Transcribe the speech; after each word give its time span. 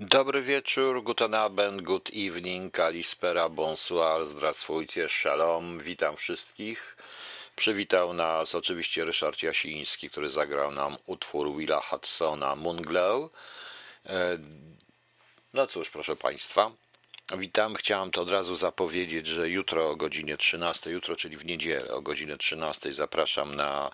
Dobry 0.00 0.42
wieczór, 0.42 1.02
guten 1.02 1.34
Abend, 1.34 1.82
good 1.82 2.10
evening, 2.14 2.72
kalispera, 2.72 3.48
bonsoir, 3.48 4.26
zdrastwujcie, 4.26 5.08
shalom, 5.08 5.78
witam 5.78 6.16
wszystkich. 6.16 6.96
Przywitał 7.56 8.12
nas 8.12 8.54
oczywiście 8.54 9.04
Ryszard 9.04 9.42
Jasiński, 9.42 10.10
który 10.10 10.30
zagrał 10.30 10.70
nam 10.70 10.96
utwór 11.06 11.56
Willa 11.56 11.80
Hudsona 11.80 12.56
Moonglow. 12.56 13.30
E, 14.06 14.38
No 15.54 15.66
cóż, 15.66 15.90
proszę 15.90 16.16
Państwa, 16.16 16.70
witam. 17.38 17.74
Chciałem 17.74 18.10
to 18.10 18.22
od 18.22 18.30
razu 18.30 18.54
zapowiedzieć, 18.54 19.26
że 19.26 19.48
jutro 19.48 19.90
o 19.90 19.96
godzinie 19.96 20.36
13, 20.36 20.90
jutro 20.90 21.16
czyli 21.16 21.36
w 21.36 21.44
niedzielę 21.44 21.94
o 21.94 22.02
godzinie 22.02 22.36
13 22.36 22.92
zapraszam 22.92 23.54
na 23.54 23.90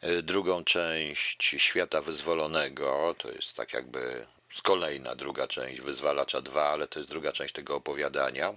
e, 0.00 0.22
drugą 0.22 0.64
część 0.64 1.54
Świata 1.58 2.02
Wyzwolonego. 2.02 3.14
To 3.18 3.32
jest 3.32 3.56
tak 3.56 3.72
jakby 3.72 4.26
kolejna 4.60 5.14
druga 5.14 5.48
część 5.48 5.80
Wyzwalacza 5.80 6.40
2, 6.40 6.68
ale 6.68 6.88
to 6.88 6.98
jest 6.98 7.10
druga 7.10 7.32
część 7.32 7.54
tego 7.54 7.76
opowiadania. 7.76 8.54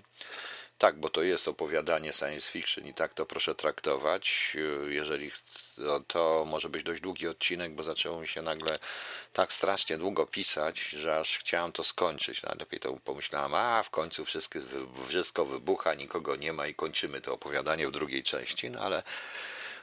Tak, 0.78 1.00
bo 1.00 1.10
to 1.10 1.24
jest 1.24 1.48
opowiadanie 1.48 2.14
science 2.14 2.52
fiction 2.52 2.88
i 2.88 2.94
tak 2.94 3.14
to 3.14 3.26
proszę 3.26 3.56
traktować. 3.56 4.58
Jeżeli 4.88 5.32
to, 5.76 6.00
to 6.00 6.46
może 6.48 6.70
być 6.70 6.84
dość 6.84 7.02
długi 7.02 7.28
odcinek, 7.28 7.76
bo 7.76 7.84
zaczęło 7.84 8.22
mi 8.22 8.28
się 8.28 8.42
nagle 8.42 8.80
tak 9.34 9.54
strasznie 9.54 9.98
długo 9.98 10.26
pisać, 10.26 10.80
że 10.80 11.20
aż 11.20 11.38
chciałem 11.38 11.72
to 11.72 11.84
skończyć. 11.84 12.44
No, 12.44 12.52
lepiej 12.60 12.80
to 12.80 12.94
pomyślałem, 13.04 13.54
a 13.54 13.84
w 13.84 13.90
końcu 13.90 14.26
wszystko, 14.26 14.60
wszystko 15.08 15.46
wybucha, 15.46 15.94
nikogo 15.94 16.36
nie 16.36 16.54
ma 16.54 16.68
i 16.68 16.76
kończymy 16.76 17.22
to 17.22 17.34
opowiadanie 17.34 17.88
w 17.88 17.92
drugiej 17.92 18.24
części. 18.24 18.70
No 18.70 18.80
ale 18.80 19.04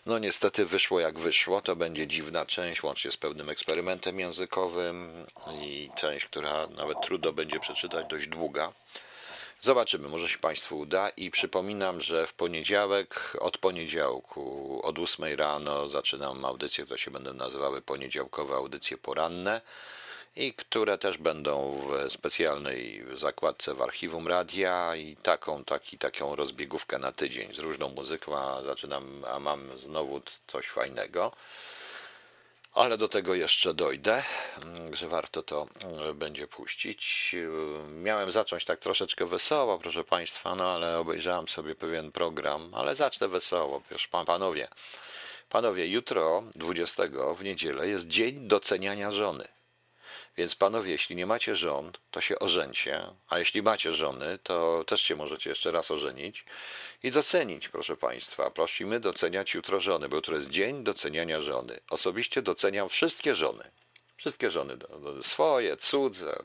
no 0.07 0.19
niestety 0.19 0.67
wyszło 0.67 1.01
jak 1.01 1.19
wyszło. 1.19 1.61
To 1.61 1.77
będzie 1.77 2.07
dziwna 2.07 2.47
część, 2.47 2.83
łącznie 2.83 3.11
z 3.11 3.17
pewnym 3.17 3.51
eksperymentem 3.51 4.21
językowym 4.21 5.27
i 5.63 5.91
część, 5.97 6.27
która 6.27 6.67
nawet 6.67 7.01
trudno 7.03 7.33
będzie 7.33 7.61
przeczytać, 7.61 8.07
dość 8.11 8.27
długa. 8.27 8.73
Zobaczymy, 9.61 10.09
może 10.09 10.29
się 10.29 10.39
Państwu 10.39 10.79
uda. 10.79 11.09
I 11.09 11.31
przypominam, 11.31 12.01
że 12.01 12.27
w 12.27 12.35
poniedziałek, 12.35 13.37
od 13.41 13.59
poniedziałku, 13.59 14.81
od 14.83 14.99
8 14.99 15.35
rano 15.37 15.89
zaczynam 15.89 16.45
audycje, 16.45 16.85
które 16.85 16.99
się 16.99 17.11
będą 17.11 17.33
nazywały 17.35 17.83
poniedziałkowe 17.83 18.55
audycje 18.55 18.97
poranne 18.97 19.61
i 20.37 20.55
które 20.55 20.99
też 20.99 21.19
będą 21.19 21.79
w 21.79 22.13
specjalnej 22.13 23.05
zakładce 23.15 23.75
w 23.75 23.83
archiwum 23.83 24.29
radia 24.29 24.97
i 24.97 25.17
taką, 25.17 25.65
taki, 25.65 25.99
taką 25.99 26.37
rozbiegówkę 26.37 26.99
na 26.99 27.13
tydzień 27.13 27.55
z 27.55 27.59
różną 27.59 27.89
muzyką, 27.89 28.39
a 28.39 28.63
zaczynam, 28.63 29.25
a 29.29 29.39
mam 29.39 29.79
znowu 29.79 30.21
coś 30.47 30.67
fajnego. 30.67 31.33
Ale 32.73 32.99
do 32.99 33.09
tego 33.09 33.35
jeszcze 33.35 33.75
dojdę, 33.75 34.23
że 34.93 35.09
warto 35.09 35.43
to 35.43 35.67
e, 36.09 36.15
będzie 36.15 36.49
puścić. 36.49 37.35
E, 37.35 37.89
Miałem 37.89 38.31
zacząć 38.31 38.65
tak 38.65 38.81
troszeczkę 38.81 39.27
wesoło, 39.27 39.79
proszę 39.79 40.05
Państwa, 40.05 40.55
no 40.55 40.75
ale 40.75 40.99
obejrzałem 40.99 41.49
sobie 41.49 41.75
pewien 41.75 42.13
program, 42.13 42.75
ale 42.75 42.95
zacznę 42.95 43.29
wesoło, 43.29 43.83
wiesz, 43.91 44.09
pan, 44.09 44.25
panowie. 44.25 44.69
Panowie, 45.49 45.87
jutro, 45.87 46.43
20 46.55 47.03
w 47.37 47.45
niedzielę, 47.45 47.89
jest 47.89 48.07
dzień 48.07 48.49
doceniania 48.49 49.11
żony. 49.11 49.49
Więc 50.37 50.55
panowie, 50.55 50.91
jeśli 50.93 51.17
nie 51.17 51.27
macie 51.27 51.57
żon, 51.57 51.93
to 52.11 52.21
się 52.21 52.39
ożeńcie, 52.39 53.07
a 53.29 53.39
jeśli 53.39 53.63
macie 53.63 53.93
żony, 53.93 54.39
to 54.43 54.85
też 54.87 55.03
się 55.03 55.17
możecie 55.17 55.51
jeszcze 55.51 55.71
raz 55.71 55.91
ożenić 55.91 56.45
i 57.03 57.11
docenić, 57.11 57.69
proszę 57.69 57.97
państwa. 57.97 58.51
Prosimy 58.51 59.01
doceniać 59.01 59.55
jutro 59.55 59.81
żony, 59.81 60.09
bo 60.09 60.17
jutro 60.17 60.37
jest 60.37 60.51
dzień 60.51 60.85
doceniania 60.85 61.41
żony. 61.41 61.81
Osobiście 61.91 62.43
doceniam 62.43 62.89
wszystkie 62.89 63.35
żony. 63.35 63.71
Wszystkie 64.17 64.51
żony, 64.51 64.77
swoje, 65.23 65.77
cudze, 65.77 66.45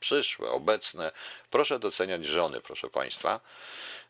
przyszłe, 0.00 0.50
obecne. 0.50 1.12
Proszę 1.50 1.78
doceniać 1.78 2.24
żony, 2.24 2.60
proszę 2.60 2.90
państwa. 2.90 3.40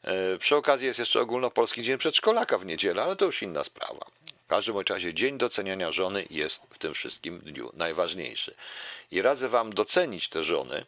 E, 0.02 0.38
Przy 0.38 0.56
okazji 0.56 0.86
jest 0.86 0.98
jeszcze 0.98 1.20
ogólnopolski 1.20 1.82
dzień 1.82 1.98
przedszkolaka 1.98 2.58
w 2.58 2.66
niedzielę, 2.66 3.02
ale 3.02 3.16
to 3.16 3.24
już 3.24 3.42
inna 3.42 3.64
sprawa. 3.64 4.06
W 4.44 4.46
każdym 4.46 4.78
razie 4.78 5.14
dzień 5.14 5.38
doceniania 5.38 5.92
żony 5.92 6.26
jest 6.30 6.62
w 6.70 6.78
tym 6.78 6.94
wszystkim 6.94 7.38
dniu 7.38 7.70
najważniejszy. 7.74 8.54
I 9.10 9.22
radzę 9.22 9.48
wam 9.48 9.72
docenić 9.72 10.28
te 10.28 10.42
żony. 10.42 10.84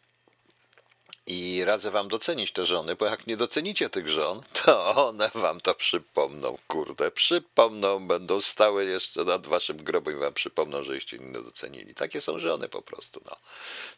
I 1.27 1.65
radzę 1.65 1.91
wam 1.91 2.09
docenić 2.09 2.53
te 2.53 2.67
żony, 2.67 2.97
bo 2.97 3.07
jak 3.07 3.27
nie 3.27 3.37
docenicie 3.37 3.91
tych 3.91 4.09
żon, 4.09 4.41
to 4.65 5.07
one 5.09 5.31
wam 5.35 5.61
to 5.61 5.75
przypomną, 5.75 6.59
kurde, 6.69 7.11
przypomną, 7.11 8.07
będą 8.07 8.41
stały 8.41 8.85
jeszcze 8.85 9.25
nad 9.25 9.47
waszym 9.47 9.77
grobem 9.77 10.17
i 10.17 10.21
wam 10.21 10.35
przypomną, 10.35 10.83
żeście 10.83 11.19
nie 11.19 11.43
docenili. 11.43 11.95
Takie 11.95 12.21
są 12.21 12.39
żony 12.39 12.69
po 12.69 12.83
prostu, 12.83 13.21
no. 13.25 13.37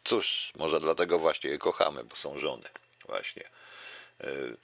Cóż, 0.03 0.51
może 0.55 0.79
dlatego 0.79 1.19
właśnie 1.19 1.49
je 1.49 1.57
kochamy, 1.57 2.03
bo 2.03 2.15
są 2.15 2.39
żony, 2.39 2.69
właśnie. 3.07 3.49
Yy, 4.19 4.57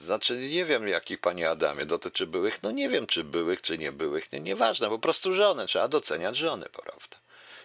znaczy, 0.00 0.36
nie 0.36 0.64
wiem, 0.64 0.88
jakich 0.88 1.20
panie 1.20 1.50
Adamie 1.50 1.86
dotyczy 1.86 2.26
byłych. 2.26 2.62
No 2.62 2.70
nie 2.70 2.88
wiem, 2.88 3.06
czy 3.06 3.24
byłych, 3.24 3.62
czy 3.62 3.78
nie 3.78 3.92
byłych. 3.92 4.32
Nie, 4.32 4.40
nieważne, 4.40 4.88
po 4.88 4.98
prostu 4.98 5.32
żony. 5.32 5.66
Trzeba 5.66 5.88
doceniać 5.88 6.36
żony, 6.36 6.66
prawda? 6.72 7.16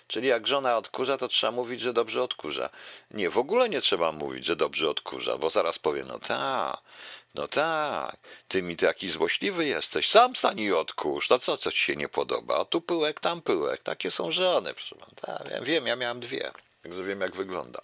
Czyli 0.08 0.28
jak 0.28 0.48
żona 0.48 0.78
odkurza, 0.78 1.18
to 1.18 1.28
trzeba 1.28 1.52
mówić, 1.52 1.82
że 1.82 1.94
dobrze 1.94 2.24
odkurza. 2.24 2.70
Nie, 3.12 3.30
w 3.30 3.38
ogóle 3.38 3.70
nie 3.70 3.82
trzeba 3.82 4.12
mówić, 4.12 4.46
że 4.46 4.56
dobrze 4.56 4.90
odkurza, 4.90 5.38
bo 5.38 5.50
zaraz 5.50 5.80
powiem, 5.80 6.08
no 6.08 6.20
tak, 6.20 6.82
no 7.36 7.48
tak, 7.48 8.18
ty 8.48 8.62
mi 8.62 8.78
taki 8.78 9.10
złośliwy 9.10 9.66
jesteś, 9.66 10.10
sam 10.10 10.36
stań 10.36 10.60
i 10.60 10.74
odkurz, 10.74 11.30
no 11.30 11.40
co, 11.40 11.58
co 11.58 11.72
ci 11.72 11.78
się 11.78 11.96
nie 11.96 12.10
podoba? 12.10 12.60
A 12.60 12.66
tu 12.66 12.82
pyłek, 12.82 13.20
tam 13.20 13.42
pyłek, 13.42 13.84
takie 13.84 14.12
są 14.12 14.32
żony, 14.32 14.74
proszę 14.74 14.96
pana. 14.96 15.38
Tak, 15.40 15.64
wiem, 15.64 15.88
ja 15.88 15.96
miałem 15.96 16.20
dwie, 16.20 16.52
także 16.84 17.04
wiem, 17.04 17.22
jak 17.22 17.36
wygląda. 17.36 17.80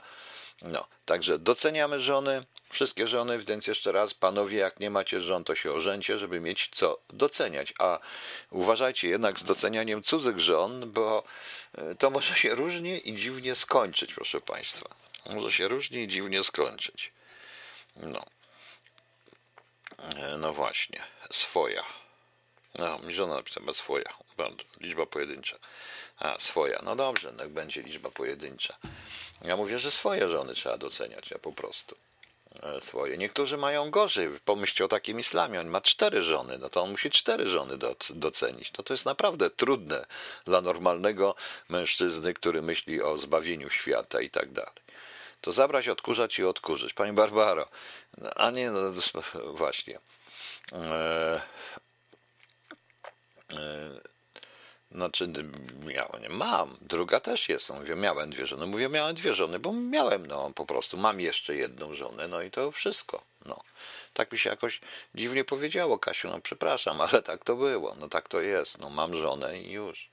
No, 0.61 0.87
także 1.05 1.39
doceniamy 1.39 1.99
żony, 1.99 2.45
wszystkie 2.71 3.07
żony, 3.07 3.39
więc 3.39 3.67
jeszcze 3.67 3.91
raz, 3.91 4.13
panowie, 4.13 4.57
jak 4.57 4.79
nie 4.79 4.89
macie 4.89 5.21
żon, 5.21 5.43
to 5.43 5.55
się 5.55 5.73
ożęcie, 5.73 6.17
żeby 6.17 6.39
mieć 6.39 6.69
co 6.71 6.99
doceniać. 7.09 7.73
A 7.79 7.99
uważajcie 8.49 9.07
jednak 9.07 9.39
z 9.39 9.43
docenianiem 9.43 10.03
cudzych 10.03 10.39
żon, 10.39 10.91
bo 10.91 11.23
e, 11.77 11.95
to 11.95 12.09
może 12.09 12.35
się 12.35 12.55
różnie 12.55 12.97
i 12.97 13.15
dziwnie 13.15 13.55
skończyć, 13.55 14.13
proszę 14.13 14.41
państwa. 14.41 14.89
Może 15.29 15.51
się 15.51 15.67
różnie 15.67 16.03
i 16.03 16.07
dziwnie 16.07 16.43
skończyć. 16.43 17.11
No. 17.95 18.25
E, 19.97 20.37
No 20.37 20.53
właśnie, 20.53 21.03
swoja. 21.31 21.83
No, 22.75 22.99
mi 22.99 23.13
żona 23.13 23.35
napisała 23.35 23.73
swoja. 23.73 24.13
Liczba 24.79 25.05
pojedyncza. 25.05 25.57
A, 26.17 26.39
swoja. 26.39 26.81
No 26.83 26.95
dobrze, 26.95 27.33
niech 27.39 27.49
będzie 27.49 27.81
liczba 27.81 28.09
pojedyncza. 28.09 28.77
Ja 29.41 29.57
mówię, 29.57 29.79
że 29.79 29.91
swoje 29.91 30.29
żony 30.29 30.53
trzeba 30.53 30.77
doceniać, 30.77 31.31
ja 31.31 31.39
po 31.39 31.51
prostu. 31.51 31.95
E, 32.63 32.81
Swoje. 32.81 33.17
Niektórzy 33.17 33.57
mają 33.57 33.91
gorzej. 33.91 34.29
Pomyślcie 34.45 34.85
o 34.85 34.87
takim 34.87 35.19
islamie. 35.19 35.59
On 35.59 35.67
ma 35.67 35.81
cztery 35.81 36.21
żony, 36.21 36.57
no 36.57 36.69
to 36.69 36.81
on 36.81 36.91
musi 36.91 37.09
cztery 37.09 37.47
żony 37.47 37.77
doc- 37.77 38.11
docenić. 38.13 38.73
No 38.77 38.83
to 38.83 38.93
jest 38.93 39.05
naprawdę 39.05 39.49
trudne 39.49 40.05
dla 40.45 40.61
normalnego 40.61 41.35
mężczyzny, 41.69 42.33
który 42.33 42.61
myśli 42.61 43.01
o 43.01 43.17
zbawieniu 43.17 43.69
świata 43.69 44.21
i 44.21 44.29
tak 44.29 44.51
dalej. 44.51 44.81
To 45.41 45.51
zabrać, 45.51 45.87
odkurzać 45.87 46.39
i 46.39 46.43
odkurzyć. 46.45 46.93
Pani 46.93 47.13
Barbaro, 47.13 47.67
no, 48.17 48.29
a 48.35 48.51
nie, 48.51 48.71
no 48.71 48.81
właśnie. 49.53 49.99
E, 50.71 51.41
e, 53.53 54.10
znaczy, 54.91 55.33
miałem, 55.85 56.21
nie, 56.21 56.29
mam, 56.29 56.77
druga 56.81 57.19
też 57.19 57.49
jest. 57.49 57.69
No, 57.69 57.75
mówię, 57.75 57.95
miałem 57.95 58.29
dwie 58.29 58.45
żony. 58.45 58.67
Mówię, 58.67 58.89
miałem 58.89 59.15
dwie 59.15 59.33
żony, 59.33 59.59
bo 59.59 59.73
miałem, 59.73 60.25
no 60.25 60.51
po 60.55 60.65
prostu. 60.65 60.97
Mam 60.97 61.19
jeszcze 61.19 61.55
jedną 61.55 61.93
żonę, 61.93 62.27
no 62.27 62.41
i 62.41 62.51
to 62.51 62.71
wszystko. 62.71 63.23
No. 63.45 63.63
Tak 64.13 64.31
mi 64.31 64.37
się 64.37 64.49
jakoś 64.49 64.81
dziwnie 65.15 65.43
powiedziało, 65.45 65.99
Kasiu, 65.99 66.27
no 66.27 66.39
przepraszam, 66.41 67.01
ale 67.11 67.21
tak 67.21 67.43
to 67.43 67.55
było. 67.55 67.95
No 67.99 68.09
tak 68.09 68.29
to 68.29 68.41
jest. 68.41 68.79
No 68.79 68.89
mam 68.89 69.15
żonę 69.15 69.59
i 69.59 69.71
już. 69.71 70.09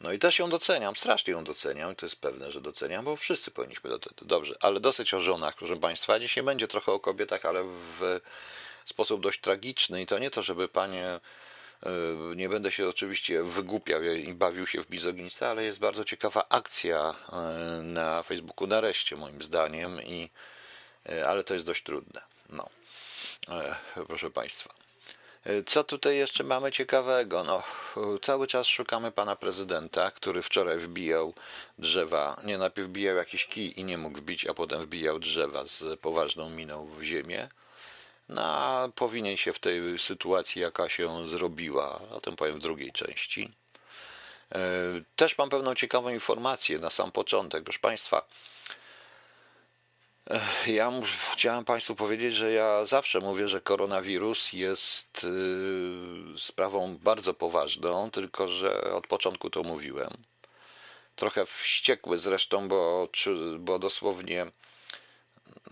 No 0.00 0.12
i 0.12 0.18
też 0.18 0.38
ją 0.38 0.50
doceniam, 0.50 0.96
strasznie 0.96 1.32
ją 1.32 1.44
doceniam 1.44 1.94
to 1.94 2.06
jest 2.06 2.20
pewne, 2.20 2.52
że 2.52 2.60
doceniam, 2.60 3.04
bo 3.04 3.16
wszyscy 3.16 3.50
powinniśmy 3.50 3.90
do 3.90 3.98
tego. 3.98 4.24
Dobrze, 4.24 4.54
ale 4.60 4.80
dosyć 4.80 5.14
o 5.14 5.20
żonach, 5.20 5.54
proszę 5.54 5.76
Państwa. 5.76 6.20
Dzisiaj 6.20 6.44
będzie 6.44 6.68
trochę 6.68 6.92
o 6.92 7.00
kobietach, 7.00 7.44
ale 7.44 7.64
w 7.64 8.20
sposób 8.84 9.20
dość 9.20 9.40
tragiczny 9.40 10.02
i 10.02 10.06
to 10.06 10.18
nie 10.18 10.30
to, 10.30 10.42
żeby 10.42 10.68
panie 10.68 11.20
Nie 12.36 12.48
będę 12.48 12.72
się 12.72 12.88
oczywiście 12.88 13.42
wygłupiał 13.42 14.02
i 14.02 14.34
bawił 14.34 14.66
się 14.66 14.82
w 14.82 14.90
mizoginstę, 14.90 15.48
ale 15.48 15.64
jest 15.64 15.78
bardzo 15.78 16.04
ciekawa 16.04 16.46
akcja 16.48 17.14
y, 17.80 17.82
na 17.82 18.22
Facebooku 18.22 18.66
nareszcie 18.66 19.16
moim 19.16 19.42
zdaniem, 19.42 20.02
i, 20.02 20.30
y, 21.10 21.26
ale 21.26 21.44
to 21.44 21.54
jest 21.54 21.66
dość 21.66 21.82
trudne. 21.82 22.20
No. 22.50 22.68
Proszę 24.06 24.30
Państwa. 24.30 24.74
Co 25.66 25.84
tutaj 25.84 26.16
jeszcze 26.16 26.44
mamy 26.44 26.72
ciekawego? 26.72 27.44
No, 27.44 27.62
cały 28.22 28.46
czas 28.46 28.66
szukamy 28.66 29.12
pana 29.12 29.36
prezydenta, 29.36 30.10
który 30.10 30.42
wczoraj 30.42 30.78
wbijał 30.78 31.34
drzewa. 31.78 32.36
Nie, 32.44 32.58
najpierw 32.58 32.88
wbijał 32.88 33.16
jakiś 33.16 33.46
kij 33.46 33.80
i 33.80 33.84
nie 33.84 33.98
mógł 33.98 34.18
wbić, 34.18 34.46
a 34.46 34.54
potem 34.54 34.82
wbijał 34.82 35.18
drzewa 35.18 35.64
z 35.66 36.00
poważną 36.00 36.50
miną 36.50 36.86
w 36.86 37.02
ziemię. 37.02 37.48
No, 38.28 38.42
a 38.42 38.88
powinien 38.94 39.36
się 39.36 39.52
w 39.52 39.58
tej 39.58 39.98
sytuacji, 39.98 40.62
jaka 40.62 40.88
się 40.88 41.28
zrobiła, 41.28 42.00
o 42.10 42.20
tym 42.20 42.36
powiem 42.36 42.58
w 42.58 42.62
drugiej 42.62 42.92
części. 42.92 43.50
E, 44.54 44.58
Też 45.16 45.38
mam 45.38 45.50
pewną 45.50 45.74
ciekawą 45.74 46.08
informację 46.08 46.78
na 46.78 46.90
sam 46.90 47.12
początek, 47.12 47.64
proszę 47.64 47.78
Państwa. 47.78 48.22
Ja 50.66 50.92
chciałem 51.32 51.64
Państwu 51.64 51.94
powiedzieć, 51.94 52.34
że 52.34 52.52
ja 52.52 52.86
zawsze 52.86 53.20
mówię, 53.20 53.48
że 53.48 53.60
koronawirus 53.60 54.52
jest 54.52 55.24
y, 55.24 56.38
sprawą 56.38 56.96
bardzo 56.96 57.34
poważną, 57.34 58.10
tylko 58.10 58.48
że 58.48 58.80
od 58.94 59.06
początku 59.06 59.50
to 59.50 59.62
mówiłem. 59.62 60.10
Trochę 61.16 61.46
wściekły 61.46 62.18
zresztą, 62.18 62.68
bo, 62.68 63.08
bo 63.58 63.78
dosłownie 63.78 64.46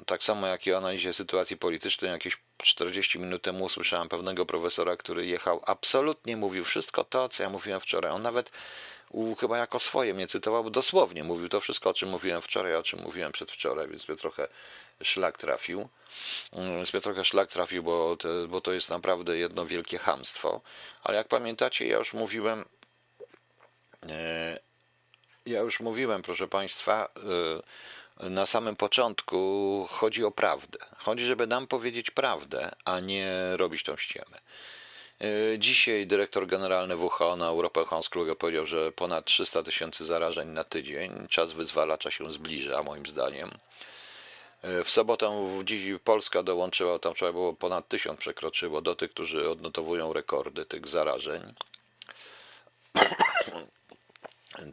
tak 0.06 0.22
samo 0.22 0.46
jak 0.46 0.66
i 0.66 0.72
o 0.72 0.76
analizie 0.76 1.14
sytuacji 1.14 1.56
politycznej, 1.56 2.10
jakieś 2.10 2.38
40 2.58 3.18
minut 3.18 3.42
temu 3.42 3.64
usłyszałem 3.64 4.08
pewnego 4.08 4.46
profesora, 4.46 4.96
który 4.96 5.26
jechał, 5.26 5.62
absolutnie 5.66 6.36
mówił 6.36 6.64
wszystko 6.64 7.04
to, 7.04 7.28
co 7.28 7.42
ja 7.42 7.50
mówiłem 7.50 7.80
wczoraj. 7.80 8.12
On 8.12 8.22
nawet 8.22 8.50
chyba 9.40 9.58
jako 9.58 9.78
swoje 9.78 10.14
mnie 10.14 10.26
cytował, 10.26 10.70
dosłownie 10.70 11.24
mówił 11.24 11.48
to 11.48 11.60
wszystko, 11.60 11.90
o 11.90 11.94
czym 11.94 12.08
mówiłem 12.08 12.42
wczoraj, 12.42 12.74
o 12.74 12.82
czym 12.82 13.00
mówiłem 13.00 13.32
przedwczoraj, 13.32 13.88
więc 13.88 14.08
mnie 14.08 14.16
trochę 14.16 14.48
szlak 15.02 15.38
trafił. 15.38 15.88
Więc 16.52 16.92
mnie 16.92 17.02
trochę 17.02 17.24
szlak 17.24 17.50
trafił, 17.50 17.82
bo, 17.82 18.16
to, 18.16 18.28
bo 18.48 18.60
to 18.60 18.72
jest 18.72 18.90
naprawdę 18.90 19.38
jedno 19.38 19.66
wielkie 19.66 19.98
hamstwo. 19.98 20.60
Ale 21.02 21.16
jak 21.16 21.28
pamiętacie, 21.28 21.86
ja 21.86 21.98
już 21.98 22.14
mówiłem, 22.14 22.64
e, 24.08 24.58
ja 25.46 25.60
już 25.60 25.80
mówiłem, 25.80 26.22
proszę 26.22 26.48
Państwa, 26.48 27.08
e, 27.16 27.62
na 28.20 28.46
samym 28.46 28.76
początku 28.76 29.86
chodzi 29.90 30.24
o 30.24 30.30
prawdę. 30.30 30.78
Chodzi, 30.98 31.24
żeby 31.24 31.46
nam 31.46 31.66
powiedzieć 31.66 32.10
prawdę, 32.10 32.70
a 32.84 33.00
nie 33.00 33.52
robić 33.56 33.82
tą 33.82 33.96
ściemę. 33.96 34.38
E, 35.20 35.58
dzisiaj 35.58 36.06
dyrektor 36.06 36.46
generalny 36.46 36.96
WHO 36.96 37.36
na 37.36 37.46
Europę 37.46 37.84
Hans 37.84 38.08
Kluge 38.08 38.36
powiedział, 38.36 38.66
że 38.66 38.92
ponad 38.92 39.24
300 39.24 39.62
tysięcy 39.62 40.04
zarażeń 40.04 40.48
na 40.48 40.64
tydzień. 40.64 41.26
Czas 41.30 41.52
wyzwalacza 41.52 42.10
się 42.10 42.30
zbliża, 42.30 42.82
moim 42.82 43.06
zdaniem. 43.06 43.50
E, 44.62 44.84
w 44.84 44.90
sobotę 44.90 45.48
dziś 45.64 46.00
Polska 46.04 46.42
dołączyła, 46.42 46.98
tam 46.98 47.14
trzeba 47.14 47.32
było 47.32 47.54
ponad 47.54 47.88
tysiąc 47.88 48.20
przekroczyło 48.20 48.80
do 48.80 48.96
tych, 48.96 49.10
którzy 49.10 49.50
odnotowują 49.50 50.12
rekordy 50.12 50.64
tych 50.64 50.88
zarażeń. 50.88 51.54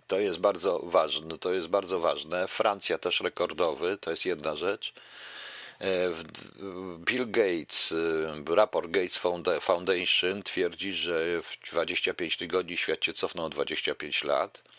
To 0.08 0.20
jest 0.20 0.40
bardzo 0.40 0.80
ważne, 0.84 1.38
to 1.38 1.54
jest 1.54 1.68
bardzo 1.68 2.00
ważne. 2.00 2.48
Francja 2.48 2.98
też 2.98 3.22
rekordowy, 3.22 3.98
to 3.98 4.12
jest 4.12 4.26
jedna 4.26 4.56
rzecz. 4.56 4.94
E, 5.82 6.10
Bill 7.06 7.32
Gates, 7.32 7.94
e, 8.52 8.56
raport 8.56 8.92
Gates 8.92 9.18
Foundation 9.62 10.44
twierdzi, 10.44 10.94
że 10.94 11.42
w 11.42 11.58
25 11.72 12.38
tygodni 12.38 12.78
świat 12.78 13.06
się 13.06 13.14
cofnął 13.14 13.50
25 13.50 14.24
lat. 14.24 14.73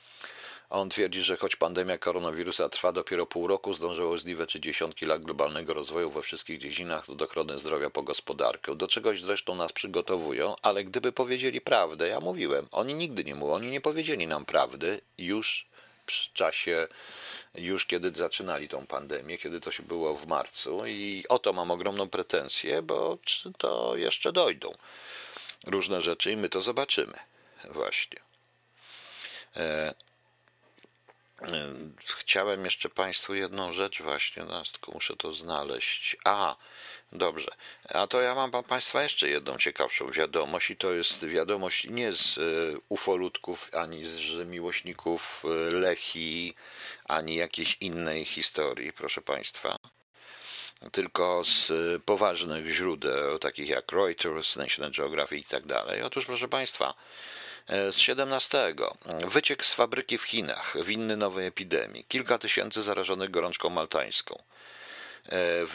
On 0.74 0.88
twierdzi, 0.88 1.22
że 1.22 1.36
choć 1.36 1.56
pandemia 1.56 1.98
koronawirusa 1.98 2.68
trwa 2.68 2.92
dopiero 2.92 3.26
pół 3.26 3.46
roku, 3.46 3.74
zdążyło 3.74 4.18
zniweczyć 4.18 4.62
dziesiątki 4.64 5.06
lat 5.06 5.22
globalnego 5.22 5.74
rozwoju 5.74 6.10
we 6.10 6.22
wszystkich 6.22 6.58
dziedzinach 6.58 7.10
od 7.10 7.22
ochrony 7.22 7.58
zdrowia 7.58 7.90
po 7.90 8.02
gospodarkę. 8.02 8.76
Do 8.76 8.88
czegoś 8.88 9.20
zresztą 9.20 9.54
nas 9.54 9.72
przygotowują, 9.72 10.54
ale 10.62 10.84
gdyby 10.84 11.12
powiedzieli 11.12 11.60
prawdę, 11.60 12.08
ja 12.08 12.20
mówiłem, 12.20 12.68
oni 12.72 12.94
nigdy 12.94 13.24
nie 13.24 13.34
mówią, 13.34 13.52
oni 13.52 13.70
nie 13.70 13.80
powiedzieli 13.80 14.26
nam 14.26 14.44
prawdy 14.44 15.00
już 15.18 15.66
w 16.06 16.32
czasie 16.32 16.88
już 17.54 17.86
kiedy 17.86 18.10
zaczynali 18.10 18.68
tą 18.68 18.86
pandemię, 18.86 19.38
kiedy 19.38 19.60
to 19.60 19.72
się 19.72 19.82
było 19.82 20.14
w 20.14 20.26
marcu 20.26 20.86
i 20.86 21.24
o 21.28 21.38
to 21.38 21.52
mam 21.52 21.70
ogromną 21.70 22.08
pretensję, 22.08 22.82
bo 22.82 23.18
to 23.58 23.96
jeszcze 23.96 24.32
dojdą 24.32 24.74
różne 25.66 26.02
rzeczy 26.02 26.32
i 26.32 26.36
my 26.36 26.48
to 26.48 26.62
zobaczymy 26.62 27.18
właśnie. 27.70 28.20
E, 29.56 29.94
chciałem 32.06 32.64
jeszcze 32.64 32.88
Państwu 32.88 33.34
jedną 33.34 33.72
rzecz 33.72 34.02
właśnie, 34.02 34.44
no, 34.44 34.62
tylko 34.72 34.92
muszę 34.92 35.16
to 35.16 35.32
znaleźć. 35.32 36.16
A, 36.24 36.56
Dobrze. 37.14 37.50
A 37.88 38.06
to 38.06 38.20
ja 38.20 38.34
mam 38.34 38.50
Państwa 38.50 39.02
jeszcze 39.02 39.28
jedną 39.28 39.58
ciekawszą 39.58 40.10
wiadomość 40.10 40.70
i 40.70 40.76
to 40.76 40.92
jest 40.92 41.26
wiadomość 41.26 41.86
nie 41.90 42.12
z 42.12 42.38
e, 42.38 42.40
ufolutków, 42.88 43.70
ani 43.72 44.04
z 44.04 44.48
miłośników 44.48 45.42
e, 45.44 45.48
Lechi, 45.72 46.54
ani 47.04 47.36
jakiejś 47.36 47.76
innej 47.80 48.24
historii, 48.24 48.92
proszę 48.92 49.20
Państwa, 49.20 49.78
tylko 50.92 51.44
z 51.44 51.70
e, 51.70 52.00
poważnych 52.00 52.66
źródeł, 52.66 53.38
takich 53.38 53.68
jak 53.68 53.92
Reuters, 53.92 54.56
National 54.56 54.92
Geographic 54.92 55.46
i 55.46 55.48
tak 55.50 55.66
dalej. 55.66 56.02
Otóż, 56.02 56.26
proszę 56.26 56.48
Państwa, 56.48 56.94
z 57.68 57.96
17. 57.96 58.74
Wyciek 59.28 59.64
z 59.64 59.74
fabryki 59.74 60.18
w 60.18 60.22
Chinach, 60.22 60.84
winny 60.84 61.16
nowej 61.16 61.46
epidemii. 61.46 62.04
Kilka 62.04 62.38
tysięcy 62.38 62.82
zarażonych 62.82 63.30
gorączką 63.30 63.70
maltańską. 63.70 64.42
E, 65.28 65.66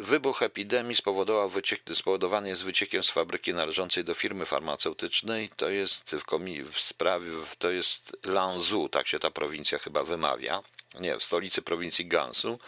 wybuch 0.00 0.42
epidemii 0.42 0.96
spowodował 0.96 1.48
wyciek, 1.48 1.80
spowodowany 1.94 2.48
jest 2.48 2.64
wyciekiem 2.64 3.02
z 3.02 3.10
fabryki 3.10 3.54
należącej 3.54 4.04
do 4.04 4.14
firmy 4.14 4.46
farmaceutycznej. 4.46 5.50
To 5.56 5.68
jest 5.68 6.10
w, 6.10 6.24
komi, 6.24 6.62
w 6.62 6.80
sprawie, 6.80 7.28
to 7.58 7.70
jest 7.70 8.16
Lanzhou, 8.24 8.88
tak 8.88 9.08
się 9.08 9.18
ta 9.18 9.30
prowincja 9.30 9.78
chyba 9.78 10.04
wymawia. 10.04 10.62
Nie, 11.00 11.18
w 11.18 11.24
stolicy 11.24 11.62
prowincji 11.62 12.06
Gansu, 12.06 12.58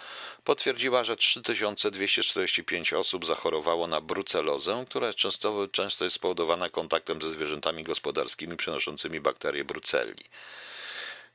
potwierdziła, 0.44 1.04
że 1.04 1.16
3245 1.16 2.92
osób 2.92 3.26
zachorowało 3.26 3.86
na 3.86 4.00
brucelozę, 4.00 4.84
która 4.88 5.12
często, 5.12 5.68
często 5.68 6.04
jest 6.04 6.16
spowodowana 6.16 6.70
kontaktem 6.70 7.22
ze 7.22 7.30
zwierzętami 7.30 7.84
gospodarskimi 7.84 8.56
przenoszącymi 8.56 9.20
bakterie 9.20 9.64
brucelli. 9.64 10.24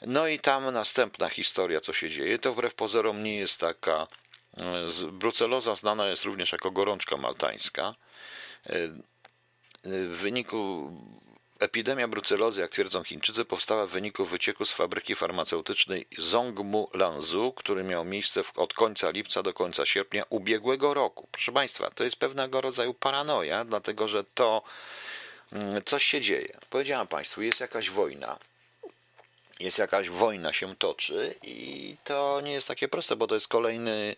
No 0.02 0.28
i 0.28 0.40
tam 0.40 0.74
następna 0.74 1.30
historia, 1.30 1.82
co 1.82 1.94
się 1.94 2.10
dzieje, 2.10 2.40
to 2.40 2.54
wbrew 2.54 2.74
pozorom 2.74 3.24
nie 3.24 3.38
jest 3.38 3.60
taka 3.60 4.08
Bruceloza 5.12 5.76
znana 5.76 6.08
jest 6.08 6.24
również 6.24 6.52
jako 6.52 6.72
gorączka 6.72 7.18
maltańska. 7.18 7.94
W 9.84 10.18
wyniku 10.18 10.92
epidemia 11.60 12.08
brucelozy, 12.08 12.62
jak 12.62 12.72
twierdzą 12.72 13.04
Chińczycy, 13.04 13.46
powstała 13.46 13.86
w 13.86 13.90
wyniku 13.90 14.26
wycieku 14.26 14.66
z 14.66 14.74
fabryki 14.74 15.16
farmaceutycznej 15.16 16.06
Zongmu 16.18 16.90
Lanzu, 16.94 17.54
który 17.56 17.84
miał 17.84 18.06
miejsce 18.06 18.42
od 18.56 18.74
końca 18.74 19.10
lipca 19.10 19.44
do 19.44 19.54
końca 19.54 19.86
sierpnia 19.86 20.24
ubiegłego 20.30 20.94
roku. 20.94 21.28
Proszę 21.32 21.52
Państwa, 21.52 21.90
to 21.90 22.04
jest 22.04 22.16
pewnego 22.16 22.62
rodzaju 22.62 22.94
paranoja, 22.94 23.66
dlatego 23.66 24.08
że 24.08 24.24
to 24.24 24.64
mm, 25.52 25.84
coś 25.84 26.04
się 26.04 26.22
dzieje. 26.22 26.60
Powiedziałem 26.70 27.08
Państwu, 27.08 27.42
jest 27.42 27.60
jakaś 27.60 27.90
wojna 27.90 28.40
jest 29.60 29.78
jakaś 29.78 30.10
wojna 30.10 30.54
się 30.54 30.76
toczy 30.76 31.36
i 31.44 31.96
to 32.04 32.42
nie 32.42 32.52
jest 32.52 32.68
takie 32.68 32.88
proste, 32.88 33.16
bo 33.16 33.28
to 33.28 33.36
jest 33.36 33.48
kolejny, 33.48 34.16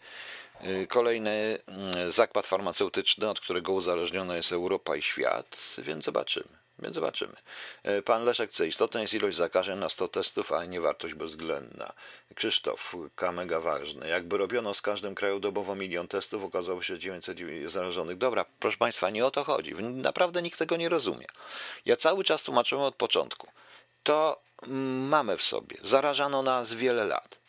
y, 0.66 0.88
kolejny 0.88 1.58
mm, 1.68 2.12
zakład 2.12 2.48
farmaceutyczny, 2.48 3.30
od 3.30 3.40
którego 3.40 3.74
uzależniona 3.74 4.36
jest 4.36 4.52
Europa 4.52 4.96
i 4.96 5.02
świat, 5.02 5.58
więc 5.78 6.06
zobaczymy. 6.06 6.61
Więc 6.82 6.96
zobaczymy. 6.96 7.34
Y, 7.86 8.02
pan 8.02 8.24
Leszek 8.24 8.52
C. 8.52 8.68
Istotna 8.68 9.02
jest 9.02 9.14
ilość 9.14 9.38
zakażeń 9.38 9.80
na 9.80 9.90
100 9.90 10.08
testów, 10.08 10.52
a 10.52 10.66
nie 10.66 10.82
wartość 10.82 11.14
bezwzględna. 11.14 11.94
Krzysztof 12.36 12.96
K. 13.16 13.32
Mega 13.32 13.60
ważny. 13.60 14.08
Jakby 14.10 14.38
robiono 14.38 14.74
z 14.74 14.82
każdym 14.82 15.16
kraju 15.16 15.40
dobowo 15.40 15.76
milion 15.76 16.08
testów, 16.08 16.44
okazało 16.44 16.82
się, 16.82 16.94
że 16.94 17.00
900 17.00 17.38
zarażonych. 17.66 18.18
Dobra, 18.18 18.46
proszę 18.60 18.78
Państwa, 18.78 19.10
nie 19.10 19.26
o 19.26 19.32
to 19.32 19.44
chodzi. 19.44 19.76
Naprawdę 19.84 20.42
nikt 20.42 20.60
tego 20.60 20.78
nie 20.78 20.90
rozumie. 20.90 21.26
Ja 21.86 21.96
cały 21.96 22.24
czas 22.24 22.44
tłumaczyłem 22.44 22.84
od 22.84 22.96
początku. 22.96 23.48
To 24.04 24.42
mamy 24.68 25.38
w 25.38 25.42
sobie. 25.42 25.78
Zarażano 25.82 26.42
nas 26.42 26.74
wiele 26.74 27.06
lat. 27.06 27.41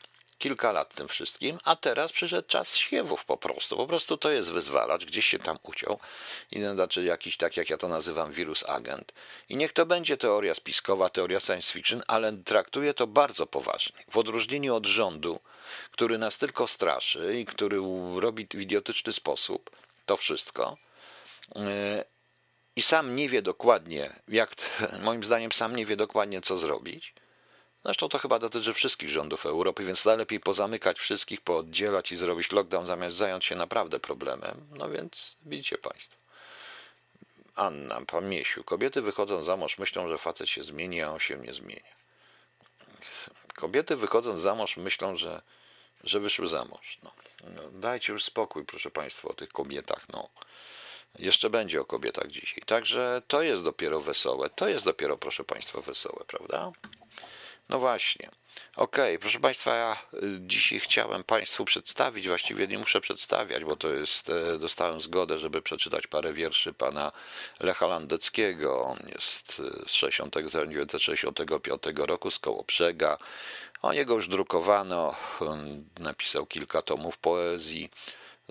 Kilka 0.43 0.73
lat 0.73 0.95
tym 0.95 1.09
wszystkim, 1.09 1.59
a 1.65 1.77
teraz 1.77 2.13
przyszedł 2.13 2.49
czas 2.49 2.77
siewów 2.77 3.25
po 3.25 3.37
prostu. 3.37 3.77
Po 3.77 3.87
prostu 3.87 4.17
to 4.17 4.31
jest 4.31 4.51
wyzwalacz, 4.51 5.05
gdzieś 5.05 5.27
się 5.27 5.39
tam 5.39 5.59
uciął. 5.63 5.99
I 6.51 6.63
znaczy 6.63 7.05
jakiś, 7.05 7.37
tak 7.37 7.57
jak 7.57 7.71
ja 7.71 7.77
to 7.77 7.89
nazywam, 7.89 8.33
wirus 8.33 8.65
agent. 8.69 9.13
I 9.49 9.57
niech 9.57 9.73
to 9.73 9.87
będzie 9.87 10.17
teoria 10.17 10.55
spiskowa, 10.55 11.09
teoria 11.09 11.41
science 11.41 11.73
fiction, 11.73 12.03
ale 12.07 12.33
traktuję 12.33 12.95
to 12.95 13.07
bardzo 13.07 13.47
poważnie. 13.47 14.05
W 14.11 14.19
odróżnieniu 14.19 14.75
od 14.75 14.87
rządu, 14.87 15.41
który 15.91 16.19
nas 16.19 16.39
tylko 16.39 16.67
straszy 16.67 17.39
i 17.39 17.47
który 17.47 17.77
robi 18.17 18.47
w 18.51 18.61
idiotyczny 18.61 19.13
sposób 19.13 19.71
to 20.07 20.17
wszystko, 20.17 20.77
e, 21.57 22.05
i 22.77 22.83
sam 22.83 23.17
nie 23.17 23.29
wie 23.29 23.43
dokładnie, 23.43 24.21
jak, 24.29 24.55
moim 25.07 25.25
zdaniem, 25.25 25.53
sam 25.53 25.77
nie 25.77 25.87
wie 25.87 25.97
dokładnie, 25.97 26.41
co 26.41 26.57
zrobić. 26.57 27.15
Zresztą 27.85 28.09
to 28.09 28.19
chyba 28.19 28.39
dotyczy 28.39 28.73
wszystkich 28.73 29.09
rządów 29.09 29.47
Europy, 29.47 29.85
więc 29.85 30.05
najlepiej 30.05 30.41
pozamykać 30.41 30.99
wszystkich, 30.99 31.41
pooddzielać 31.41 32.13
i 32.13 32.17
zrobić 32.17 32.53
lockdown, 32.53 32.87
zamiast 32.87 33.17
zająć 33.17 33.45
się 33.45 33.57
naprawdę 33.57 34.01
problemem. 34.01 34.67
No 34.71 34.89
więc 34.89 35.37
widzicie 35.47 35.79
Państwo. 35.79 36.17
Anna, 37.55 38.01
pan 38.07 38.29
Miesiu. 38.29 38.65
Kobiety 38.65 39.03
wychodząc 39.03 39.47
za 39.47 39.57
mąż 39.57 39.79
myślą, 39.79 40.09
że 40.09 40.19
facet 40.19 40.49
się 40.49 40.65
zmieni, 40.65 41.03
a 41.03 41.11
on 41.11 41.21
się 41.21 41.37
nie 41.37 41.55
zmienia. 41.55 41.93
Kobiety 43.55 43.97
wychodząc 43.97 44.41
za 44.41 44.55
mąż 44.55 44.77
myślą, 44.77 45.17
że, 45.17 45.43
że 46.05 46.21
wyszły 46.21 46.49
za 46.49 46.65
mąż. 46.65 46.99
No. 47.03 47.13
no 47.57 47.63
dajcie 47.73 48.13
już 48.13 48.25
spokój, 48.25 48.65
proszę 48.65 48.91
Państwa, 48.91 49.29
o 49.29 49.35
tych 49.35 49.49
kobietach. 49.49 50.09
No. 50.09 50.29
Jeszcze 51.19 51.51
będzie 51.51 51.81
o 51.81 51.85
kobietach 51.85 52.29
dzisiaj. 52.29 52.63
Także 52.67 53.23
to 53.29 53.43
jest 53.43 53.65
dopiero 53.65 54.01
wesołe. 54.01 54.51
To 54.51 54.69
jest 54.69 54.85
dopiero, 54.85 55.17
proszę 55.17 55.45
Państwa, 55.45 55.81
wesołe, 55.81 56.25
prawda? 56.27 56.73
No 57.73 57.79
właśnie. 57.79 58.31
Okej, 58.77 59.05
okay, 59.05 59.19
proszę 59.19 59.41
Państwa, 59.41 59.75
ja 59.75 59.97
y, 60.15 60.19
dzisiaj 60.41 60.81
chciałem 60.81 61.25
Państwu 61.25 61.65
przedstawić, 61.65 62.29
właściwie 62.29 62.69
nie 62.69 62.79
muszę 62.79 63.01
przedstawiać, 63.01 63.65
bo 63.65 63.77
to 63.77 63.89
jest, 63.89 64.31
e, 64.31 64.59
dostałem 64.59 65.01
zgodę, 65.01 65.39
żeby 65.39 65.63
przeczytać 65.63 66.07
parę 66.07 66.33
wierszy 66.33 66.73
pana 66.73 67.13
Lecha 67.61 67.87
Landeckiego. 67.87 68.83
On 68.83 68.99
jest 69.15 69.61
y, 69.61 69.89
z 69.89 69.93
1965 69.93 71.83
roku, 71.97 72.31
z 72.31 72.39
Kołobrzega. 72.39 73.17
O 73.83 73.93
niego 73.93 74.15
już 74.15 74.29
drukowano, 74.29 75.15
napisał 76.01 76.47
kilka 76.47 76.83
tomów 76.83 77.19
poezji. 77.19 77.91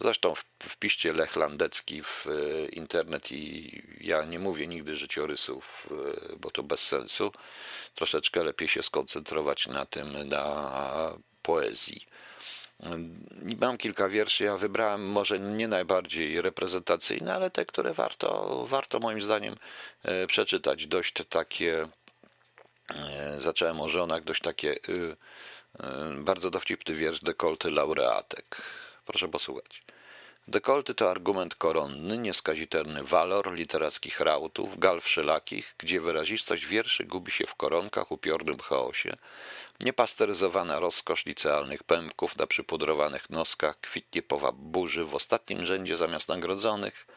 Zresztą 0.01 0.33
wpiszcie 0.59 1.13
Lech 1.13 1.35
Landecki 1.35 2.03
w 2.03 2.27
e, 2.27 2.65
internet 2.65 3.31
i 3.31 3.71
ja 3.99 4.25
nie 4.25 4.39
mówię 4.39 4.67
nigdy 4.67 4.95
życiorysów, 4.95 5.87
e, 6.31 6.35
bo 6.35 6.51
to 6.51 6.63
bez 6.63 6.79
sensu. 6.79 7.31
Troszeczkę 7.95 8.43
lepiej 8.43 8.67
się 8.67 8.83
skoncentrować 8.83 9.67
na 9.67 9.85
tym, 9.85 10.29
na 10.29 11.13
poezji. 11.41 12.05
Mam 13.61 13.77
kilka 13.77 14.09
wierszy, 14.09 14.43
ja 14.43 14.57
wybrałem 14.57 15.07
może 15.09 15.39
nie 15.39 15.67
najbardziej 15.67 16.41
reprezentacyjne, 16.41 17.33
ale 17.33 17.51
te, 17.51 17.65
które 17.65 17.93
warto, 17.93 18.65
warto 18.69 18.99
moim 18.99 19.21
zdaniem 19.21 19.55
e, 20.03 20.27
przeczytać. 20.27 20.87
Dość 20.87 21.13
takie, 21.29 21.87
zacząłem 23.39 23.81
o 23.81 23.89
żonach, 23.89 24.23
dość 24.23 24.41
takie 24.41 24.75
bardzo 26.15 26.49
dowcipny 26.49 26.95
wiersz 26.95 27.19
dekolty 27.19 27.71
laureatek. 27.71 28.61
Proszę 29.05 29.27
posłuchać. 29.27 29.83
Dekolty 30.47 30.95
to 30.95 31.11
argument 31.11 31.55
koronny, 31.55 32.17
nieskazitelny 32.17 33.03
walor 33.03 33.53
literackich 33.53 34.19
rautów, 34.19 34.79
gal 34.79 35.01
wszelakich, 35.01 35.75
gdzie 35.77 36.01
wyrazistość 36.01 36.65
wierszy 36.65 37.05
gubi 37.05 37.31
się 37.31 37.45
w 37.45 37.55
koronkach, 37.55 38.11
upiornym 38.11 38.59
chaosie, 38.59 39.13
niepasteryzowana 39.79 40.79
rozkosz 40.79 41.25
licealnych 41.25 41.83
pępków 41.83 42.37
na 42.37 42.47
przypudrowanych 42.47 43.29
noskach 43.29 43.81
kwitnie 43.81 44.21
powab 44.21 44.55
burzy 44.55 45.05
w 45.05 45.15
ostatnim 45.15 45.65
rzędzie 45.65 45.97
zamiast 45.97 46.29
nagrodzonych, 46.29 47.07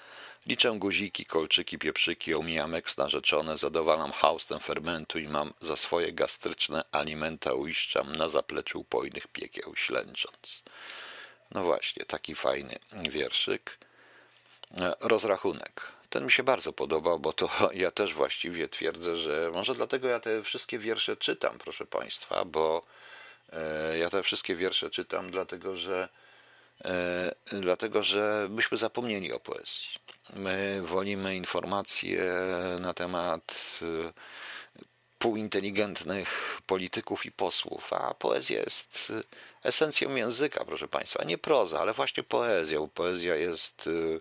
liczę 0.46 0.72
guziki, 0.78 1.24
kolczyki, 1.24 1.78
pieprzyki, 1.78 2.34
omijam 2.34 2.74
eks 2.74 2.96
narzeczone, 2.96 3.58
zadowalam 3.58 4.12
haustem 4.12 4.60
fermentu 4.60 5.18
i 5.18 5.28
mam 5.28 5.52
za 5.60 5.76
swoje 5.76 6.12
gastryczne 6.12 6.84
alimenta 6.92 7.54
uiszczam 7.54 8.16
na 8.16 8.28
zapleczu 8.28 8.80
upojnych 8.80 9.26
piekieł 9.28 9.76
ślęcząc. 9.76 10.62
No 11.50 11.62
właśnie, 11.62 12.04
taki 12.04 12.34
fajny 12.34 12.78
wierszyk. 13.10 13.78
E, 14.76 14.94
rozrachunek. 15.00 15.82
Ten 16.10 16.24
mi 16.24 16.32
się 16.32 16.42
bardzo 16.42 16.72
podobał, 16.72 17.18
bo 17.20 17.32
to 17.32 17.48
ja 17.74 17.90
też 17.90 18.14
właściwie 18.14 18.68
twierdzę, 18.68 19.16
że 19.16 19.50
może 19.54 19.74
dlatego 19.74 20.08
ja 20.08 20.20
te 20.20 20.42
wszystkie 20.42 20.78
wiersze 20.78 21.16
czytam, 21.16 21.58
proszę 21.58 21.86
Państwa, 21.86 22.44
bo 22.44 22.82
e, 23.52 23.98
ja 23.98 24.10
te 24.10 24.22
wszystkie 24.22 24.56
wiersze 24.56 24.90
czytam, 24.90 25.30
dlatego 25.30 25.76
że 25.76 26.08
e, 26.84 27.34
dlatego, 27.52 28.02
że 28.02 28.46
myśmy 28.50 28.78
zapomnieli 28.78 29.32
o 29.32 29.40
poezji. 29.40 29.88
My 30.32 30.82
wolimy 30.82 31.36
informacje 31.36 32.32
na 32.80 32.94
temat 32.94 33.80
półinteligentnych 35.24 36.60
polityków 36.66 37.26
i 37.26 37.32
posłów, 37.32 37.92
a 37.92 38.14
poezja 38.14 38.60
jest 38.60 39.10
y, 39.10 39.22
esencją 39.68 40.14
języka, 40.14 40.64
proszę 40.64 40.88
Państwa. 40.88 41.24
Nie 41.24 41.38
proza, 41.38 41.80
ale 41.80 41.92
właśnie 41.92 42.22
poezja. 42.22 42.78
Poezja 42.94 43.36
jest 43.36 43.86
y, 43.86 44.20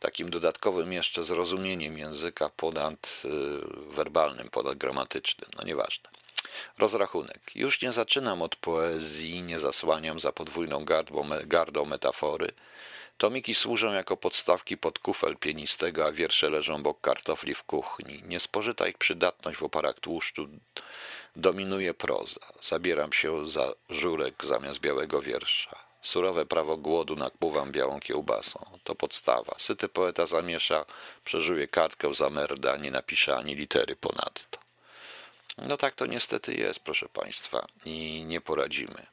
takim 0.00 0.30
dodatkowym 0.30 0.92
jeszcze 0.92 1.24
zrozumieniem 1.24 1.98
języka 1.98 2.50
ponad 2.56 3.22
y, 3.24 3.28
werbalnym, 3.94 4.48
ponad 4.48 4.78
gramatycznym. 4.78 5.50
No 5.56 5.64
nieważne. 5.64 6.10
Rozrachunek. 6.78 7.40
Już 7.54 7.82
nie 7.82 7.92
zaczynam 7.92 8.42
od 8.42 8.56
poezji, 8.56 9.42
nie 9.42 9.58
zasłaniam 9.58 10.20
za 10.20 10.32
podwójną 10.32 10.84
gardło, 10.84 11.26
gardą 11.44 11.84
metafory. 11.84 12.52
Tomiki 13.18 13.54
służą 13.54 13.92
jako 13.92 14.16
podstawki 14.16 14.76
pod 14.76 14.98
kufel 14.98 15.36
pienistego, 15.36 16.06
a 16.06 16.12
wiersze 16.12 16.50
leżą 16.50 16.82
bok 16.82 17.00
kartofli 17.00 17.54
w 17.54 17.62
kuchni. 17.62 18.22
Niespożyta 18.26 18.88
ich 18.88 18.98
przydatność 18.98 19.58
w 19.58 19.62
oparach 19.62 20.00
tłuszczu 20.00 20.48
dominuje 21.36 21.94
proza. 21.94 22.40
Zabieram 22.62 23.12
się 23.12 23.48
za 23.48 23.72
żurek 23.90 24.44
zamiast 24.44 24.80
białego 24.80 25.22
wiersza. 25.22 25.78
Surowe 26.02 26.46
prawo 26.46 26.76
głodu 26.76 27.16
nakłuwam 27.16 27.72
białą 27.72 28.00
kiełbasą. 28.00 28.78
To 28.84 28.94
podstawa. 28.94 29.54
Syty 29.58 29.88
poeta 29.88 30.26
zamiesza, 30.26 30.84
przeżuje 31.24 31.68
kartkę 31.68 32.14
za 32.14 32.30
merda, 32.30 32.76
nie 32.76 32.90
napisze 32.90 33.36
ani 33.36 33.54
litery 33.54 33.96
ponadto. 33.96 34.58
No 35.58 35.76
tak 35.76 35.94
to 35.94 36.06
niestety 36.06 36.54
jest, 36.54 36.80
proszę 36.80 37.08
Państwa, 37.08 37.66
i 37.84 38.24
nie 38.26 38.40
poradzimy. 38.40 39.06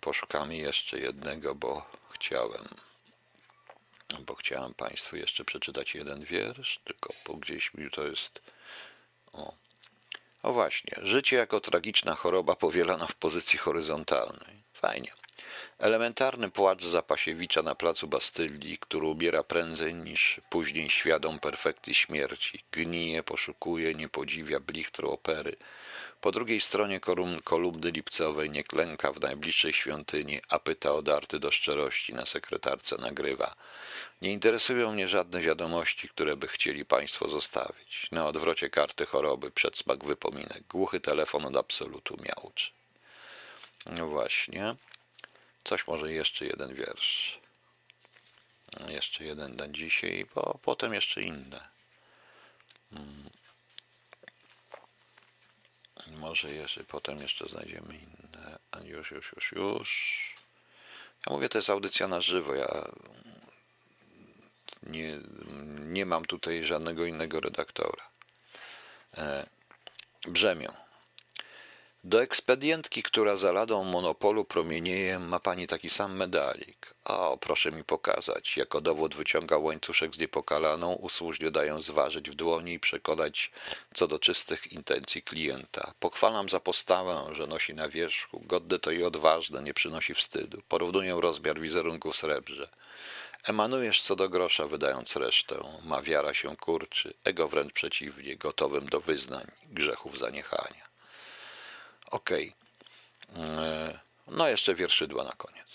Poszukamy 0.00 0.56
jeszcze 0.56 0.98
jednego, 0.98 1.54
bo 1.54 1.86
chciałem 2.10 2.68
bo 4.26 4.34
chciałem 4.34 4.74
Państwu 4.74 5.16
jeszcze 5.16 5.44
przeczytać 5.44 5.94
jeden 5.94 6.24
wiersz, 6.24 6.80
tylko 6.84 7.12
po 7.24 7.34
gdzieś 7.34 7.74
mi 7.74 7.90
to 7.90 8.06
jest. 8.06 8.42
O. 9.32 9.54
o 10.42 10.52
właśnie, 10.52 10.96
życie 11.02 11.36
jako 11.36 11.60
tragiczna 11.60 12.14
choroba 12.14 12.56
powielana 12.56 13.06
w 13.06 13.14
pozycji 13.14 13.58
horyzontalnej. 13.58 14.62
Fajnie. 14.72 15.12
Elementarny 15.78 16.50
płacz 16.50 16.84
Zapasiewicza 16.84 17.62
na 17.62 17.74
placu 17.74 18.08
Bastylii, 18.08 18.78
który 18.78 19.06
ubiera 19.06 19.42
prędzej 19.42 19.94
niż 19.94 20.40
później 20.50 20.90
świadom 20.90 21.38
perfekcji 21.38 21.94
śmierci, 21.94 22.64
gnije, 22.72 23.22
poszukuje, 23.22 23.94
nie 23.94 24.08
podziwia 24.08 24.60
blichtru 24.60 25.10
opery, 25.10 25.56
po 26.20 26.32
drugiej 26.32 26.60
stronie 26.60 27.00
kolumny 27.44 27.90
lipcowej 27.90 28.50
nie 28.50 28.64
klęka 28.64 29.12
w 29.12 29.20
najbliższej 29.20 29.72
świątyni, 29.72 30.40
a 30.48 30.58
pyta 30.58 30.92
o 30.92 31.02
darty 31.02 31.38
do 31.38 31.50
szczerości 31.50 32.14
na 32.14 32.26
sekretarce 32.26 32.96
nagrywa. 32.96 33.54
Nie 34.22 34.32
interesują 34.32 34.92
mnie 34.92 35.08
żadne 35.08 35.40
wiadomości, 35.40 36.08
które 36.08 36.36
by 36.36 36.48
chcieli 36.48 36.84
Państwo 36.84 37.28
zostawić. 37.28 38.08
Na 38.10 38.26
odwrocie 38.26 38.70
karty 38.70 39.06
choroby, 39.06 39.50
przedsmak 39.50 40.04
wypominek, 40.04 40.62
głuchy 40.68 41.00
telefon 41.00 41.46
od 41.46 41.56
absolutu 41.56 42.16
miałczy. 42.22 42.70
No 43.92 44.06
właśnie. 44.06 44.74
Coś 45.64 45.86
może 45.86 46.12
jeszcze 46.12 46.46
jeden 46.46 46.74
wiersz. 46.74 47.38
Jeszcze 48.88 49.24
jeden 49.24 49.56
na 49.56 49.68
dzisiaj, 49.68 50.26
bo 50.34 50.58
potem 50.62 50.94
jeszcze 50.94 51.22
inne. 51.22 51.68
Hmm. 52.90 53.30
Może 56.06 56.52
jeszcze, 56.52 56.84
potem 56.84 57.20
jeszcze 57.20 57.48
znajdziemy 57.48 57.94
inne. 57.94 58.58
A 58.70 58.80
już, 58.80 59.10
już, 59.10 59.32
już, 59.36 59.52
już. 59.52 60.34
Ja 61.26 61.32
mówię, 61.32 61.48
to 61.48 61.58
jest 61.58 61.70
audycja 61.70 62.08
na 62.08 62.20
żywo. 62.20 62.54
Ja 62.54 62.88
nie, 64.82 65.18
nie 65.78 66.06
mam 66.06 66.24
tutaj 66.24 66.64
żadnego 66.64 67.04
innego 67.06 67.40
redaktora. 67.40 68.08
E, 69.16 69.46
brzemią. 70.28 70.87
Do 72.08 72.22
ekspedientki, 72.22 73.02
która 73.02 73.36
za 73.36 73.52
ladą 73.52 73.84
monopolu 73.84 74.44
promienieje, 74.44 75.18
ma 75.18 75.40
pani 75.40 75.66
taki 75.66 75.90
sam 75.90 76.16
medalik. 76.16 76.94
O, 77.04 77.38
proszę 77.38 77.72
mi 77.72 77.84
pokazać. 77.84 78.56
Jako 78.56 78.80
dowód 78.80 79.14
wyciąga 79.14 79.58
łańcuszek 79.58 80.14
z 80.14 80.18
niepokalaną, 80.18 80.92
usłużnie 80.92 81.50
dają 81.50 81.80
zważyć 81.80 82.30
w 82.30 82.34
dłoni 82.34 82.72
i 82.72 82.80
przekonać 82.80 83.50
co 83.94 84.06
do 84.06 84.18
czystych 84.18 84.72
intencji 84.72 85.22
klienta. 85.22 85.92
Pochwalam 86.00 86.48
za 86.48 86.60
postawę, 86.60 87.24
że 87.32 87.46
nosi 87.46 87.74
na 87.74 87.88
wierzchu. 87.88 88.40
Godne 88.46 88.78
to 88.78 88.90
i 88.90 89.04
odważne, 89.04 89.62
nie 89.62 89.74
przynosi 89.74 90.14
wstydu. 90.14 90.62
Porównuję 90.68 91.18
rozmiar 91.20 91.60
wizerunku 91.60 92.12
w 92.12 92.16
srebrze. 92.16 92.68
Emanujesz 93.44 94.02
co 94.02 94.16
do 94.16 94.28
grosza, 94.28 94.66
wydając 94.66 95.16
resztę. 95.16 95.56
Ma 95.84 96.02
wiara 96.02 96.34
się 96.34 96.56
kurczy, 96.56 97.14
ego 97.24 97.48
wręcz 97.48 97.72
przeciwnie, 97.72 98.36
gotowym 98.36 98.86
do 98.86 99.00
wyznań, 99.00 99.46
grzechów 99.70 100.18
zaniechania. 100.18 100.87
Okay. 102.10 102.52
E, 103.36 103.98
no 104.26 104.48
jeszcze 104.48 104.74
wierszydła 104.74 105.24
na 105.24 105.32
koniec. 105.32 105.68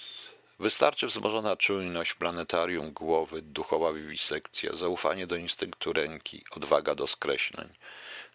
Wystarczy 0.60 1.08
wzmożona 1.08 1.56
czujność, 1.56 2.14
planetarium 2.14 2.92
głowy, 2.92 3.42
duchowa 3.42 3.94
wiwisekcja, 3.94 4.76
zaufanie 4.76 5.28
do 5.28 5.36
instynktu 5.36 5.94
ręki, 5.94 6.44
odwaga 6.52 6.96
do 6.96 7.08
skreśleń, 7.08 7.70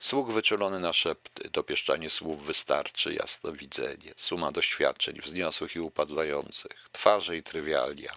Słuch 0.00 0.32
wyczulony 0.32 0.80
na 0.80 0.92
szepty, 0.92 1.50
dopieszczanie 1.50 2.10
słów 2.10 2.44
wystarczy, 2.46 3.14
jasno 3.14 3.52
widzenie, 3.52 4.12
suma 4.16 4.50
doświadczeń 4.50 5.20
wzniosłych 5.20 5.76
i 5.76 5.80
upadlających, 5.80 6.88
twarze 6.92 7.36
i 7.36 7.42
trywialia, 7.42 8.10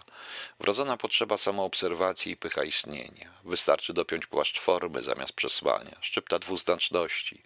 wrodzona 0.60 0.96
potrzeba 0.96 1.36
samoobserwacji 1.36 2.32
i 2.32 2.36
pycha 2.36 2.64
istnienia. 2.64 3.30
Wystarczy 3.44 3.92
dopiąć 3.92 4.26
płaszcz 4.26 4.60
formy 4.60 5.02
zamiast 5.02 5.32
przesłania, 5.32 5.96
szczypta 6.00 6.38
dwuznaczności, 6.38 7.42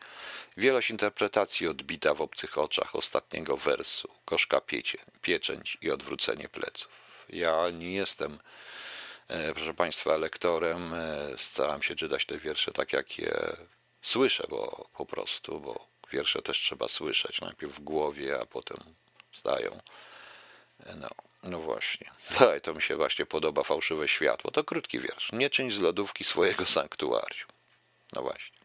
wielość 0.56 0.90
interpretacji 0.90 1.68
odbita 1.68 2.14
w 2.14 2.20
obcych 2.20 2.58
oczach 2.58 2.96
ostatniego 2.96 3.56
wersu, 3.56 4.08
gorzka 4.26 4.60
piecie, 4.60 4.98
pieczęć 5.22 5.78
i 5.82 5.90
odwrócenie 5.90 6.48
pleców. 6.48 6.88
Ja 7.28 7.70
nie 7.70 7.94
jestem 7.94 8.38
e, 9.28 9.54
proszę 9.54 9.74
Państwa, 9.74 10.16
lektorem. 10.16 10.94
E, 10.94 11.28
staram 11.38 11.82
się 11.82 11.96
czytać 11.96 12.26
te 12.26 12.38
wiersze 12.38 12.72
tak, 12.72 12.92
jak 12.92 13.18
je 13.18 13.56
słyszę, 14.06 14.46
bo 14.50 14.88
po 14.96 15.06
prostu, 15.06 15.60
bo 15.60 15.86
Wiersze 16.12 16.42
też 16.42 16.58
trzeba 16.58 16.88
słyszeć, 16.88 17.40
najpierw 17.40 17.74
w 17.74 17.80
głowie, 17.80 18.40
a 18.40 18.46
potem 18.46 18.76
zdają. 19.34 19.80
No, 20.96 21.08
no 21.42 21.60
właśnie. 21.60 22.10
Daj, 22.40 22.60
to 22.60 22.74
mi 22.74 22.82
się 22.82 22.96
właśnie 22.96 23.26
podoba 23.26 23.62
fałszywe 23.62 24.08
światło. 24.08 24.50
To 24.50 24.64
krótki 24.64 25.00
wiersz. 25.00 25.32
Nie 25.32 25.50
czyń 25.50 25.70
z 25.70 25.80
lodówki 25.80 26.24
swojego 26.24 26.66
sanktuarium. 26.66 27.48
No 28.12 28.22
właśnie. 28.22 28.56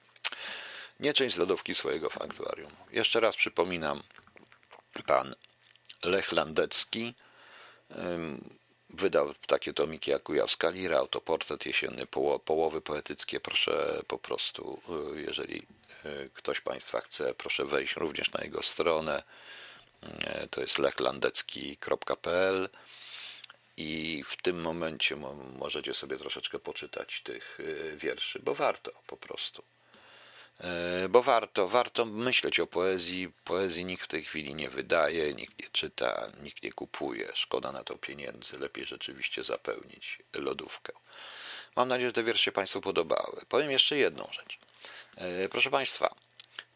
Nie 0.99 1.13
czyń 1.13 1.29
z 1.29 1.37
lodówki 1.37 1.75
swojego 1.75 2.09
sanktuarium. 2.09 2.71
Jeszcze 2.91 3.19
raz 3.19 3.35
przypominam, 3.35 4.03
pan 5.05 5.35
Lech 6.03 6.31
Landecki 6.31 7.13
wydał 8.93 9.33
takie 9.47 9.73
tomiki 9.73 10.11
jak 10.11 10.23
Kujawska 10.23 10.69
Lira, 10.69 10.97
autoportret 10.97 11.65
jesienny, 11.65 12.07
połowy 12.45 12.81
poetyckie. 12.81 13.39
Proszę 13.39 14.01
po 14.07 14.17
prostu, 14.17 14.81
y, 15.15 15.21
jeżeli 15.21 15.67
y, 16.05 16.29
ktoś 16.33 16.61
Państwa 16.61 17.01
chce, 17.01 17.33
proszę 17.33 17.65
wejść 17.65 17.95
również 17.95 18.31
na 18.31 18.43
jego 18.43 18.61
stronę. 18.61 19.23
Y, 20.03 20.47
to 20.47 20.61
jest 20.61 20.77
lechlandecki.pl 20.77 22.69
i 23.77 24.23
w 24.27 24.41
tym 24.41 24.61
momencie 24.61 25.15
możecie 25.59 25.93
sobie 25.93 26.17
troszeczkę 26.17 26.59
poczytać 26.59 27.21
tych 27.23 27.59
wierszy, 27.95 28.39
bo 28.39 28.55
warto 28.55 28.91
po 29.07 29.17
prostu. 29.17 29.63
E, 30.61 31.09
bo 31.09 31.21
warto, 31.21 31.67
warto 31.67 32.05
myśleć 32.05 32.59
o 32.59 32.67
poezji. 32.67 33.31
Poezji 33.43 33.85
nikt 33.85 34.03
w 34.03 34.07
tej 34.07 34.23
chwili 34.23 34.55
nie 34.55 34.69
wydaje, 34.69 35.33
nikt 35.33 35.59
nie 35.59 35.69
czyta, 35.69 36.27
nikt 36.41 36.63
nie 36.63 36.71
kupuje. 36.71 37.31
Szkoda 37.33 37.71
na 37.71 37.83
to 37.83 37.97
pieniędzy. 37.97 38.59
Lepiej 38.59 38.85
rzeczywiście 38.85 39.43
zapełnić 39.43 40.19
lodówkę. 40.33 40.93
Mam 41.75 41.87
nadzieję, 41.87 42.09
że 42.09 42.13
te 42.13 42.23
wiersze 42.23 42.43
się 42.43 42.51
Państwu 42.51 42.81
podobały. 42.81 43.41
Powiem 43.49 43.71
jeszcze 43.71 43.97
jedną 43.97 44.27
rzecz. 44.33 44.59
E, 45.15 45.49
proszę 45.49 45.69
Państwa, 45.69 46.15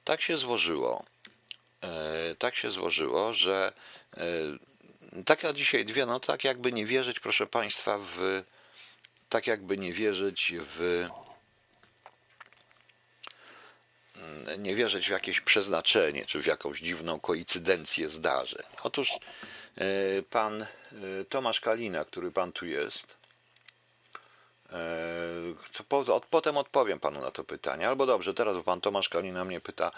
tak 0.03 0.21
się 0.21 0.37
złożyło, 0.37 1.05
e, 1.81 2.35
tak 2.35 2.55
się 2.55 2.71
złożyło, 2.71 3.33
że 3.33 3.73
tak 5.25 5.43
ja 5.43 5.53
dzisiaj 5.53 5.85
dwie, 5.85 6.05
no 6.05 6.19
tak 6.19 6.43
jakby 6.43 6.71
nie 6.71 6.85
wierzyć, 6.85 7.19
proszę 7.19 7.47
Państwa, 7.47 7.97
w 7.97 8.43
tak 9.29 9.47
jakby 9.47 9.77
nie 9.77 9.93
wierzyć 9.93 10.53
w 10.59 11.07
nie 14.57 14.75
wierzyć 14.75 15.07
w 15.07 15.11
jakieś 15.11 15.41
przeznaczenie, 15.41 16.25
czy 16.25 16.41
w 16.41 16.45
jakąś 16.45 16.79
dziwną 16.79 17.19
koincydencję 17.19 18.09
zdarzeń. 18.09 18.63
Otóż 18.83 19.11
e, 19.11 19.87
pan 20.29 20.61
e, 20.61 20.67
Tomasz 21.29 21.59
Kalina, 21.59 22.05
który 22.05 22.31
pan 22.31 22.51
tu 22.51 22.65
jest, 22.65 23.17
po, 25.89 25.97
od, 25.97 26.25
potem 26.25 26.57
odpowiem 26.57 26.99
panu 26.99 27.21
na 27.21 27.31
to 27.31 27.43
pytanie. 27.43 27.87
Albo 27.87 28.05
dobrze, 28.05 28.33
teraz 28.33 28.63
pan 28.63 28.81
Tomasz 28.81 29.09
Kalina 29.09 29.45
mnie 29.45 29.61
pyta, 29.61 29.91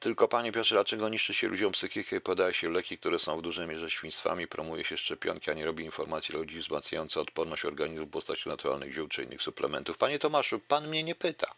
tylko 0.00 0.28
panie 0.28 0.52
Piotrze, 0.52 0.74
dlaczego 0.74 1.08
niszczy 1.08 1.34
się 1.34 1.48
ludziom 1.48 1.72
psychikę 1.72 2.16
i 2.16 2.20
podaje 2.20 2.54
się 2.54 2.70
leki, 2.70 2.98
które 2.98 3.18
są 3.18 3.38
w 3.38 3.42
dużej 3.42 3.66
mierze 3.66 3.90
świństwami, 3.90 4.46
promuje 4.46 4.84
się 4.84 4.96
szczepionki, 4.96 5.50
a 5.50 5.54
nie 5.54 5.64
robi 5.64 5.84
informacji 5.84 6.34
ludzi 6.34 6.58
wzmacniające 6.58 7.20
odporność 7.20 7.64
organizmu 7.64 8.06
w 8.06 8.10
postaci 8.10 8.48
naturalnych 8.48 8.92
ziół 8.92 9.08
czy 9.08 9.22
innych 9.22 9.42
suplementów? 9.42 9.98
Panie 9.98 10.18
Tomaszu, 10.18 10.60
pan 10.68 10.88
mnie 10.88 11.04
nie 11.04 11.14
pyta. 11.14 11.54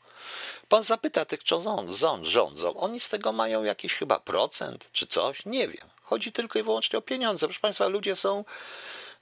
Pan 0.68 0.82
zapyta 0.82 1.24
tych, 1.24 1.42
co 1.42 1.60
rząd, 1.60 2.26
rządzą. 2.26 2.76
Oni 2.76 3.00
z 3.00 3.08
tego 3.08 3.32
mają 3.32 3.64
jakiś 3.64 3.94
chyba 3.94 4.20
procent 4.20 4.88
czy 4.92 5.06
coś? 5.06 5.46
Nie 5.46 5.68
wiem. 5.68 5.88
Chodzi 6.02 6.32
tylko 6.32 6.58
i 6.58 6.62
wyłącznie 6.62 6.98
o 6.98 7.02
pieniądze. 7.02 7.46
Proszę 7.46 7.60
państwa, 7.60 7.88
ludzie 7.88 8.16
są 8.16 8.44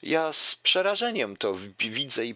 ja 0.04 0.32
z 0.32 0.54
przerażeniem 0.54 1.36
to 1.36 1.54
widzę 1.78 2.26
i 2.26 2.34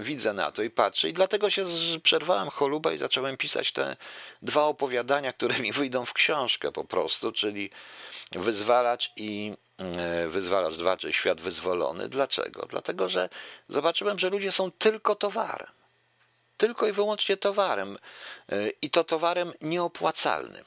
widzę 0.00 0.32
na 0.32 0.52
to 0.52 0.62
i 0.62 0.70
patrzę 0.70 1.08
i 1.08 1.12
dlatego 1.12 1.50
się 1.50 1.64
przerwałem 2.02 2.48
cholubę 2.48 2.94
i 2.94 2.98
zacząłem 2.98 3.36
pisać 3.36 3.72
te 3.72 3.96
dwa 4.42 4.62
opowiadania, 4.62 5.32
które 5.32 5.58
mi 5.64 5.72
wyjdą 5.72 6.04
w 6.04 6.12
książkę 6.12 6.72
po 6.72 6.84
prostu, 6.84 7.32
czyli 7.32 7.70
Wyzwalacz 8.32 9.12
i 9.16 9.52
e, 9.78 10.28
Wyzwalacz 10.28 10.74
2, 10.74 10.96
czyli 10.96 11.12
Świat 11.12 11.40
Wyzwolony. 11.40 12.08
Dlaczego? 12.08 12.66
Dlatego, 12.66 13.08
że 13.08 13.28
zobaczyłem, 13.68 14.18
że 14.18 14.30
ludzie 14.30 14.52
są 14.52 14.70
tylko 14.70 15.14
towarem. 15.14 15.70
Tylko 16.56 16.88
i 16.88 16.92
wyłącznie 16.92 17.36
towarem. 17.36 17.98
E, 18.48 18.68
I 18.82 18.90
to 18.90 19.04
towarem 19.04 19.52
nieopłacalnym. 19.60 20.64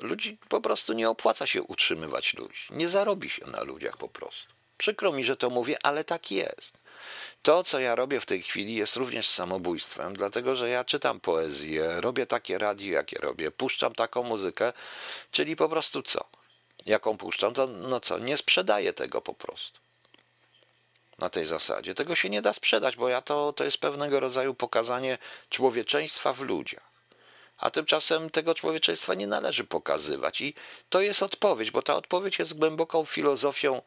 Ludzi 0.00 0.38
po 0.48 0.60
prostu 0.60 0.92
nie 0.92 1.10
opłaca 1.10 1.46
się 1.46 1.62
utrzymywać 1.62 2.34
ludzi. 2.34 2.66
Nie 2.70 2.88
zarobi 2.88 3.30
się 3.30 3.46
na 3.46 3.62
ludziach 3.62 3.96
po 3.96 4.08
prostu. 4.08 4.55
Przykro 4.78 5.12
mi, 5.12 5.24
że 5.24 5.36
to 5.36 5.50
mówię, 5.50 5.76
ale 5.82 6.04
tak 6.04 6.30
jest. 6.30 6.78
To, 7.42 7.64
co 7.64 7.80
ja 7.80 7.94
robię 7.94 8.20
w 8.20 8.26
tej 8.26 8.42
chwili, 8.42 8.74
jest 8.74 8.96
również 8.96 9.28
samobójstwem, 9.28 10.16
dlatego 10.16 10.56
że 10.56 10.68
ja 10.68 10.84
czytam 10.84 11.20
poezję, 11.20 12.00
robię 12.00 12.26
takie 12.26 12.58
radio, 12.58 12.92
jakie 12.92 13.18
robię, 13.18 13.50
puszczam 13.50 13.94
taką 13.94 14.22
muzykę, 14.22 14.72
czyli 15.30 15.56
po 15.56 15.68
prostu 15.68 16.02
co? 16.02 16.24
Jaką 16.86 17.18
puszczam, 17.18 17.54
to 17.54 17.66
no 17.66 18.00
co, 18.00 18.18
nie 18.18 18.36
sprzedaję 18.36 18.92
tego 18.92 19.20
po 19.20 19.34
prostu. 19.34 19.80
Na 21.18 21.30
tej 21.30 21.46
zasadzie. 21.46 21.94
Tego 21.94 22.14
się 22.14 22.30
nie 22.30 22.42
da 22.42 22.52
sprzedać, 22.52 22.96
bo 22.96 23.08
ja 23.08 23.22
to, 23.22 23.52
to 23.52 23.64
jest 23.64 23.78
pewnego 23.78 24.20
rodzaju 24.20 24.54
pokazanie 24.54 25.18
człowieczeństwa 25.50 26.32
w 26.32 26.40
ludziach 26.40 26.85
a 27.58 27.70
tymczasem 27.70 28.30
tego 28.30 28.54
człowieczeństwa 28.54 29.14
nie 29.14 29.26
należy 29.26 29.64
pokazywać. 29.64 30.40
I 30.40 30.54
to 30.88 31.00
jest 31.00 31.22
odpowiedź, 31.22 31.70
bo 31.70 31.82
ta 31.82 31.96
odpowiedź 31.96 32.38
jest 32.38 32.58
głęboką 32.58 33.04
filozofią 33.04 33.82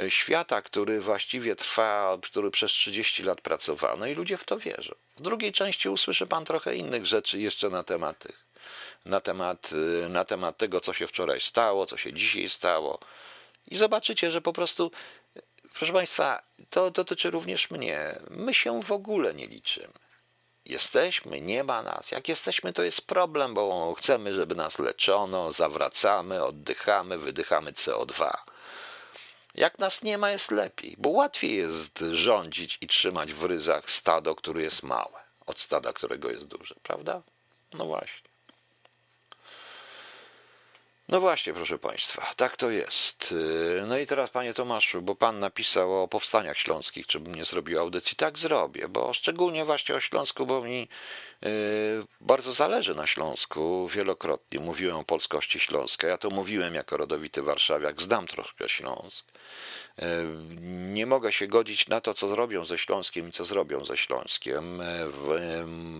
e, 0.00 0.10
świata, 0.10 0.62
który 0.62 1.00
właściwie 1.00 1.56
trwa, 1.56 2.18
który 2.22 2.50
przez 2.50 2.72
30 2.72 3.22
lat 3.22 3.40
pracowano 3.40 4.06
i 4.06 4.14
ludzie 4.14 4.36
w 4.36 4.44
to 4.44 4.58
wierzą. 4.58 4.94
W 5.16 5.22
drugiej 5.22 5.52
części 5.52 5.88
usłyszy 5.88 6.26
pan 6.26 6.44
trochę 6.44 6.76
innych 6.76 7.06
rzeczy 7.06 7.38
jeszcze 7.38 7.70
na 7.70 7.84
temat 7.84 8.18
tych, 8.18 8.46
na 9.04 9.20
temat, 9.20 9.70
e, 10.04 10.08
na 10.08 10.24
temat 10.24 10.56
tego, 10.56 10.80
co 10.80 10.92
się 10.92 11.06
wczoraj 11.06 11.40
stało, 11.40 11.86
co 11.86 11.96
się 11.96 12.12
dzisiaj 12.12 12.48
stało. 12.48 12.98
I 13.66 13.76
zobaczycie, 13.76 14.30
że 14.30 14.40
po 14.40 14.52
prostu, 14.52 14.90
proszę 15.74 15.92
Państwa, 15.92 16.42
to 16.70 16.90
dotyczy 16.90 17.30
również 17.30 17.70
mnie. 17.70 18.20
My 18.30 18.54
się 18.54 18.82
w 18.82 18.92
ogóle 18.92 19.34
nie 19.34 19.46
liczymy. 19.46 20.03
Jesteśmy, 20.66 21.40
nie 21.40 21.64
ma 21.64 21.82
nas. 21.82 22.10
Jak 22.10 22.28
jesteśmy, 22.28 22.72
to 22.72 22.82
jest 22.82 23.06
problem, 23.06 23.54
bo 23.54 23.94
chcemy, 23.94 24.34
żeby 24.34 24.54
nas 24.54 24.78
leczono, 24.78 25.52
zawracamy, 25.52 26.44
oddychamy, 26.44 27.18
wydychamy 27.18 27.72
CO2. 27.72 28.32
Jak 29.54 29.78
nas 29.78 30.02
nie 30.02 30.18
ma, 30.18 30.30
jest 30.30 30.50
lepiej, 30.50 30.94
bo 30.98 31.08
łatwiej 31.08 31.56
jest 31.56 31.98
rządzić 32.10 32.78
i 32.80 32.86
trzymać 32.86 33.32
w 33.32 33.44
ryzach 33.44 33.90
stado, 33.90 34.34
które 34.34 34.62
jest 34.62 34.82
małe, 34.82 35.20
od 35.46 35.60
stada, 35.60 35.92
którego 35.92 36.30
jest 36.30 36.46
duże, 36.46 36.74
prawda? 36.82 37.22
No 37.74 37.86
właśnie. 37.86 38.23
No 41.08 41.20
właśnie, 41.20 41.52
proszę 41.52 41.78
Państwa, 41.78 42.30
tak 42.36 42.56
to 42.56 42.70
jest. 42.70 43.32
Y, 43.32 43.84
no 43.86 43.98
i 43.98 44.06
teraz, 44.06 44.30
Panie 44.30 44.54
Tomaszu, 44.54 45.02
bo 45.02 45.14
Pan 45.14 45.40
napisał 45.40 46.02
o 46.02 46.08
powstaniach 46.08 46.58
śląskich, 46.58 47.06
czy 47.06 47.20
bym 47.20 47.34
nie 47.34 47.44
zrobił 47.44 47.80
audycji, 47.80 48.16
tak 48.16 48.38
zrobię, 48.38 48.88
bo 48.88 49.12
szczególnie 49.12 49.64
właśnie 49.64 49.94
o 49.94 50.00
Śląsku, 50.00 50.46
bo 50.46 50.60
mi 50.60 50.88
bardzo 52.20 52.52
zależy 52.52 52.94
na 52.94 53.06
Śląsku. 53.06 53.88
Wielokrotnie 53.88 54.60
mówiłem 54.60 54.96
o 54.96 55.04
polskości 55.04 55.60
śląskiej. 55.60 56.10
Ja 56.10 56.18
to 56.18 56.30
mówiłem 56.30 56.74
jako 56.74 56.96
rodowity 56.96 57.42
warszawiak, 57.42 58.02
znam 58.02 58.26
troszkę 58.26 58.68
Śląsk. 58.68 59.26
Nie 60.68 61.06
mogę 61.06 61.32
się 61.32 61.46
godzić 61.46 61.88
na 61.88 62.00
to, 62.00 62.14
co 62.14 62.28
zrobią 62.28 62.64
ze 62.64 62.78
Śląskiem 62.78 63.28
i 63.28 63.32
co 63.32 63.44
zrobią 63.44 63.84
ze 63.84 63.96
Śląskiem. 63.96 64.82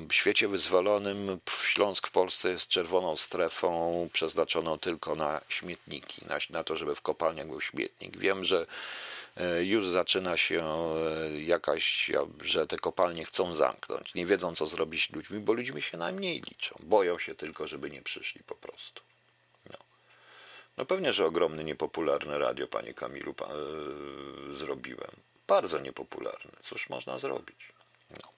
W 0.09 0.12
świecie 0.12 0.48
wyzwolonym 0.48 1.40
Śląsk 1.64 2.07
w 2.07 2.11
Polsce 2.11 2.50
jest 2.50 2.68
czerwoną 2.68 3.16
strefą 3.16 4.09
przeznaczoną 4.12 4.78
tylko 4.78 5.14
na 5.14 5.40
śmietniki, 5.48 6.26
na, 6.26 6.38
na 6.50 6.64
to, 6.64 6.76
żeby 6.76 6.94
w 6.94 7.02
kopalniach 7.02 7.46
był 7.46 7.61
śmietnik. 7.61 8.16
Wiem, 8.16 8.44
że 8.44 8.61
e, 8.61 8.66
już 9.60 9.88
zaczyna 9.88 10.36
się 10.36 10.64
e, 10.64 11.40
jakaś, 11.40 12.10
że 12.40 12.66
te 12.66 12.76
kopalnie 12.76 13.24
chcą 13.24 13.54
zamknąć. 13.54 14.14
Nie 14.14 14.26
wiedzą, 14.26 14.54
co 14.54 14.66
zrobić 14.66 15.08
z 15.08 15.12
ludźmi, 15.12 15.40
bo 15.40 15.52
ludźmi 15.52 15.82
się 15.82 15.98
najmniej 15.98 16.42
liczą. 16.50 16.76
Boją 16.82 17.18
się 17.18 17.34
tylko, 17.34 17.66
żeby 17.66 17.90
nie 17.90 18.02
przyszli 18.02 18.42
po 18.46 18.54
prostu. 18.54 19.02
No 20.76 20.84
pewnie, 20.84 21.12
że 21.12 21.26
ogromny, 21.26 21.64
niepopularny 21.64 22.38
radio, 22.38 22.66
panie 22.66 22.94
Kamilu, 22.94 23.34
yy, 24.48 24.54
zrobiłem. 24.54 25.10
Bardzo 25.46 25.80
niepopularny. 25.80 26.52
Cóż 26.62 26.88
można 26.88 27.18
zrobić? 27.18 27.72
No. 28.10 28.28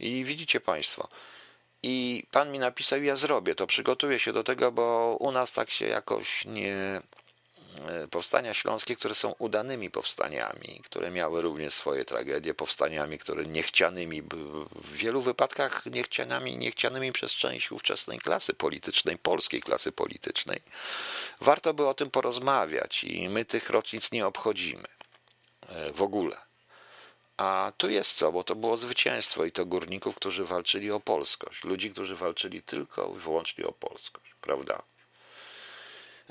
I 0.00 0.24
widzicie 0.24 0.60
państwo, 0.60 1.08
i 1.82 2.26
pan 2.30 2.52
mi 2.52 2.58
napisał, 2.58 3.02
ja 3.02 3.16
zrobię 3.16 3.54
to, 3.54 3.66
przygotuję 3.66 4.18
się 4.18 4.32
do 4.32 4.44
tego, 4.44 4.72
bo 4.72 5.16
u 5.20 5.32
nas 5.32 5.52
tak 5.52 5.70
się 5.70 5.86
jakoś 5.86 6.44
nie, 6.44 6.74
E, 6.74 7.21
powstania 8.10 8.54
śląskie, 8.54 8.96
które 8.96 9.14
są 9.14 9.34
udanymi 9.38 9.90
powstaniami, 9.90 10.80
które 10.84 11.10
miały 11.10 11.42
również 11.42 11.74
swoje 11.74 12.04
tragedie, 12.04 12.54
powstaniami, 12.54 13.18
które 13.18 13.46
niechcianymi, 13.46 14.22
w 14.74 14.92
wielu 14.92 15.22
wypadkach 15.22 15.86
niechcianymi, 15.86 16.56
niechcianymi 16.56 17.12
przez 17.12 17.32
część 17.32 17.72
ówczesnej 17.72 18.18
klasy 18.18 18.54
politycznej, 18.54 19.18
polskiej 19.18 19.60
klasy 19.60 19.92
politycznej. 19.92 20.60
Warto 21.40 21.74
by 21.74 21.86
o 21.86 21.94
tym 21.94 22.10
porozmawiać 22.10 23.04
i 23.04 23.28
my 23.28 23.44
tych 23.44 23.70
rocznic 23.70 24.12
nie 24.12 24.26
obchodzimy 24.26 24.88
e, 25.68 25.92
w 25.92 26.02
ogóle. 26.02 26.36
A 27.36 27.72
tu 27.76 27.90
jest 27.90 28.12
co, 28.14 28.32
bo 28.32 28.44
to 28.44 28.54
było 28.54 28.76
zwycięstwo 28.76 29.44
i 29.44 29.52
to 29.52 29.66
górników, 29.66 30.14
którzy 30.14 30.44
walczyli 30.44 30.90
o 30.90 31.00
polskość, 31.00 31.64
ludzi, 31.64 31.90
którzy 31.90 32.16
walczyli 32.16 32.62
tylko 32.62 33.14
i 33.16 33.20
wyłącznie 33.20 33.66
o 33.66 33.72
polskość, 33.72 34.34
prawda? 34.40 34.82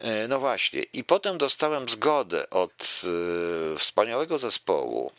E, 0.01 0.27
no 0.27 0.39
właśnie, 0.39 0.83
i 0.83 1.03
potem 1.03 1.37
dostałem 1.37 1.89
zgodę 1.89 2.49
od 2.49 3.01
e, 3.75 3.79
wspaniałego 3.79 4.37
zespołu 4.37 5.11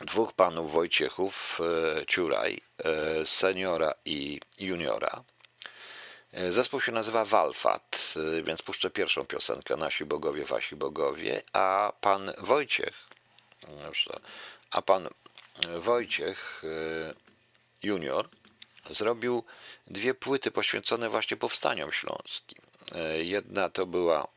dwóch 0.00 0.32
panów 0.32 0.72
Wojciechów, 0.72 1.60
e, 2.00 2.06
Ciuraj, 2.06 2.60
seniora 3.24 3.94
i 4.04 4.40
juniora. 4.58 5.24
Zespół 6.50 6.80
się 6.80 6.92
nazywa 6.92 7.24
Walfat, 7.24 8.14
więc 8.44 8.62
puszczę 8.62 8.90
pierwszą 8.90 9.26
piosenkę 9.26 9.76
Nasi 9.76 10.04
Bogowie, 10.04 10.44
Wasi 10.44 10.76
Bogowie, 10.76 11.42
a 11.52 11.92
pan 12.00 12.32
Wojciech, 12.38 12.94
a 14.70 14.82
pan 14.82 15.08
Wojciech 15.78 16.62
junior 17.82 18.28
zrobił 18.90 19.44
dwie 19.86 20.14
płyty 20.14 20.50
poświęcone 20.50 21.08
właśnie 21.10 21.36
powstaniom 21.36 21.92
śląskim. 21.92 22.63
E, 22.92 23.24
Jedna 23.24 23.68
to 23.68 23.86
była 23.86 24.28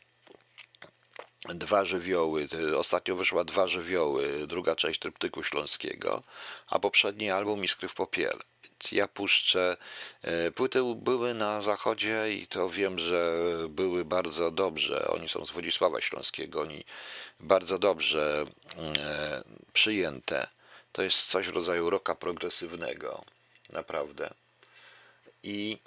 Dwa 1.45 1.86
żywioły. 1.86 2.47
y, 2.53 2.77
Ostatnio 2.77 3.15
wyszła 3.15 3.43
Dwa 3.43 3.67
żywioły, 3.67 4.47
druga 4.47 4.75
część 4.75 4.99
Tryptyku 4.99 5.43
Śląskiego, 5.43 6.23
a 6.67 6.79
poprzedni 6.79 7.31
album 7.31 7.63
Iskry 7.63 7.88
w 7.88 7.93
popiele. 7.93 8.43
Ja 8.91 9.07
puszczę. 9.07 9.77
e, 10.21 10.51
Płyty 10.51 10.79
były 10.95 11.33
na 11.33 11.62
zachodzie 11.62 12.33
i 12.33 12.47
to 12.47 12.69
wiem, 12.69 12.99
że 12.99 13.38
były 13.69 14.05
bardzo 14.05 14.51
dobrze. 14.51 15.07
Oni 15.07 15.29
są 15.29 15.45
z 15.45 15.51
Wodzisława 15.51 16.01
Śląskiego, 16.01 16.62
oni 16.62 16.83
bardzo 17.39 17.79
dobrze 17.79 18.45
e, 18.77 19.43
przyjęte. 19.73 20.47
To 20.91 21.01
jest 21.03 21.25
coś 21.25 21.47
w 21.47 21.53
rodzaju 21.55 21.89
roka 21.89 22.15
progresywnego, 22.15 23.23
naprawdę. 23.69 24.33
I 25.43 25.77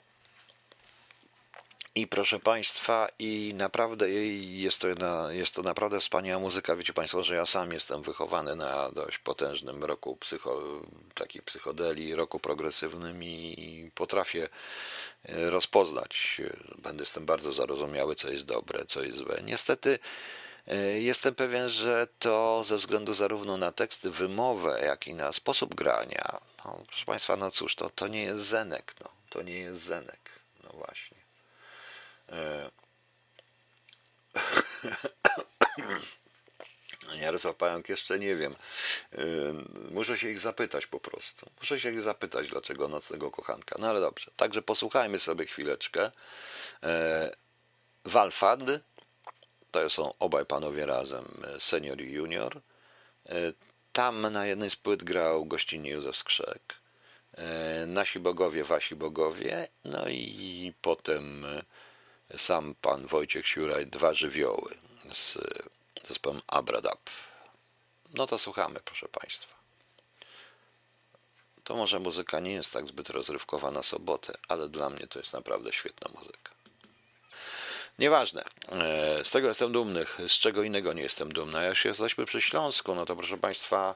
i 1.94 2.06
proszę 2.06 2.38
Państwa, 2.38 3.08
i 3.18 3.52
naprawdę 3.54 4.10
jest 4.10 4.78
to, 4.78 4.88
jedna, 4.88 5.32
jest 5.32 5.54
to 5.54 5.62
naprawdę 5.62 6.00
wspaniała 6.00 6.40
muzyka. 6.40 6.76
Wiecie 6.76 6.92
Państwo, 6.92 7.24
że 7.24 7.34
ja 7.34 7.46
sam 7.46 7.72
jestem 7.72 8.02
wychowany 8.02 8.56
na 8.56 8.90
dość 8.90 9.18
potężnym 9.18 9.84
roku 9.84 10.16
psycho, 10.16 10.62
takiej 11.14 11.42
psychodeli, 11.42 12.14
roku 12.14 12.40
progresywnym 12.40 13.24
i 13.24 13.90
potrafię 13.94 14.48
e, 15.24 15.50
rozpoznać. 15.50 16.40
Będę 16.78 17.02
jestem 17.02 17.26
bardzo 17.26 17.52
zarozumiały, 17.52 18.14
co 18.14 18.30
jest 18.30 18.44
dobre, 18.44 18.86
co 18.86 19.02
jest 19.02 19.18
złe. 19.18 19.40
Niestety 19.44 19.98
e, 20.66 20.76
jestem 21.00 21.34
pewien, 21.34 21.68
że 21.68 22.08
to 22.18 22.64
ze 22.64 22.76
względu 22.76 23.14
zarówno 23.14 23.56
na 23.56 23.72
teksty, 23.72 24.10
wymowę, 24.10 24.80
jak 24.84 25.06
i 25.06 25.14
na 25.14 25.32
sposób 25.32 25.74
grania. 25.74 26.40
No, 26.64 26.78
proszę 26.86 27.06
Państwa, 27.06 27.36
no 27.36 27.50
cóż, 27.50 27.74
to, 27.74 27.90
to 27.90 28.08
nie 28.08 28.22
jest 28.22 28.40
Zenek, 28.40 28.94
no. 29.00 29.10
To 29.30 29.42
nie 29.42 29.58
jest 29.58 29.82
Zenek. 29.82 30.20
No 30.64 30.70
właśnie. 30.72 31.09
E, 32.30 32.70
Jarosław 37.20 37.56
Pająk 37.56 37.88
jeszcze 37.88 38.18
nie 38.18 38.36
wiem. 38.36 38.54
E, 39.12 39.18
Muszę 39.90 40.18
się 40.18 40.28
ich 40.30 40.40
zapytać 40.40 40.86
po 40.86 41.00
prostu. 41.00 41.50
Muszę 41.60 41.80
się 41.80 41.90
ich 41.90 42.00
zapytać, 42.00 42.48
dlaczego 42.48 42.88
nocnego 42.88 43.30
kochanka. 43.30 43.76
No 43.78 43.88
ale 43.88 44.00
dobrze. 44.00 44.30
Także 44.36 44.62
posłuchajmy 44.62 45.18
sobie 45.18 45.46
chwileczkę. 45.46 46.10
E, 46.82 47.30
Walfad, 48.04 48.60
to 49.70 49.90
są 49.90 50.14
obaj 50.18 50.46
panowie 50.46 50.86
razem, 50.86 51.24
e, 51.44 51.60
senior 51.60 52.00
i 52.00 52.12
junior. 52.12 52.60
E, 53.26 53.32
Tam 53.92 54.32
na 54.32 54.46
jednej 54.46 54.70
z 54.70 54.76
płyt 54.76 55.04
grał 55.04 55.46
gościnnie 55.46 55.90
Józef 55.90 56.16
Skrzek. 56.16 56.74
E, 57.34 57.86
Nasi 57.86 58.20
bogowie, 58.20 58.64
wasi 58.64 58.96
bogowie. 58.96 59.68
No 59.84 60.08
i 60.08 60.72
potem 60.82 61.44
e, 61.44 61.62
sam 62.36 62.74
pan 62.74 63.06
Wojciech 63.06 63.48
Siuraj, 63.48 63.86
dwa 63.86 64.14
żywioły 64.14 64.74
z 65.12 65.38
zespołem 66.06 66.42
Abradab. 66.46 67.10
No 68.14 68.26
to 68.26 68.38
słuchamy, 68.38 68.80
proszę 68.84 69.08
Państwa. 69.08 69.54
To 71.64 71.76
może 71.76 72.00
muzyka 72.00 72.40
nie 72.40 72.52
jest 72.52 72.72
tak 72.72 72.86
zbyt 72.86 73.10
rozrywkowa 73.10 73.70
na 73.70 73.82
sobotę, 73.82 74.38
ale 74.48 74.68
dla 74.68 74.90
mnie 74.90 75.06
to 75.06 75.18
jest 75.18 75.32
naprawdę 75.32 75.72
świetna 75.72 76.10
muzyka. 76.18 76.50
Nieważne. 77.98 78.44
E, 78.72 79.24
Z 79.24 79.30
tego 79.30 79.48
jestem 79.48 79.72
dumny. 79.72 80.06
Z 80.28 80.32
czego 80.32 80.62
innego 80.62 80.92
nie 80.92 81.02
jestem 81.02 81.32
dumny. 81.32 81.58
A 81.58 81.62
jak 81.62 81.84
jesteśmy 81.84 82.26
przy 82.26 82.42
Śląsku, 82.42 82.94
no 82.94 83.06
to 83.06 83.16
proszę 83.16 83.38
Państwa, 83.38 83.94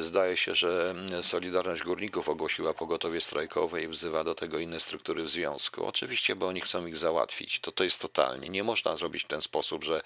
zdaje 0.00 0.36
się, 0.36 0.54
że 0.54 0.94
Solidarność 1.22 1.82
Górników 1.82 2.28
ogłosiła 2.28 2.74
pogotowie 2.74 3.20
strajkowe 3.20 3.82
i 3.82 3.88
wzywa 3.88 4.24
do 4.24 4.34
tego 4.34 4.58
inne 4.58 4.80
struktury 4.80 5.24
w 5.24 5.30
związku. 5.30 5.86
Oczywiście, 5.86 6.36
bo 6.36 6.46
oni 6.46 6.60
chcą 6.60 6.86
ich 6.86 6.96
załatwić. 6.96 7.60
To 7.60 7.72
to 7.72 7.84
jest 7.84 8.00
totalnie. 8.00 8.48
Nie 8.48 8.64
można 8.64 8.96
zrobić 8.96 9.24
w 9.24 9.28
ten 9.28 9.42
sposób, 9.42 9.84
że 9.84 10.02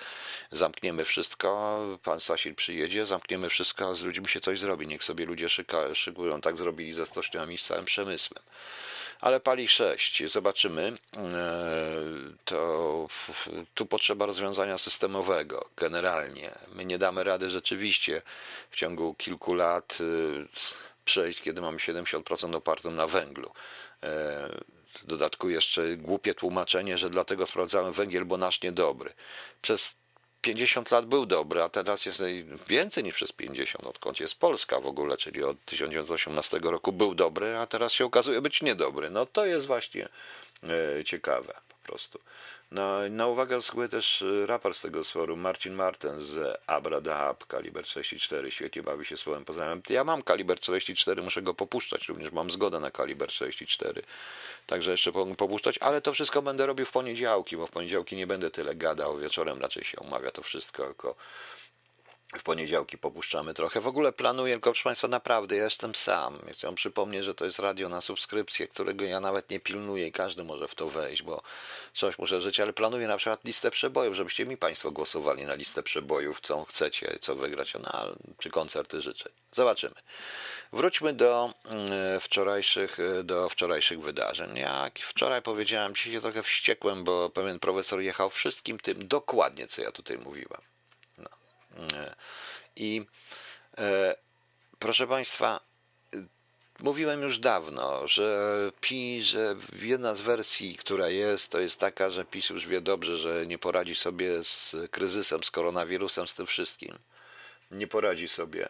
zamkniemy 0.51 1.05
wszystko, 1.05 1.81
pan 2.03 2.21
Sasin 2.21 2.55
przyjedzie, 2.55 3.07
zamkniemy 3.07 3.49
wszystko, 3.49 3.89
a 3.89 3.95
z 3.95 4.03
ludźmi 4.03 4.29
się 4.29 4.41
coś 4.41 4.61
zrobi. 4.61 4.87
Niech 4.87 5.05
sobie 5.05 5.27
ludzie 5.27 5.49
szyka, 5.49 5.95
szykują. 5.95 6.41
Tak 6.41 6.59
zrobili 6.59 6.95
ze 6.95 7.07
stoczniami 7.07 7.59
z 7.59 7.67
całym 7.67 7.85
przemysłem 7.85 8.43
ale 9.23 9.41
pali 9.41 9.69
6. 9.69 10.23
Zobaczymy. 10.31 10.93
E, 11.17 11.23
To 12.45 13.07
tu 13.75 13.87
potrzeba 13.87 14.27
rozwiązania 14.27 14.79
systemowego, 14.79 15.69
generalnie. 15.77 16.51
My 16.75 16.85
nie 16.85 16.99
damy 16.99 17.25
rady 17.25 17.51
rzeczywiście 17.51 18.23
w 18.71 18.77
ciągu 18.77 19.15
kilku 19.15 19.55
lat 19.55 19.62
y, 20.01 20.47
przejść, 21.05 21.41
kiedy 21.41 21.61
mamy 21.61 21.79
70% 21.79 22.57
opartą 22.57 22.91
na 22.91 23.07
węglu. 23.07 23.51
E, 24.03 24.49
W 25.03 25.07
dodatku 25.07 25.51
jeszcze 25.51 25.97
głupie 25.97 26.35
tłumaczenie, 26.35 26.99
że 26.99 27.11
dlatego 27.11 27.47
sprawdzamy 27.47 27.93
węgiel, 27.93 28.25
bo 28.25 28.37
nasz 28.37 28.63
niedobry. 28.63 29.13
Przez 29.63 29.97
50 30.41 30.91
lat 30.91 31.07
był 31.07 31.27
dobry, 31.27 31.63
a 31.63 31.69
teraz 31.69 32.07
jest 32.07 32.23
więcej 32.69 33.05
niż 33.05 33.15
przez 33.15 33.33
50, 33.33 33.87
odkąd 33.87 34.21
jest 34.21 34.39
Polska 34.41 34.81
w 34.81 34.87
ogóle, 34.87 35.17
czyli 35.17 35.43
od 35.45 35.65
1918 35.65 36.59
roku 36.63 36.93
był 36.93 37.15
dobry, 37.15 37.57
a 37.57 37.67
teraz 37.67 37.93
się 37.93 38.05
okazuje 38.05 38.41
być 38.41 38.63
niedobry. 38.63 39.11
No 39.11 39.27
to 39.27 39.47
jest 39.47 39.67
właśnie 39.67 40.09
e, 40.99 41.05
ciekawe 41.05 41.55
prostu. 41.83 42.21
No, 42.71 43.09
na 43.11 43.27
uwagę 43.27 43.57
zasługuje 43.57 43.89
też 43.89 44.23
e, 44.23 44.47
raport 44.47 44.77
z 44.77 44.81
tego 44.81 45.05
forum 45.05 45.41
Marcin 45.41 45.75
Marten 45.75 46.23
z 46.23 46.61
Abra 46.67 47.01
Dahab, 47.01 47.47
kaliber 47.47 47.85
44, 47.85 48.51
świetnie 48.51 48.83
bawi 48.83 49.05
się 49.05 49.17
słowem 49.17 49.45
poznałem. 49.45 49.83
Ja 49.91 50.05
mam 50.05 50.23
kaliber 50.23 50.61
44, 50.61 51.23
muszę 51.23 51.43
go 51.43 51.55
popuszczać, 51.55 52.09
również. 52.09 52.33
Mam 52.33 52.51
zgodę 52.51 52.81
na 52.81 52.91
kaliber 52.91 53.29
44, 53.29 54.03
także 54.67 54.91
jeszcze 54.91 55.13
mogę 55.13 55.37
popuszczać, 55.37 55.79
ale 55.79 56.01
to 56.01 56.13
wszystko 56.13 56.43
będę 56.43 56.67
robił 56.67 56.87
w 56.87 56.93
poniedziałki, 56.93 57.57
bo 57.57 57.67
w 57.67 57.71
poniedziałki 57.71 58.17
nie 58.17 58.27
będę 58.27 58.51
tyle 58.51 58.75
gadał, 58.75 59.19
wieczorem 59.19 59.61
raczej 59.61 59.85
się 59.85 59.99
omawia 59.99 60.31
to 60.31 60.43
wszystko, 60.43 60.85
tylko 60.85 61.15
w 62.39 62.43
poniedziałki 62.43 62.99
popuszczamy 62.99 63.55
trochę. 63.55 63.81
W 63.81 63.87
ogóle 63.87 64.13
planuję, 64.13 64.55
tylko 64.55 64.71
proszę 64.71 64.85
Państwa, 64.85 65.09
naprawdę, 65.09 65.57
ja 65.57 65.65
jestem 65.65 65.95
sam. 65.95 66.39
Chciałem 66.53 66.75
przypomnieć, 66.75 67.25
że 67.25 67.35
to 67.35 67.45
jest 67.45 67.59
radio 67.59 67.89
na 67.89 68.01
subskrypcję, 68.01 68.69
którego 68.69 69.05
ja 69.05 69.21
nawet 69.21 69.51
nie 69.51 69.61
pilnuję 69.61 70.07
i 70.07 70.13
każdy 70.13 70.45
może 70.45 70.69
w 70.69 70.75
to 70.75 70.89
wejść, 70.89 71.23
bo 71.23 71.43
coś 71.95 72.19
muszę 72.19 72.41
żyć, 72.41 72.61
ale 72.61 72.73
planuję 72.73 73.07
na 73.07 73.17
przykład 73.17 73.45
listę 73.45 73.71
przebojów, 73.71 74.15
żebyście 74.15 74.47
mi 74.47 74.57
Państwo 74.57 74.91
głosowali 74.91 75.45
na 75.45 75.55
listę 75.55 75.83
przebojów, 75.83 76.41
co 76.41 76.65
chcecie, 76.65 77.19
co 77.21 77.35
wygrać, 77.35 77.75
no, 77.75 77.91
czy 78.39 78.51
koncerty 78.51 79.01
życzeń. 79.01 79.33
Zobaczymy. 79.53 79.95
Wróćmy 80.73 81.13
do 81.13 81.55
mm, 81.65 82.21
wczorajszych, 82.21 82.99
do 83.25 83.49
wczorajszych 83.49 84.01
wydarzeń. 84.01 84.57
Jak 84.57 84.99
wczoraj 84.99 85.43
powiedziałem, 85.43 85.95
dzisiaj 85.95 86.13
się 86.13 86.21
trochę 86.21 86.43
wściekłem, 86.43 87.05
bo 87.05 87.31
pewien 87.31 87.59
profesor 87.59 88.01
jechał 88.01 88.31
wszystkim 88.31 88.79
tym 88.79 89.09
dokładnie, 89.09 89.67
co 89.67 89.83
ja 89.83 89.93
tutaj 89.93 90.19
mówiłem. 90.19 90.61
I 92.77 93.07
e, 93.79 94.15
proszę 94.79 95.07
Państwa, 95.07 95.61
mówiłem 96.83 97.23
już 97.23 97.39
dawno, 97.39 98.09
że 98.09 98.57
PiS, 98.81 99.25
że 99.25 99.57
jedna 99.83 100.15
z 100.15 100.21
wersji, 100.21 100.77
która 100.77 101.09
jest, 101.09 101.53
to 101.53 101.61
jest 101.61 101.81
taka, 101.81 102.11
że 102.11 102.25
PiS 102.25 102.51
już 102.51 102.67
wie 102.67 102.81
dobrze, 102.81 103.19
że 103.19 103.47
nie 103.47 103.59
poradzi 103.59 103.95
sobie 103.95 104.45
z 104.45 104.77
kryzysem, 104.91 105.43
z 105.43 105.51
koronawirusem, 105.51 106.27
z 106.27 106.35
tym 106.35 106.47
wszystkim. 106.47 106.99
Nie 107.71 107.87
poradzi 107.87 108.29
sobie. 108.29 108.69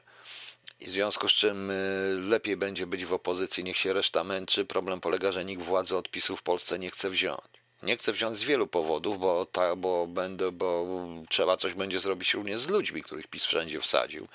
I 0.81 0.87
w 0.87 0.91
związku 0.91 1.29
z 1.29 1.33
czym 1.33 1.71
y, 1.71 2.17
lepiej 2.21 2.57
będzie 2.57 2.87
być 2.87 3.05
w 3.05 3.12
opozycji, 3.12 3.65
niech 3.65 3.77
się 3.77 3.93
reszta 3.93 4.25
męczy. 4.25 4.65
Problem 4.65 5.01
polega, 5.01 5.33
że 5.33 5.45
nikt 5.45 5.62
władzy 5.62 5.97
od 5.97 6.11
PiSu 6.11 6.37
w 6.37 6.43
Polsce 6.43 6.79
nie 6.79 6.91
chce 6.91 7.11
wziąć. 7.11 7.52
Nie 7.83 7.97
chcę 7.97 8.12
wziąć 8.12 8.38
z 8.38 8.42
wielu 8.42 8.66
powodów, 8.66 9.18
bo, 9.18 9.47
ta, 9.47 9.77
bo, 9.77 10.07
będę, 10.07 10.53
bo 10.53 10.87
trzeba 11.29 11.57
coś 11.57 11.75
będzie 11.75 11.99
zrobić 12.01 12.35
również 12.35 12.61
z 12.61 12.68
ludźmi, 12.68 13.03
których 13.03 13.27
PiS 13.27 13.45
wszędzie 13.45 13.81
wsadził. 13.81 14.29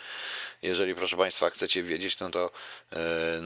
Jeżeli, 0.62 0.96
proszę 0.96 1.18
Państwa, 1.18 1.50
chcecie 1.50 1.84
wiedzieć, 1.84 2.20
no 2.20 2.30
to 2.30 2.46
e, 2.46 2.50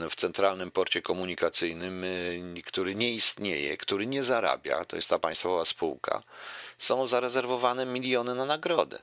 w 0.10 0.16
centralnym 0.16 0.72
porcie 0.72 1.02
komunikacyjnym, 1.02 2.04
e, 2.04 2.62
który 2.62 2.96
nie 2.96 3.14
istnieje, 3.14 3.78
który 3.78 4.08
nie 4.08 4.24
zarabia, 4.24 4.86
to 4.86 4.96
jest 4.96 5.10
ta 5.10 5.20
państwowa 5.20 5.66
spółka, 5.66 6.24
są 6.78 7.08
zarezerwowane 7.08 7.86
miliony 7.86 8.36
na 8.36 8.46
nagrody. 8.46 9.00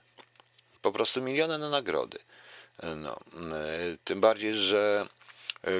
Po 0.82 0.92
prostu 0.92 1.22
miliony 1.22 1.58
na 1.58 1.70
nagrody. 1.70 2.18
No, 2.96 3.20
e, 3.52 3.96
tym 4.04 4.20
bardziej, 4.20 4.54
że 4.54 5.06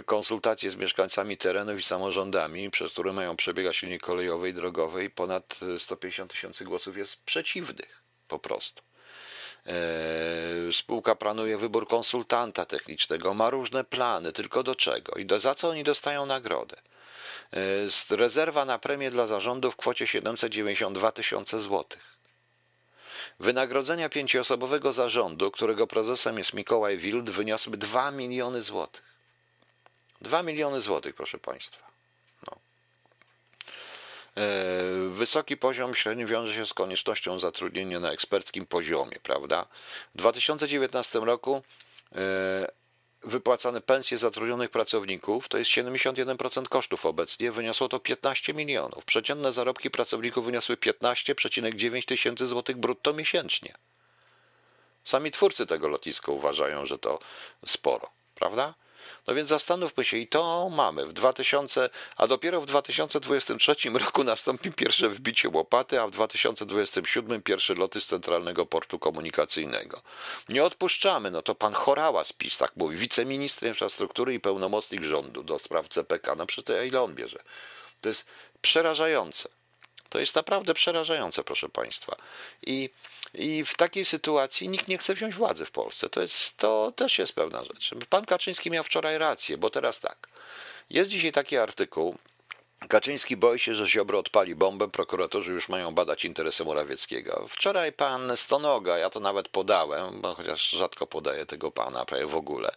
konsultacje 0.07 0.71
z 0.71 0.77
mieszkańcami 0.77 1.37
terenów 1.37 1.81
i 1.81 1.83
samorządami, 1.83 2.71
przez 2.71 2.93
które 2.93 3.13
mają 3.13 3.37
przebiegać 3.37 3.83
linie 3.83 3.99
kolejowe 3.99 4.49
i 4.49 4.55
drogowe 4.55 5.05
i 5.05 5.11
ponad 5.11 5.61
150 5.79 6.31
tysięcy 6.31 6.65
głosów 6.65 6.97
jest 6.97 7.17
przeciwnych 7.17 8.03
po 8.29 8.39
prostu. 8.39 8.83
Spółka 10.73 11.15
planuje 11.15 11.59
wybór 11.59 11.89
konsultanta 11.89 12.67
technicznego, 12.67 13.35
ma 13.35 13.51
różne 13.51 13.85
plany, 13.85 14.33
tylko 14.33 14.63
do 14.63 14.75
czego 14.75 15.15
i 15.15 15.27
do, 15.27 15.41
za 15.41 15.55
co 15.55 15.69
oni 15.69 15.85
dostają 15.85 16.27
nagrodę. 16.27 16.77
Rezerwa 18.11 18.65
na 18.65 18.79
premię 18.79 19.11
dla 19.11 19.27
zarządu 19.27 19.71
w 19.71 19.77
kwocie 19.77 20.07
792 20.07 21.13
tysiące 21.13 21.61
złotych. 21.61 22.19
Wynagrodzenia 23.41 24.09
pięcioosobowego 24.09 24.93
zarządu, 24.93 25.51
którego 25.51 25.87
prezesem 25.87 26.39
jest 26.39 26.55
Mikołaj 26.55 26.99
Wild, 26.99 27.31
wyniosły 27.31 27.77
2 27.77 28.11
miliony 28.11 28.63
złotych. 28.63 29.08
2 30.21 30.43
miliony 30.43 30.81
złotych, 30.81 31.15
proszę 31.15 31.39
Państwa. 31.39 31.87
No. 32.47 32.59
E, 34.37 35.09
wysoki 35.09 35.57
poziom 35.57 35.95
średni 35.95 36.27
wiąże 36.27 36.55
się 36.55 36.67
z 36.67 36.75
koniecznością 36.75 37.39
zatrudnienia 37.39 38.01
na 38.01 38.13
eksperckim 38.13 38.67
poziomie, 38.67 39.17
prawda? 39.23 39.67
W 40.15 40.19
2019 40.19 41.19
roku 41.19 41.63
e, 42.15 42.67
wypłacane 43.23 43.81
pensje 43.81 44.19
zatrudnionych 44.19 44.71
pracowników 44.71 45.49
to 45.49 45.59
jest 45.59 45.71
71% 45.71 46.69
kosztów 46.69 47.07
obecnie, 47.07 47.53
wyniosło 47.53 47.89
to 47.89 48.01
15 48.01 48.55
milionów. 48.55 49.05
Przeciętne 49.05 49.53
zarobki 49.53 49.91
pracowników 49.91 50.45
wyniosły 50.45 50.77
15,9 50.77 52.05
tysięcy 52.05 52.47
złotych 52.47 52.77
brutto 52.77 53.13
miesięcznie. 53.13 53.75
Sami 55.05 55.31
twórcy 55.31 55.67
tego 55.67 55.89
lotniska 55.89 56.33
uważają, 56.33 56.87
że 56.87 56.99
to 56.99 57.19
sporo, 57.67 58.11
prawda? 58.35 58.75
No 59.27 59.35
więc 59.35 59.49
zastanówmy 59.49 60.05
się, 60.05 60.17
i 60.17 60.27
to 60.27 60.69
mamy 60.71 61.07
w 61.07 61.13
2000, 61.13 61.91
a 62.17 62.27
dopiero 62.27 62.61
w 62.61 62.67
2023 62.67 63.75
roku 63.91 64.25
nastąpi 64.25 64.73
pierwsze 64.73 65.09
wbicie 65.09 65.49
łopaty, 65.49 66.01
a 66.01 66.07
w 66.07 66.11
2027 66.11 67.43
pierwsze 67.43 67.75
loty 67.75 68.01
z 68.01 68.07
centralnego 68.07 68.67
portu 68.67 68.99
komunikacyjnego. 68.99 70.03
Nie 70.49 70.65
odpuszczamy, 70.65 71.31
no 71.31 71.43
to 71.43 71.55
pan 71.55 71.73
Chorała 71.73 72.25
z 72.25 72.33
PiS, 72.33 72.59
tak 72.59 72.77
mówi, 72.77 72.97
wiceminister 72.97 73.69
infrastruktury 73.69 74.35
i 74.35 74.41
pełnomocnik 74.41 75.03
rządu 75.03 75.43
do 75.43 75.59
spraw 75.59 75.89
CPK, 75.89 76.35
no 76.35 76.47
przecież 76.47 76.65
to 76.65 76.83
ile 76.83 77.03
on 77.03 77.15
bierze? 77.15 77.39
To 78.01 78.09
jest 78.09 78.27
przerażające. 78.61 79.58
To 80.09 80.19
jest 80.19 80.35
naprawdę 80.35 80.75
przerażające, 80.75 81.45
proszę 81.45 81.69
Państwa. 81.69 82.17
I, 82.67 82.91
I 83.35 83.65
w 83.65 83.77
takiej 83.77 84.05
sytuacji 84.05 84.69
nikt 84.69 84.89
nie 84.89 84.99
chce 84.99 85.15
wziąć 85.15 85.35
władzy 85.35 85.65
w 85.65 85.71
Polsce. 85.71 86.11
To, 86.11 86.21
jest, 86.21 86.57
to 86.57 86.93
też 86.97 87.19
jest 87.19 87.33
pewna 87.33 87.65
rzecz. 87.65 87.95
Pan 88.11 88.25
Kaczyński 88.25 88.71
miał 88.71 88.85
wczoraj 88.85 89.19
rację, 89.19 89.59
bo 89.59 89.71
teraz 89.71 90.01
tak. 90.01 90.29
Jest 90.91 91.11
dzisiaj 91.11 91.33
taki 91.33 91.57
artykuł, 91.57 92.19
Kaczyński 92.79 93.37
boi 93.37 93.59
się, 93.59 93.75
że 93.75 93.87
Ziobro 93.87 94.19
odpali 94.19 94.55
bombę, 94.55 94.89
prokuratorzy 94.89 95.53
już 95.53 95.69
mają 95.69 95.95
badać 95.95 96.25
interesy 96.25 96.65
Morawieckiego. 96.65 97.47
Wczoraj 97.49 97.93
pan 97.93 98.37
Stonoga, 98.37 98.99
ja 98.99 99.11
to 99.11 99.21
nawet 99.21 99.49
podałem, 99.49 100.21
bo 100.21 100.35
chociaż 100.35 100.71
rzadko 100.71 101.07
podaję 101.07 101.47
tego 101.47 101.71
pana, 101.71 102.05
prawie 102.05 102.27
w 102.27 102.35
ogóle, 102.35 102.77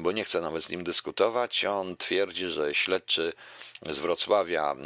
bo 0.00 0.12
nie 0.12 0.24
chcę 0.24 0.40
nawet 0.40 0.64
z 0.64 0.70
nim 0.70 0.84
dyskutować. 0.84 1.64
On 1.64 1.96
twierdzi, 1.96 2.46
że 2.46 2.74
śledczy 2.74 3.32
z 3.86 3.98
Wrocławia, 3.98 4.76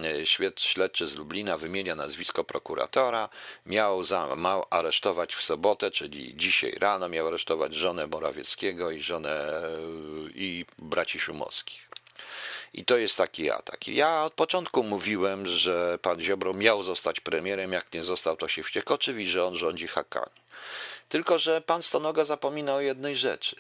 śledczy 0.56 1.06
z 1.06 1.16
Lublina 1.16 1.58
wymienia 1.58 1.94
nazwisko 1.94 2.44
prokuratora, 2.44 3.28
miał, 3.66 4.02
za, 4.02 4.36
miał 4.36 4.64
aresztować 4.70 5.34
w 5.34 5.42
sobotę, 5.42 5.90
czyli 5.90 6.36
dzisiaj 6.36 6.72
rano, 6.72 7.08
miał 7.08 7.26
aresztować 7.26 7.74
żonę 7.74 8.06
Morawieckiego 8.06 8.90
i 8.90 9.00
żonę 9.00 9.62
i 10.34 10.64
braci 10.78 11.20
Szumowskich. 11.20 11.88
I 12.74 12.84
to 12.84 12.96
jest 12.96 13.16
taki 13.16 13.50
atak. 13.50 13.88
Ja 13.88 14.24
od 14.24 14.32
początku 14.32 14.84
mówiłem, 14.84 15.46
że 15.46 15.98
pan 16.02 16.20
Ziobro 16.20 16.54
miał 16.54 16.82
zostać 16.82 17.20
premierem, 17.20 17.72
jak 17.72 17.92
nie 17.92 18.04
został, 18.04 18.36
to 18.36 18.48
się 18.48 18.62
wściekł. 18.62 18.94
Oczywiście, 18.94 19.32
że 19.32 19.44
on 19.44 19.54
rządzi 19.54 19.86
hakami. 19.86 20.48
Tylko, 21.08 21.38
że 21.38 21.60
pan 21.60 21.82
Stonoga 21.82 22.24
zapomina 22.24 22.74
o 22.74 22.80
jednej 22.80 23.16
rzeczy, 23.16 23.56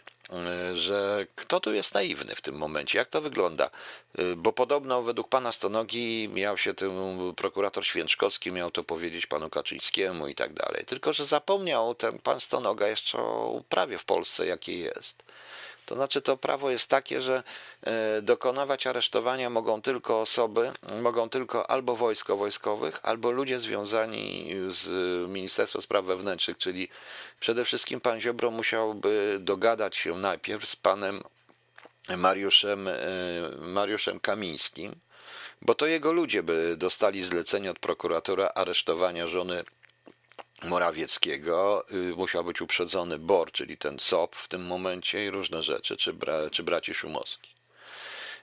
że 0.72 1.26
kto 1.36 1.60
tu 1.60 1.72
jest 1.74 1.94
naiwny 1.94 2.34
w 2.34 2.40
tym 2.40 2.54
momencie, 2.54 2.98
jak 2.98 3.08
to 3.08 3.20
wygląda? 3.20 3.70
Bo 4.36 4.52
podobno 4.52 5.02
według 5.02 5.28
pana 5.28 5.52
Stonogi 5.52 6.28
miał 6.32 6.56
się 6.56 6.74
tym 6.74 6.92
prokurator 7.36 7.86
Święczkowski, 7.86 8.52
miał 8.52 8.70
to 8.70 8.84
powiedzieć 8.84 9.26
panu 9.26 9.50
Kaczyńskiemu 9.50 10.28
i 10.28 10.34
tak 10.34 10.52
dalej. 10.52 10.84
Tylko, 10.84 11.12
że 11.12 11.24
zapomniał 11.24 11.94
ten 11.94 12.18
pan 12.18 12.40
Stonoga 12.40 12.88
jeszcze 12.88 13.18
o 13.18 13.62
prawie 13.68 13.98
w 13.98 14.04
Polsce, 14.04 14.46
jakie 14.46 14.78
jest. 14.78 15.22
To 15.88 15.94
znaczy, 15.94 16.22
to 16.22 16.36
prawo 16.36 16.70
jest 16.70 16.90
takie, 16.90 17.20
że 17.22 17.42
e, 17.82 18.22
dokonywać 18.22 18.86
aresztowania 18.86 19.50
mogą 19.50 19.82
tylko 19.82 20.20
osoby, 20.20 20.72
mogą 21.02 21.28
tylko 21.28 21.70
albo 21.70 21.96
wojsko 21.96 22.36
wojskowych, 22.36 23.00
albo 23.02 23.30
ludzie 23.30 23.58
związani 23.60 24.54
z 24.68 24.86
Ministerstwem 25.30 25.82
Spraw 25.82 26.04
Wewnętrznych, 26.04 26.58
czyli 26.58 26.88
przede 27.40 27.64
wszystkim 27.64 28.00
pan 28.00 28.20
Ziobro 28.20 28.50
musiałby 28.50 29.36
dogadać 29.40 29.96
się 29.96 30.14
najpierw 30.18 30.68
z 30.68 30.76
panem 30.76 31.22
Mariuszem, 32.16 32.88
e, 32.88 32.94
Mariuszem 33.58 34.20
Kamińskim, 34.20 34.94
bo 35.62 35.74
to 35.74 35.86
jego 35.86 36.12
ludzie 36.12 36.42
by 36.42 36.74
dostali 36.76 37.24
zlecenie 37.24 37.70
od 37.70 37.78
prokuratora 37.78 38.48
aresztowania 38.54 39.26
żony 39.26 39.64
Morawieckiego 40.62 41.84
y, 41.92 42.16
musiał 42.16 42.44
być 42.44 42.60
uprzedzony 42.60 43.18
BOR, 43.18 43.52
czyli 43.52 43.76
ten 43.76 43.98
SOP 43.98 44.36
w 44.36 44.48
tym 44.48 44.66
momencie 44.66 45.26
i 45.26 45.30
różne 45.30 45.62
rzeczy, 45.62 45.96
czy, 45.96 46.12
bra, 46.12 46.50
czy 46.50 46.62
braci 46.62 46.94
Szumowski. 46.94 47.50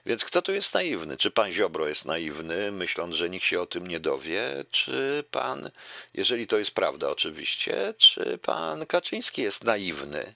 Więc 0.06 0.24
kto 0.24 0.42
tu 0.42 0.52
jest 0.52 0.74
naiwny? 0.74 1.16
Czy 1.16 1.30
pan 1.30 1.52
Ziobro 1.52 1.88
jest 1.88 2.04
naiwny, 2.04 2.72
myśląc, 2.72 3.14
że 3.14 3.30
nikt 3.30 3.46
się 3.46 3.60
o 3.60 3.66
tym 3.66 3.86
nie 3.86 4.00
dowie? 4.00 4.64
Czy 4.70 5.24
pan, 5.30 5.70
jeżeli 6.14 6.46
to 6.46 6.58
jest 6.58 6.74
prawda 6.74 7.10
oczywiście, 7.10 7.94
czy 7.98 8.38
pan 8.38 8.86
Kaczyński 8.86 9.42
jest 9.42 9.64
naiwny, 9.64 10.34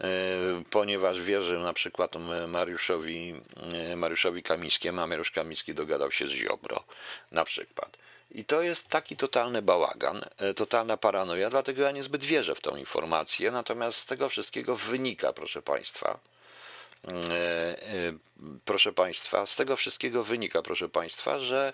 y, 0.00 0.06
ponieważ 0.70 1.22
wierzy 1.22 1.58
na 1.58 1.72
przykład 1.72 2.14
Mariuszowi, 2.48 3.34
y, 3.92 3.96
Mariuszowi 3.96 4.42
Kamińskiemu, 4.42 5.00
a 5.00 5.06
Mariusz 5.06 5.30
Kamiński 5.30 5.74
dogadał 5.74 6.10
się 6.10 6.26
z 6.26 6.30
Ziobro 6.30 6.84
na 7.32 7.44
przykład. 7.44 7.96
I 8.30 8.44
to 8.44 8.62
jest 8.62 8.88
taki 8.88 9.16
totalny 9.16 9.62
bałagan, 9.62 10.24
e, 10.38 10.54
totalna 10.54 10.96
paranoja, 10.96 11.50
dlatego 11.50 11.82
ja 11.82 11.90
niezbyt 11.90 12.24
wierzę 12.24 12.54
w 12.54 12.60
tą 12.60 12.76
informację. 12.76 13.50
Natomiast 13.50 13.98
z 13.98 14.06
tego 14.06 14.28
wszystkiego 14.28 14.76
wynika, 14.76 15.32
proszę 15.32 15.62
Państwa, 15.62 16.18
mm, 17.04 17.22
e, 17.30 17.34
e, 17.34 18.12
proszę 18.64 18.92
Państwa, 18.92 19.46
z 19.46 19.56
tego 19.56 19.76
wszystkiego 19.76 20.24
wynika, 20.24 20.62
proszę 20.62 20.88
Państwa, 20.88 21.38
że 21.38 21.72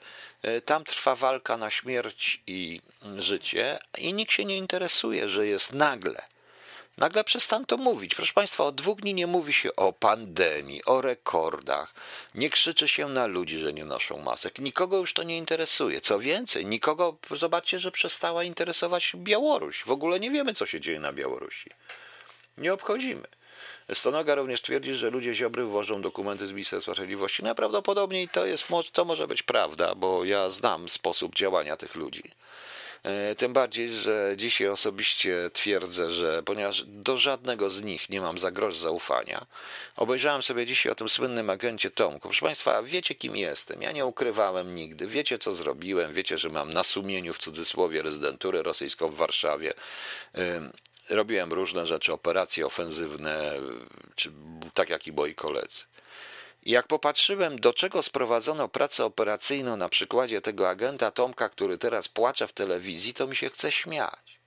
tam 0.64 0.85
trwa 0.85 1.14
walka 1.14 1.57
na 1.57 1.71
śmierć 1.71 2.43
i 2.47 2.81
życie 3.17 3.79
i 3.99 4.12
nikt 4.12 4.33
się 4.33 4.45
nie 4.45 4.57
interesuje, 4.57 5.29
że 5.29 5.47
jest 5.47 5.73
nagle 5.73 6.34
Nagle 6.98 7.24
przestano 7.24 7.64
mówić. 7.78 8.14
Proszę 8.14 8.33
Państwa, 8.33 8.64
od 8.64 8.74
dwóch 8.74 9.00
dni 9.00 9.14
nie 9.14 9.26
mówi 9.26 9.52
się 9.52 9.76
o 9.76 9.92
pandemii, 9.92 10.85
o 10.85 11.00
rekordach. 11.00 11.94
Nie 12.35 12.50
krzyczy 12.50 12.88
się 12.88 13.09
na 13.09 13.26
ludzi, 13.26 13.59
że 13.59 13.72
nie 13.72 13.85
noszą 13.85 14.18
masek. 14.18 14.59
Nikogo 14.59 14.96
już 14.96 15.14
to 15.14 15.22
nie 15.22 15.38
interesuje. 15.38 16.00
Co 16.00 16.18
więcej, 16.18 16.66
nikogo, 16.66 17.16
zobaczcie, 17.30 17.78
że 17.80 17.90
przestała 17.90 18.44
interesować 18.44 19.12
Białoruś. 19.16 19.83
W 19.85 19.90
ogóle 19.90 20.20
nie 20.20 20.30
wiemy, 20.30 20.54
co 20.54 20.66
się 20.66 20.80
dzieje 20.80 21.00
na 21.00 21.12
Białorusi. 21.12 21.70
Nie 22.59 22.72
obchodzimy. 22.72 23.28
Stonoga 23.92 24.35
również 24.35 24.62
twierdzi, 24.62 24.94
że 24.94 25.11
ludzie 25.11 25.35
Ziobry 25.35 25.64
włożą 25.64 26.02
dokumenty 26.02 26.46
z 26.46 26.52
Ministerstwa 26.52 26.92
Sprawiedliwości. 26.92 27.42
Najprawdopodobniej 27.42 28.28
to, 28.28 28.46
jest, 28.46 28.64
to 28.92 29.04
może 29.04 29.28
być 29.28 29.42
prawda, 29.42 29.94
bo 29.94 30.24
ja 30.24 30.50
znam 30.50 30.88
sposób 30.88 31.35
działania 31.35 31.76
tych 31.76 31.94
ludzi. 31.94 32.22
E, 33.05 33.35
tym 33.35 33.53
bardziej, 33.53 33.88
że 33.88 34.35
dzisiaj 34.37 34.69
osobiście 34.69 35.51
twierdzę, 35.53 36.11
że 36.11 36.43
ponieważ 36.43 36.85
do 36.87 37.17
żadnego 37.17 37.71
z 37.71 37.83
nich 37.83 38.11
nie 38.11 38.21
mam 38.21 38.38
za 38.38 38.51
grosz 38.51 38.77
zaufania, 38.77 39.47
obejrzałem 39.97 40.43
sobie 40.43 40.67
dzisiaj 40.67 40.93
o 40.93 40.95
tym 40.95 41.09
słynnym 41.09 41.51
agencie 41.51 41.90
Tomku. 41.90 42.29
Proszę 42.29 42.47
Państwa, 42.47 42.83
wiecie 42.83 43.14
kim 43.14 43.37
jestem. 43.37 43.83
Ja 43.83 43.93
nie 43.93 44.07
ukrywałem 44.07 44.75
nigdy. 44.75 45.07
Wiecie 45.07 45.38
co 45.38 45.53
zrobiłem. 45.53 46.12
Wiecie, 46.12 46.38
że 46.38 46.49
mam 46.49 46.73
na 46.73 46.83
sumieniu 46.83 47.33
w 47.33 47.38
cudzysłowie 47.38 48.03
rezydenturę 48.03 48.62
rosyjską 48.62 49.09
w 49.09 49.17
Warszawie. 49.17 49.75
Robiłem 51.11 51.53
różne 51.53 51.87
rzeczy, 51.87 52.12
operacje 52.12 52.67
ofensywne, 52.67 53.53
czy 54.14 54.33
tak 54.75 54.90
jak 54.90 55.07
i 55.07 55.12
moi 55.12 55.35
koledzy. 55.35 55.85
Jak 56.66 56.87
popatrzyłem, 56.87 57.59
do 57.61 57.72
czego 57.72 58.03
sprowadzono 58.03 58.68
pracę 58.68 59.05
operacyjną 59.05 59.77
na 59.77 59.88
przykładzie 59.88 60.40
tego 60.40 60.68
agenta 60.68 61.11
Tomka, 61.11 61.48
który 61.48 61.79
teraz 61.79 62.09
płacze 62.09 62.46
w 62.46 62.53
telewizji, 62.53 63.14
to 63.14 63.27
mi 63.27 63.37
się 63.37 63.50
chce 63.50 63.72
śmiać. 63.72 64.38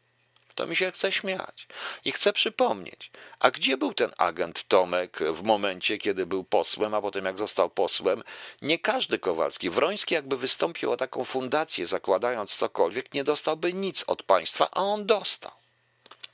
To 0.55 0.67
mi 0.67 0.75
się 0.75 0.91
chce 0.91 1.11
śmiać. 1.11 1.67
I 2.05 2.11
chcę 2.11 2.33
przypomnieć, 2.33 3.11
a 3.39 3.51
gdzie 3.51 3.77
był 3.77 3.93
ten 3.93 4.11
agent 4.17 4.63
Tomek 4.67 5.19
w 5.19 5.43
momencie, 5.43 5.97
kiedy 5.97 6.25
był 6.25 6.43
posłem, 6.43 6.93
a 6.93 7.01
potem 7.01 7.25
jak 7.25 7.37
został 7.37 7.69
posłem? 7.69 8.23
Nie 8.61 8.79
każdy 8.79 9.19
Kowalski. 9.19 9.69
Wroński 9.69 10.13
jakby 10.13 10.37
wystąpił 10.37 10.91
o 10.91 10.97
taką 10.97 11.23
fundację, 11.23 11.87
zakładając 11.87 12.55
cokolwiek, 12.55 13.13
nie 13.13 13.23
dostałby 13.23 13.73
nic 13.73 14.03
od 14.07 14.23
państwa, 14.23 14.67
a 14.71 14.81
on 14.81 15.05
dostał. 15.05 15.51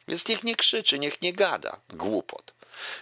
Więc 0.07 0.27
niech 0.27 0.43
nie 0.43 0.55
krzyczy, 0.55 0.99
niech 0.99 1.21
nie 1.21 1.33
gada 1.33 1.79
głupot. 1.89 2.53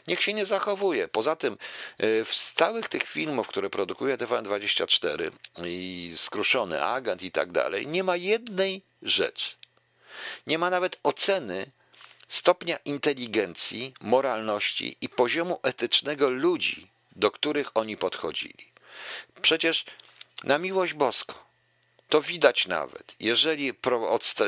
Niech 0.07 0.21
się 0.21 0.33
nie 0.33 0.45
zachowuje. 0.45 1.07
Poza 1.07 1.35
tym 1.35 1.57
e, 1.99 2.25
z 2.25 2.53
całych 2.53 2.89
tych 2.89 3.03
filmów, 3.03 3.47
które 3.47 3.69
produkuje 3.69 4.17
TVN24 4.17 5.31
i 5.65 6.13
Skruszony 6.17 6.83
Agent 6.83 7.23
i 7.23 7.31
tak 7.31 7.51
dalej, 7.51 7.87
nie 7.87 8.03
ma 8.03 8.15
jednej 8.15 8.81
rzeczy. 9.01 9.55
Nie 10.47 10.57
ma 10.57 10.69
nawet 10.69 10.99
oceny 11.03 11.71
stopnia 12.27 12.77
inteligencji, 12.85 13.93
moralności 14.01 14.97
i 15.01 15.09
poziomu 15.09 15.59
etycznego 15.63 16.29
ludzi, 16.29 16.87
do 17.15 17.31
których 17.31 17.77
oni 17.77 17.97
podchodzili. 17.97 18.71
Przecież 19.41 19.85
na 20.43 20.57
miłość 20.57 20.93
boską, 20.93 21.33
to 22.09 22.21
widać 22.21 22.67
nawet, 22.67 23.15
jeżeli, 23.19 23.73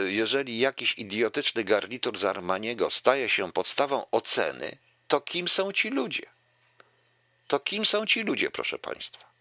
jeżeli 0.05 0.59
jakiś 0.59 0.97
idiotyczny 0.97 1.63
garnitur 1.63 2.17
z 2.17 2.25
Armaniego 2.25 2.89
staje 2.89 3.29
się 3.29 3.51
podstawą 3.51 4.05
oceny, 4.11 4.77
to 5.07 5.21
kim 5.21 5.47
są 5.47 5.71
ci 5.71 5.89
ludzie? 5.89 6.25
To 7.47 7.59
kim 7.59 7.85
są 7.85 8.05
ci 8.05 8.23
ludzie, 8.23 8.51
proszę 8.51 8.79
Państwa? 8.79 9.33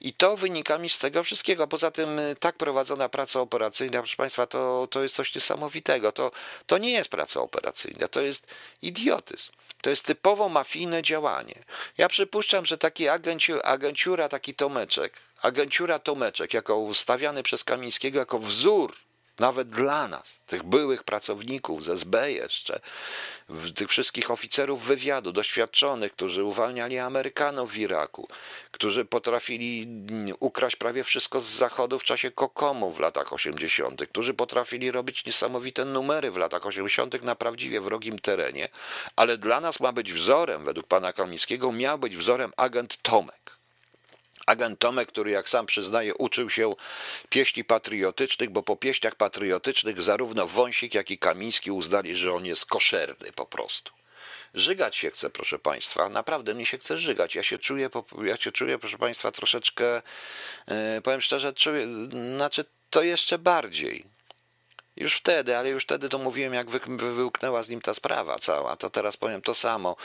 I 0.00 0.12
to 0.12 0.36
wynika 0.36 0.78
mi 0.78 0.90
z 0.90 0.98
tego 0.98 1.22
wszystkiego. 1.22 1.66
Poza 1.66 1.90
tym 1.90 2.18
y, 2.18 2.36
tak 2.40 2.56
prowadzona 2.56 3.08
praca 3.08 3.40
operacyjna, 3.40 3.98
proszę 3.98 4.16
Państwa, 4.16 4.46
to, 4.46 4.88
to 4.90 5.02
jest 5.02 5.14
coś 5.14 5.34
niesamowitego. 5.34 6.12
To, 6.12 6.30
to 6.66 6.78
nie 6.78 6.90
jest 6.90 7.10
praca 7.10 7.40
operacyjna, 7.40 8.08
to 8.08 8.20
jest 8.20 8.46
idiotyzm. 8.82 9.52
To 9.80 9.90
jest 9.90 10.04
typowo 10.04 10.48
mafijne 10.48 11.02
działanie. 11.02 11.64
Ja 11.98 12.08
przypuszczam, 12.08 12.66
że 12.66 12.78
taki 12.78 13.08
agenciu, 13.08 13.60
agenciura, 13.64 14.28
taki 14.28 14.54
Tomeczek, 14.54 15.18
agenciura 15.42 15.98
Tomeczek, 15.98 16.54
jako 16.54 16.76
ustawiany 16.76 17.42
przez 17.42 17.64
Kamińskiego 17.64 18.18
jako 18.18 18.38
wzór 18.38 18.96
nawet 19.38 19.68
dla 19.68 20.08
nas, 20.08 20.38
tych 20.46 20.62
byłych 20.62 21.04
pracowników 21.04 21.84
z 21.84 21.88
SB 21.88 22.32
jeszcze, 22.32 22.80
tych 23.74 23.88
wszystkich 23.88 24.30
oficerów 24.30 24.82
wywiadu, 24.82 25.32
doświadczonych, 25.32 26.12
którzy 26.12 26.44
uwalniali 26.44 26.98
Amerykanów 26.98 27.72
w 27.72 27.78
Iraku, 27.78 28.28
którzy 28.70 29.04
potrafili 29.04 29.88
ukraść 30.40 30.76
prawie 30.76 31.04
wszystko 31.04 31.40
z 31.40 31.46
Zachodu 31.46 31.98
w 31.98 32.04
czasie 32.04 32.30
Kokomu 32.30 32.90
w 32.90 33.00
latach 33.00 33.32
80., 33.32 34.06
którzy 34.08 34.34
potrafili 34.34 34.90
robić 34.90 35.24
niesamowite 35.24 35.84
numery 35.84 36.30
w 36.30 36.36
latach 36.36 36.66
80. 36.66 37.22
na 37.22 37.34
prawdziwie 37.34 37.80
wrogim 37.80 38.18
terenie, 38.18 38.68
ale 39.16 39.38
dla 39.38 39.60
nas 39.60 39.80
ma 39.80 39.92
być 39.92 40.12
wzorem, 40.12 40.64
według 40.64 40.86
pana 40.86 41.12
Kamińskiego, 41.12 41.72
miał 41.72 41.98
być 41.98 42.16
wzorem 42.16 42.52
agent 42.56 43.02
Tomek. 43.02 43.55
Agent 44.46 44.78
Tomek, 44.78 45.08
który 45.08 45.30
jak 45.30 45.48
sam 45.48 45.66
przyznaje, 45.66 46.14
uczył 46.14 46.50
się 46.50 46.74
pieśni 47.28 47.64
patriotycznych, 47.64 48.50
bo 48.50 48.62
po 48.62 48.76
pieśniach 48.76 49.14
patriotycznych 49.14 50.02
zarówno 50.02 50.46
Wąsik, 50.46 50.94
jak 50.94 51.10
i 51.10 51.18
Kamiński 51.18 51.70
uznali, 51.70 52.16
że 52.16 52.34
on 52.34 52.46
jest 52.46 52.66
koszerny 52.66 53.32
po 53.32 53.46
prostu. 53.46 53.92
Żygać 54.54 54.96
się 54.96 55.10
chce, 55.10 55.30
proszę 55.30 55.58
Państwa. 55.58 56.08
Naprawdę 56.08 56.54
mnie 56.54 56.66
się 56.66 56.78
chce 56.78 56.98
żygać. 56.98 57.34
Ja 57.34 57.42
się 57.42 57.58
czuję, 57.58 57.90
ja 58.24 58.36
się 58.36 58.52
czuję 58.52 58.78
proszę 58.78 58.98
Państwa, 58.98 59.32
troszeczkę, 59.32 60.02
e, 60.66 61.00
powiem 61.00 61.20
szczerze, 61.20 61.52
czuję, 61.52 61.86
znaczy 62.34 62.64
to 62.90 63.02
jeszcze 63.02 63.38
bardziej. 63.38 64.04
Już 64.96 65.16
wtedy, 65.16 65.56
ale 65.56 65.68
już 65.70 65.84
wtedy 65.84 66.08
to 66.08 66.18
mówiłem, 66.18 66.54
jak 66.54 66.70
wy, 66.70 66.80
wyłknęła 66.98 67.62
z 67.62 67.68
nim 67.68 67.80
ta 67.80 67.94
sprawa 67.94 68.38
cała. 68.38 68.76
To 68.76 68.90
teraz 68.90 69.16
powiem 69.16 69.42
to 69.42 69.54
samo, 69.54 69.96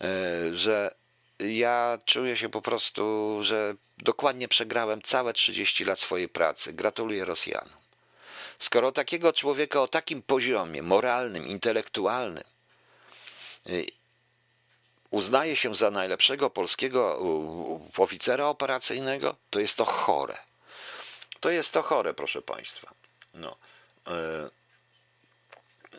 e, 0.00 0.06
że 0.54 0.94
ja 1.48 1.98
czuję 2.04 2.36
się 2.36 2.48
po 2.48 2.62
prostu, 2.62 3.38
że 3.42 3.74
dokładnie 3.98 4.48
przegrałem 4.48 5.02
całe 5.02 5.32
30 5.32 5.84
lat 5.84 6.00
swojej 6.00 6.28
pracy. 6.28 6.72
Gratuluję 6.72 7.24
Rosjanom. 7.24 7.80
Skoro 8.58 8.92
takiego 8.92 9.32
człowieka 9.32 9.82
o 9.82 9.88
takim 9.88 10.22
poziomie 10.22 10.82
moralnym, 10.82 11.46
intelektualnym 11.46 12.44
y, 13.66 13.86
uznaje 15.10 15.56
się 15.56 15.74
za 15.74 15.90
najlepszego 15.90 16.50
polskiego 16.50 17.18
oficera 17.96 18.46
operacyjnego, 18.46 19.36
to 19.50 19.60
jest 19.60 19.76
to 19.76 19.84
chore. 19.84 20.38
To 21.40 21.50
jest 21.50 21.72
to 21.72 21.82
chore, 21.82 22.14
proszę 22.14 22.42
Państwa. 22.42 22.94
No. 23.34 23.56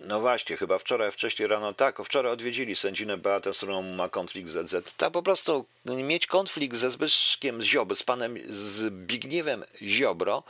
Y, 0.01 0.07
no 0.07 0.19
właśnie, 0.19 0.57
chyba 0.57 0.77
wczoraj, 0.77 1.11
wcześniej 1.11 1.47
rano, 1.47 1.73
tak, 1.73 2.01
wczoraj 2.05 2.31
odwiedzili 2.31 2.75
sędzinę 2.75 3.17
Beatę, 3.17 3.53
z 3.53 3.57
którą 3.57 3.81
ma 3.81 4.09
konflikt 4.09 4.49
ZZ. 4.49 4.93
Tak 4.97 5.11
po 5.11 5.23
prostu 5.23 5.65
mieć 5.85 6.27
konflikt 6.27 6.77
ze 6.77 6.91
Zbyszkiem 6.91 7.61
Ziobro, 7.61 7.95
z 7.95 8.03
panem 8.03 8.37
Zbigniewem 8.49 9.63
Ziobro 9.81 10.43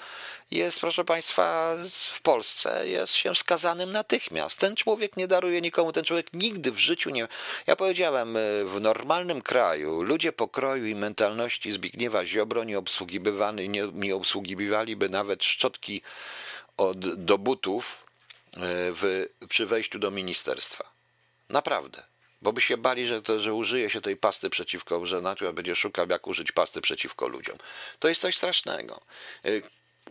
jest, 0.52 0.80
proszę 0.80 1.06
państwa, 1.06 1.76
w 2.12 2.22
Polsce 2.22 2.88
jest 2.88 3.14
się 3.14 3.36
skazanym 3.36 3.92
natychmiast. 3.92 4.60
Ten 4.60 4.76
człowiek 4.76 5.18
nie 5.18 5.28
daruje 5.28 5.62
nikomu, 5.62 5.92
ten 5.92 6.04
człowiek 6.04 6.28
nigdy 6.34 6.72
w 6.72 6.78
życiu 6.78 7.10
nie... 7.10 7.28
Ja 7.68 7.76
powiedziałem, 7.76 8.38
w 8.66 8.82
normalnym 8.82 9.42
kraju 9.42 10.02
ludzie 10.02 10.32
pokroju 10.32 10.86
i 10.86 10.96
mentalności 10.96 11.72
Zbigniewa 11.72 12.26
Ziobro 12.26 12.64
nie 12.64 12.80
obsługiwali, 12.80 13.70
nie, 13.70 13.88
nie 13.94 14.16
obsługiwaliby 14.16 15.10
nawet 15.10 15.44
szczotki 15.44 16.02
od, 16.78 17.16
do 17.16 17.38
butów, 17.38 18.11
w, 18.58 19.28
przy 19.50 19.66
wejściu 19.66 20.00
do 20.00 20.12
ministerstwa. 20.12 20.92
Naprawdę. 21.50 22.04
Bo 22.42 22.54
by 22.54 22.62
się 22.62 22.78
bali, 22.78 23.08
że, 23.08 23.22
to, 23.22 23.40
że 23.40 23.54
użyje 23.54 23.90
się 23.90 24.02
tej 24.02 24.18
pasty 24.18 24.50
przeciwko, 24.50 25.06
że 25.06 25.22
natura 25.22 25.54
będzie 25.54 25.76
szukał, 25.76 26.10
jak 26.10 26.28
użyć 26.28 26.52
pasty 26.52 26.82
przeciwko 26.82 27.28
ludziom. 27.28 27.58
To 28.00 28.10
jest 28.10 28.22
coś 28.22 28.38
strasznego. 28.38 29.02
E, 29.46 29.50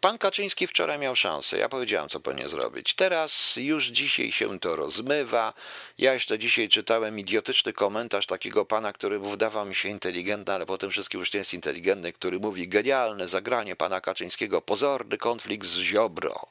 pan 0.01 0.19
Kaczyński 0.19 0.67
wczoraj 0.67 0.99
miał 0.99 1.17
szansę. 1.17 1.59
Ja 1.59 1.69
powiedziałem, 1.69 2.09
co 2.09 2.21
powinien 2.21 2.49
zrobić. 2.49 2.95
Teraz 2.95 3.57
już 3.57 3.87
dzisiaj 3.87 4.33
się 4.33 4.59
to 4.59 4.77
rozmywa. 4.77 5.55
Ja 5.99 6.15
jeszcze 6.15 6.39
dzisiaj 6.39 6.69
czytałem 6.69 7.19
idiotyczny 7.19 7.73
komentarz 7.73 8.27
takiego 8.27 8.65
pana, 8.65 8.93
który 8.93 9.19
wydawał 9.19 9.67
mi 9.67 9.75
się 9.75 9.89
inteligentny, 9.89 10.55
ale 10.55 10.67
potem 10.67 10.91
wszystkim 10.91 11.21
już 11.21 11.33
nie 11.33 11.39
jest 11.39 11.55
inteligentny, 11.55 12.13
który 12.13 12.39
mówi 12.39 12.69
genialne 12.69 13.29
zagranie 13.29 13.77
pana 13.77 14.01
Kaczyńskiego, 14.01 14.63
pozorny 14.63 15.19
konflikt 15.19 15.67
z 15.67 15.79
Ziobro. 15.79 16.47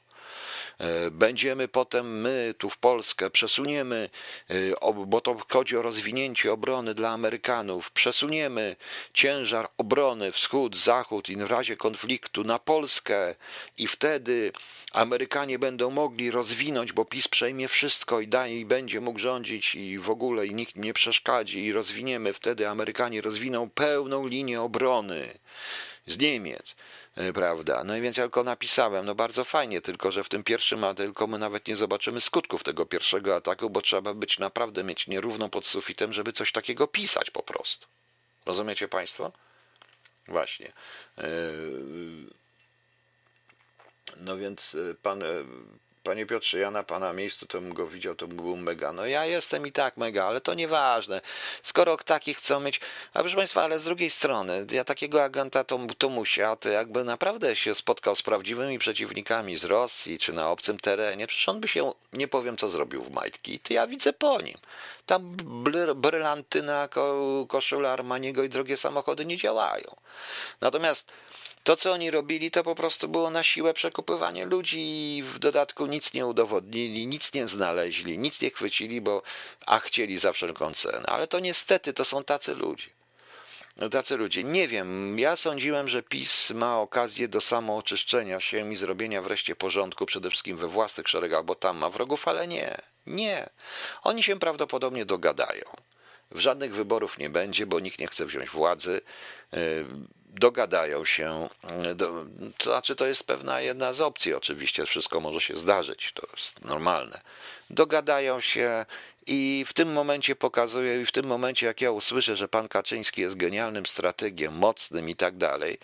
E, 0.80 1.10
będziemy 1.10 1.68
potem 1.68 2.20
my 2.20 2.54
tu 2.58 2.70
w 2.70 2.78
Polskę, 2.78 3.30
przesuniemy, 3.30 4.10
e, 4.50 4.54
bo 5.06 5.20
to 5.20 5.36
chodzi 5.48 5.76
o 5.76 5.82
rozwinięcie 5.82 6.52
obrony 6.52 6.94
dla 6.94 7.10
Amerykanów, 7.10 7.90
przesuniemy 7.90 8.76
ciężar 9.14 9.68
obrony 9.78 10.32
wschód, 10.32 10.76
zachód 10.76 11.28
i 11.28 11.36
w 11.36 11.50
razie 11.50 11.76
konfliktu 11.76 12.44
na 12.44 12.58
Polskę 12.58 13.34
i 13.78 13.86
wtedy 13.86 14.52
Amerykanie 14.92 15.58
będą 15.58 15.90
mogli 15.90 16.30
rozwinąć, 16.30 16.92
bo 16.92 17.04
PiS 17.04 17.28
przejmie 17.28 17.68
wszystko 17.68 18.20
i, 18.20 18.28
da, 18.28 18.46
i 18.46 18.64
będzie 18.64 19.00
mógł 19.00 19.18
rządzić 19.18 19.74
i 19.74 19.98
w 19.98 20.10
ogóle 20.10 20.46
i 20.46 20.54
nikt 20.54 20.76
nie 20.76 20.92
przeszkadzi 20.92 21.64
i 21.64 21.72
rozwiniemy 21.72 22.32
wtedy, 22.32 22.68
Amerykanie 22.68 23.20
rozwiną 23.20 23.70
pełną 23.70 24.26
linię 24.26 24.62
obrony 24.62 25.38
z 26.06 26.18
Niemiec. 26.18 26.76
E, 27.20 27.32
prawda? 27.32 27.84
No 27.84 27.96
i 27.96 28.00
więc 28.00 28.16
ja 28.16 28.24
tylko 28.24 28.44
napisałem, 28.44 29.06
no 29.06 29.14
bardzo 29.14 29.44
fajnie, 29.44 29.80
tylko 29.80 30.10
że 30.10 30.24
w 30.24 30.28
tym 30.28 30.44
pierwszym 30.44 30.84
tylko 30.96 31.26
my 31.26 31.38
nawet 31.38 31.68
nie 31.68 31.76
zobaczymy 31.76 32.20
skutków 32.20 32.62
tego 32.62 32.86
pierwszego 32.86 33.36
ataku, 33.36 33.70
bo 33.70 33.82
trzeba 33.82 34.14
być 34.14 34.38
naprawdę 34.38 34.84
mieć 34.84 35.06
nierówną 35.06 35.50
pod 35.50 35.66
sufitem, 35.66 36.12
żeby 36.12 36.32
coś 36.32 36.52
takiego 36.52 36.86
pisać 36.86 37.30
po 37.30 37.42
prostu. 37.42 37.86
Rozumiecie 38.46 38.88
Państwo? 38.88 39.32
Właśnie. 40.28 40.72
E, 41.18 41.24
no 44.16 44.36
więc 44.36 44.74
e, 44.74 44.94
pan 44.94 45.22
Panie 46.02 46.26
Piotrze, 46.26 46.58
ja 46.58 46.70
na 46.70 46.82
pana 46.82 47.12
miejscu 47.12 47.46
to 47.46 47.60
bym 47.60 47.74
go 47.74 47.86
widział, 47.86 48.14
to 48.14 48.26
bym 48.28 48.36
był 48.36 48.56
mega. 48.56 48.92
No 48.92 49.06
ja 49.06 49.26
jestem 49.26 49.66
i 49.66 49.72
tak 49.72 49.96
mega, 49.96 50.26
ale 50.26 50.40
to 50.40 50.54
nieważne. 50.54 51.20
Skoro 51.62 51.96
takich 51.96 52.36
chcą 52.36 52.60
mieć. 52.60 52.80
A 53.14 53.20
proszę 53.20 53.36
Państwa, 53.36 53.62
ale 53.62 53.78
z 53.78 53.84
drugiej 53.84 54.10
strony, 54.10 54.66
ja 54.70 54.84
takiego 54.84 55.24
agenta 55.24 55.64
to, 55.64 55.78
to 56.60 56.68
jakby 56.70 57.04
naprawdę 57.04 57.56
się 57.56 57.74
spotkał 57.74 58.16
z 58.16 58.22
prawdziwymi 58.22 58.78
przeciwnikami 58.78 59.58
z 59.58 59.64
Rosji 59.64 60.18
czy 60.18 60.32
na 60.32 60.50
obcym 60.50 60.78
terenie, 60.78 61.26
przecież 61.26 61.48
on 61.48 61.60
by 61.60 61.68
się, 61.68 61.92
nie 62.12 62.28
powiem 62.28 62.56
co 62.56 62.68
zrobił 62.68 63.02
w 63.02 63.10
majtki. 63.10 63.58
To 63.58 63.74
ja 63.74 63.86
widzę 63.86 64.12
po 64.12 64.40
nim. 64.40 64.58
Tam 65.06 65.36
brylantyna, 65.94 66.88
ko, 66.88 67.46
koszula 67.48 67.92
Armaniego 67.92 68.42
i 68.42 68.48
drogie 68.48 68.76
samochody 68.76 69.24
nie 69.24 69.36
działają. 69.36 69.96
Natomiast 70.60 71.12
to, 71.64 71.76
co 71.76 71.92
oni 71.92 72.10
robili, 72.10 72.50
to 72.50 72.64
po 72.64 72.74
prostu 72.74 73.08
było 73.08 73.30
na 73.30 73.42
siłę 73.42 73.74
przekupywanie 73.74 74.46
ludzi 74.46 74.80
i 74.80 75.22
w 75.22 75.38
dodatku 75.38 75.86
nic 75.86 76.14
nie 76.14 76.26
udowodnili, 76.26 77.06
nic 77.06 77.34
nie 77.34 77.48
znaleźli, 77.48 78.18
nic 78.18 78.40
nie 78.40 78.50
chwycili, 78.50 79.00
bo 79.00 79.22
a 79.66 79.78
chcieli 79.78 80.18
za 80.18 80.32
wszelką 80.32 80.74
cenę. 80.74 81.06
Ale 81.06 81.26
to 81.26 81.40
niestety 81.40 81.92
to 81.92 82.04
są 82.04 82.24
tacy 82.24 82.54
ludzie. 82.54 82.90
No, 83.76 83.88
tacy 83.88 84.16
ludzie. 84.16 84.44
Nie 84.44 84.68
wiem, 84.68 85.18
ja 85.18 85.36
sądziłem, 85.36 85.88
że 85.88 86.02
PiS 86.02 86.50
ma 86.50 86.78
okazję 86.78 87.28
do 87.28 87.40
samooczyszczenia 87.40 88.40
się 88.40 88.72
i 88.72 88.76
zrobienia 88.76 89.22
wreszcie 89.22 89.56
porządku, 89.56 90.06
przede 90.06 90.30
wszystkim 90.30 90.56
we 90.56 90.68
własnych 90.68 91.08
szeregach, 91.08 91.44
bo 91.44 91.54
tam 91.54 91.76
ma 91.76 91.90
wrogów, 91.90 92.28
ale 92.28 92.48
nie. 92.48 92.80
Nie. 93.06 93.48
Oni 94.02 94.22
się 94.22 94.38
prawdopodobnie 94.38 95.04
dogadają. 95.04 95.64
Żadnych 96.30 96.74
wyborów 96.74 97.18
nie 97.18 97.30
będzie, 97.30 97.66
bo 97.66 97.80
nikt 97.80 97.98
nie 97.98 98.06
chce 98.06 98.26
wziąć 98.26 98.50
władzy. 98.50 99.00
Dogadają 100.32 101.04
się, 101.04 101.48
to 102.58 102.64
znaczy 102.64 102.96
to 102.96 103.06
jest 103.06 103.24
pewna 103.24 103.60
jedna 103.60 103.92
z 103.92 104.00
opcji, 104.00 104.34
oczywiście 104.34 104.86
wszystko 104.86 105.20
może 105.20 105.40
się 105.40 105.56
zdarzyć, 105.56 106.12
to 106.12 106.26
jest 106.36 106.64
normalne. 106.64 107.20
Dogadają 107.70 108.40
się 108.40 108.86
i 109.26 109.64
w 109.68 109.72
tym 109.72 109.92
momencie 109.92 110.36
pokazuję, 110.36 111.00
i 111.00 111.06
w 111.06 111.12
tym 111.12 111.26
momencie, 111.26 111.66
jak 111.66 111.80
ja 111.80 111.90
usłyszę, 111.90 112.36
że 112.36 112.48
pan 112.48 112.68
Kaczyński 112.68 113.20
jest 113.20 113.36
genialnym 113.36 113.86
strategiem, 113.86 114.54
mocnym 114.54 115.08
i 115.08 115.16
tak 115.16 115.36
dalej, 115.36 115.78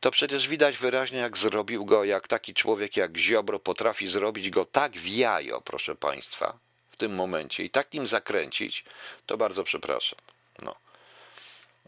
to 0.00 0.10
przecież 0.10 0.48
widać 0.48 0.78
wyraźnie, 0.78 1.18
jak 1.18 1.36
zrobił 1.36 1.84
go, 1.84 2.04
jak 2.04 2.28
taki 2.28 2.54
człowiek 2.54 2.96
jak 2.96 3.16
Ziobro 3.16 3.58
potrafi 3.58 4.06
zrobić 4.06 4.50
go 4.50 4.64
tak 4.64 4.92
w 4.92 5.08
jajo, 5.08 5.60
proszę 5.60 5.94
państwa, 5.94 6.58
w 6.90 6.96
tym 6.96 7.14
momencie 7.14 7.64
i 7.64 7.70
tak 7.70 7.92
nim 7.92 8.06
zakręcić, 8.06 8.84
to 9.26 9.36
bardzo 9.36 9.64
przepraszam. 9.64 10.18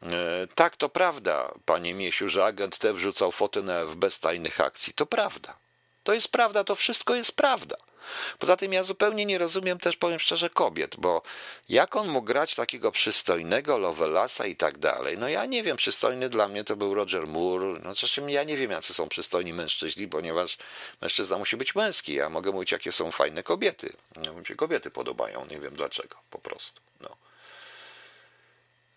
E, 0.02 0.46
tak, 0.54 0.76
to 0.76 0.88
prawda, 0.88 1.54
panie 1.64 1.94
Miesiu, 1.94 2.28
że 2.28 2.44
agent 2.44 2.78
T 2.78 2.92
wrzucał 2.92 3.32
foty 3.32 3.62
na 3.62 3.86
FB 3.86 4.10
z 4.10 4.20
tajnych 4.20 4.60
akcji. 4.60 4.94
To 4.94 5.06
prawda. 5.06 5.56
To 6.02 6.14
jest 6.14 6.28
prawda, 6.28 6.64
to 6.64 6.74
wszystko 6.74 7.14
jest 7.14 7.36
prawda. 7.36 7.76
Poza 8.38 8.56
tym 8.56 8.72
ja 8.72 8.82
zupełnie 8.82 9.26
nie 9.26 9.38
rozumiem 9.38 9.78
też, 9.78 9.96
powiem 9.96 10.20
szczerze, 10.20 10.50
kobiet, 10.50 10.96
bo 10.98 11.22
jak 11.68 11.96
on 11.96 12.08
mógł 12.08 12.26
grać 12.26 12.54
takiego 12.54 12.92
przystojnego 12.92 13.78
Lovelasa 13.78 14.46
i 14.46 14.56
tak 14.56 14.78
dalej, 14.78 15.18
no 15.18 15.28
ja 15.28 15.46
nie 15.46 15.62
wiem, 15.62 15.76
przystojny 15.76 16.28
dla 16.28 16.48
mnie 16.48 16.64
to 16.64 16.76
był 16.76 16.94
Roger 16.94 17.26
Moore, 17.26 17.80
no 17.84 17.94
zresztą 17.94 18.26
ja 18.26 18.44
nie 18.44 18.56
wiem, 18.56 18.70
jacy 18.70 18.94
są 18.94 19.08
przystojni 19.08 19.52
mężczyźni, 19.52 20.08
ponieważ 20.08 20.58
mężczyzna 21.00 21.38
musi 21.38 21.56
być 21.56 21.74
męski, 21.74 22.14
ja 22.14 22.28
mogę 22.28 22.52
mówić, 22.52 22.72
jakie 22.72 22.92
są 22.92 23.10
fajne 23.10 23.42
kobiety. 23.42 23.92
No, 24.16 24.32
mi 24.32 24.46
się 24.46 24.54
kobiety 24.54 24.90
podobają, 24.90 25.46
nie 25.46 25.60
wiem 25.60 25.74
dlaczego, 25.74 26.16
po 26.30 26.38
prostu, 26.38 26.80
no. 27.00 27.16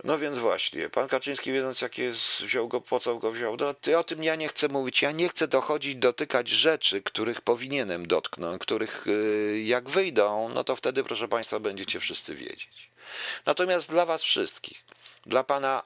No 0.06 0.18
więc 0.18 0.38
właśnie, 0.38 0.90
pan 0.90 1.08
Kaczyński 1.08 1.52
wiedząc 1.52 1.82
jakie 1.82 2.04
jest, 2.04 2.42
wziął 2.42 2.68
go, 2.68 2.82
po 2.82 3.00
co 3.00 3.16
go 3.16 3.32
wziął, 3.32 3.58
no, 3.60 3.74
ty 3.74 3.98
o 3.98 4.04
tym 4.04 4.24
ja 4.24 4.36
nie 4.36 4.48
chcę 4.48 4.68
mówić, 4.68 5.02
ja 5.02 5.12
nie 5.12 5.30
chcę 5.30 5.48
dochodzić, 5.48 5.96
dotykać 5.96 6.50
rzeczy, 6.50 7.02
których 7.02 7.42
powinienem 7.42 8.08
dotknąć, 8.08 8.62
których 8.62 9.08
y, 9.08 9.62
jak 9.66 9.90
wyjdą, 9.90 10.50
no 10.50 10.64
to 10.64 10.76
wtedy 10.76 11.04
proszę 11.04 11.28
państwa 11.28 11.60
będziecie 11.60 12.00
wszyscy 12.00 12.36
wiedzieć. 12.36 12.90
Natomiast 13.46 13.90
dla 13.90 14.06
was 14.06 14.24
wszystkich, 14.24 14.84
dla 15.26 15.44
pana 15.44 15.84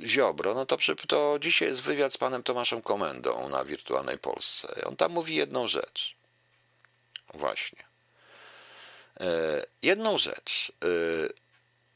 yy, 0.00 0.08
Ziobro, 0.08 0.54
no 0.54 0.66
to, 0.66 0.76
to 1.08 1.38
dzisiaj 1.40 1.68
jest 1.68 1.82
wywiad 1.82 2.12
z 2.12 2.18
panem 2.18 2.42
Tomaszem 2.42 2.82
Komendą 2.82 3.48
na 3.48 3.64
Wirtualnej 3.64 4.18
Polsce. 4.18 4.82
On 4.84 4.96
tam 4.96 5.12
mówi 5.12 5.34
jedną 5.34 5.68
rzecz. 5.68 6.16
Właśnie. 7.34 7.84
Yy, 9.20 9.26
jedną 9.82 10.18
rzecz. 10.18 10.72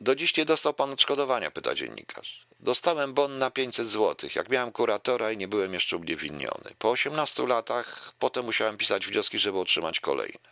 Do 0.00 0.14
dziś 0.14 0.36
nie 0.36 0.44
dostał 0.44 0.74
pan 0.74 0.92
odszkodowania, 0.92 1.50
pyta 1.50 1.74
dziennikarz. 1.74 2.46
Dostałem 2.60 3.14
bon 3.14 3.38
na 3.38 3.50
500 3.50 3.88
zł, 3.88 4.30
jak 4.34 4.48
miałem 4.48 4.72
kuratora 4.72 5.32
i 5.32 5.36
nie 5.36 5.48
byłem 5.48 5.74
jeszcze 5.74 5.96
uniewinniony. 5.96 6.74
Po 6.78 6.90
18 6.90 7.46
latach 7.46 8.12
potem 8.18 8.44
musiałem 8.44 8.76
pisać 8.76 9.06
wnioski, 9.06 9.38
żeby 9.38 9.58
otrzymać 9.58 10.00
kolejne. 10.00 10.48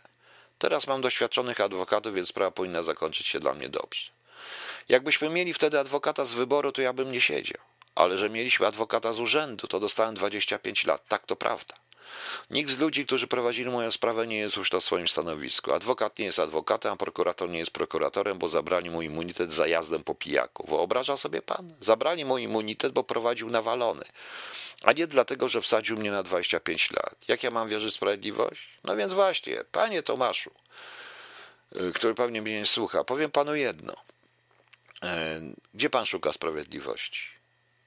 Teraz 0.57 0.87
mam 0.87 1.01
doświadczonych 1.01 1.61
adwokatów, 1.61 2.13
więc 2.13 2.29
sprawa 2.29 2.51
powinna 2.51 2.83
zakończyć 2.83 3.27
się 3.27 3.39
dla 3.39 3.53
mnie 3.53 3.69
dobrze. 3.69 4.11
Jakbyśmy 4.89 5.29
mieli 5.29 5.53
wtedy 5.53 5.79
adwokata 5.79 6.25
z 6.25 6.33
wyboru, 6.33 6.71
to 6.71 6.81
ja 6.81 6.93
bym 6.93 7.11
nie 7.11 7.21
siedział. 7.21 7.61
Ale 7.95 8.17
że 8.17 8.29
mieliśmy 8.29 8.67
adwokata 8.67 9.13
z 9.13 9.19
urzędu, 9.19 9.67
to 9.67 9.79
dostałem 9.79 10.15
25 10.15 10.85
lat. 10.85 11.07
Tak 11.07 11.25
to 11.25 11.35
prawda. 11.35 11.75
Nikt 12.49 12.71
z 12.71 12.79
ludzi, 12.79 13.05
którzy 13.05 13.27
prowadzili 13.27 13.69
moją 13.69 13.91
sprawę, 13.91 14.27
nie 14.27 14.37
jest 14.37 14.57
już 14.57 14.71
na 14.71 14.81
swoim 14.81 15.07
stanowisku. 15.07 15.73
Adwokat 15.73 16.19
nie 16.19 16.25
jest 16.25 16.39
adwokatem, 16.39 16.93
a 16.93 16.95
prokurator 16.95 17.49
nie 17.49 17.59
jest 17.59 17.71
prokuratorem, 17.71 18.37
bo 18.37 18.49
zabrali 18.49 18.89
mu 18.89 19.01
immunitet 19.01 19.51
za 19.51 19.67
jazdem 19.67 20.03
po 20.03 20.15
pijaku. 20.15 20.67
Wyobraża 20.67 21.17
sobie 21.17 21.41
pan? 21.41 21.73
Zabrali 21.81 22.25
mu 22.25 22.37
immunitet, 22.37 22.93
bo 22.93 23.03
prowadził 23.03 23.49
nawalony. 23.49 24.05
A 24.83 24.93
nie 24.93 25.07
dlatego, 25.07 25.47
że 25.47 25.61
wsadził 25.61 25.97
mnie 25.97 26.11
na 26.11 26.23
25 26.23 26.91
lat. 26.91 27.15
Jak 27.27 27.43
ja 27.43 27.51
mam 27.51 27.69
wierzyć 27.69 27.93
w 27.93 27.97
sprawiedliwość? 27.97 28.69
No 28.83 28.95
więc 28.95 29.13
właśnie, 29.13 29.63
panie 29.71 30.03
Tomaszu, 30.03 30.51
y, 31.75 31.93
który 31.93 32.15
pewnie 32.15 32.41
mnie 32.41 32.59
nie 32.59 32.65
słucha, 32.65 33.03
powiem 33.03 33.31
panu 33.31 33.55
jedno. 33.55 33.93
Y, 33.93 35.07
gdzie 35.73 35.89
pan 35.89 36.05
szuka 36.05 36.33
sprawiedliwości? 36.33 37.34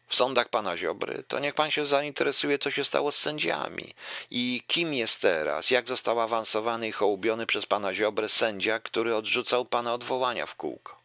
W 0.09 0.15
sądach 0.15 0.49
pana 0.49 0.77
Ziobry, 0.77 1.23
to 1.29 1.39
niech 1.39 1.55
pan 1.55 1.71
się 1.71 1.87
zainteresuje, 1.87 2.59
co 2.59 2.71
się 2.71 2.85
stało 2.85 3.13
z 3.13 3.17
sędziami 3.17 3.95
i 4.31 4.63
kim 4.67 4.95
jest 4.95 5.21
teraz, 5.23 5.71
jak 5.71 5.89
został 5.89 6.21
awansowany 6.21 6.89
i 6.89 6.93
hołubiony 6.93 7.47
przez 7.47 7.67
pana 7.67 7.95
Ziobrę 7.95 8.29
sędzia, 8.29 8.79
który 8.79 9.15
odrzucał 9.15 9.65
pana 9.65 9.95
odwołania 9.95 10.47
w 10.47 10.55
kółko. 10.55 10.99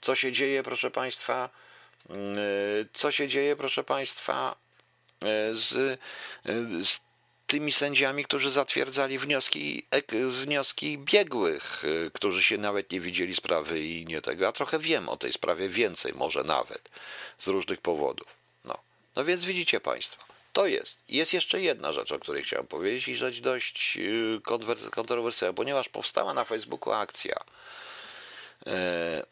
Co 0.00 0.14
się 0.14 0.32
dzieje, 0.32 0.62
proszę 0.62 0.90
państwa, 0.90 1.50
mm, 2.10 2.36
co 2.92 3.10
się 3.10 3.28
dzieje, 3.28 3.56
proszę 3.56 3.84
państwa, 3.84 4.56
z, 5.52 6.00
z 6.82 7.00
tymi 7.52 7.72
sędziami, 7.72 8.24
którzy 8.24 8.50
zatwierdzali 8.50 9.18
wnioski, 9.18 9.86
wnioski 10.30 10.98
biegłych, 10.98 11.84
y, 11.84 12.10
którzy 12.14 12.42
się 12.42 12.58
nawet 12.58 12.92
nie 12.92 13.00
widzieli 13.00 13.34
sprawy 13.34 13.80
i 13.80 14.06
nie 14.06 14.20
tego. 14.20 14.48
A 14.48 14.52
trochę 14.52 14.78
wiem 14.78 15.08
o 15.08 15.16
tej 15.16 15.32
sprawie 15.32 15.68
więcej, 15.68 16.12
może 16.14 16.44
nawet 16.44 16.90
z 17.38 17.48
różnych 17.48 17.80
powodów. 17.80 18.28
No, 18.64 18.78
no 19.16 19.24
więc 19.24 19.44
widzicie 19.44 19.80
Państwo. 19.80 20.24
To 20.52 20.66
jest. 20.66 21.00
Jest 21.08 21.32
jeszcze 21.32 21.60
jedna 21.60 21.92
rzecz, 21.92 22.12
o 22.12 22.18
której 22.18 22.42
chciałem 22.42 22.66
powiedzieć 22.66 23.08
i 23.08 23.16
rzecz 23.16 23.40
dość 23.40 23.96
y, 23.96 24.40
kontrowersyjna, 24.90 25.52
ponieważ 25.52 25.88
powstała 25.88 26.34
na 26.34 26.44
Facebooku 26.44 26.92
akcja 26.92 27.36
e, 28.66 29.22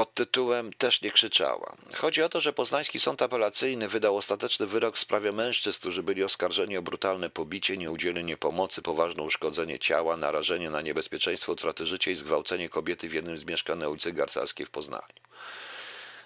pod 0.00 0.14
tytułem 0.14 0.72
Też 0.72 1.02
nie 1.02 1.10
krzyczała. 1.10 1.76
Chodzi 1.96 2.22
o 2.22 2.28
to, 2.28 2.40
że 2.40 2.52
Poznański 2.52 3.00
Sąd 3.00 3.22
Apelacyjny 3.22 3.88
wydał 3.88 4.16
ostateczny 4.16 4.66
wyrok 4.66 4.96
w 4.96 4.98
sprawie 4.98 5.32
mężczyzn, 5.32 5.80
którzy 5.80 6.02
byli 6.02 6.24
oskarżeni 6.24 6.76
o 6.76 6.82
brutalne 6.82 7.30
pobicie, 7.30 7.76
nieudzielenie 7.76 8.36
pomocy, 8.36 8.82
poważne 8.82 9.22
uszkodzenie 9.22 9.78
ciała, 9.78 10.16
narażenie 10.16 10.70
na 10.70 10.82
niebezpieczeństwo 10.82 11.52
utraty 11.52 11.86
życia 11.86 12.10
i 12.10 12.14
zgwałcenie 12.14 12.68
kobiety 12.68 13.08
w 13.08 13.14
jednym 13.14 13.38
z 13.38 13.44
mieszkań 13.44 13.78
na 13.78 13.88
ulicy 13.88 14.12
Garcarskiej 14.12 14.66
w 14.66 14.70
Poznaniu. 14.70 15.14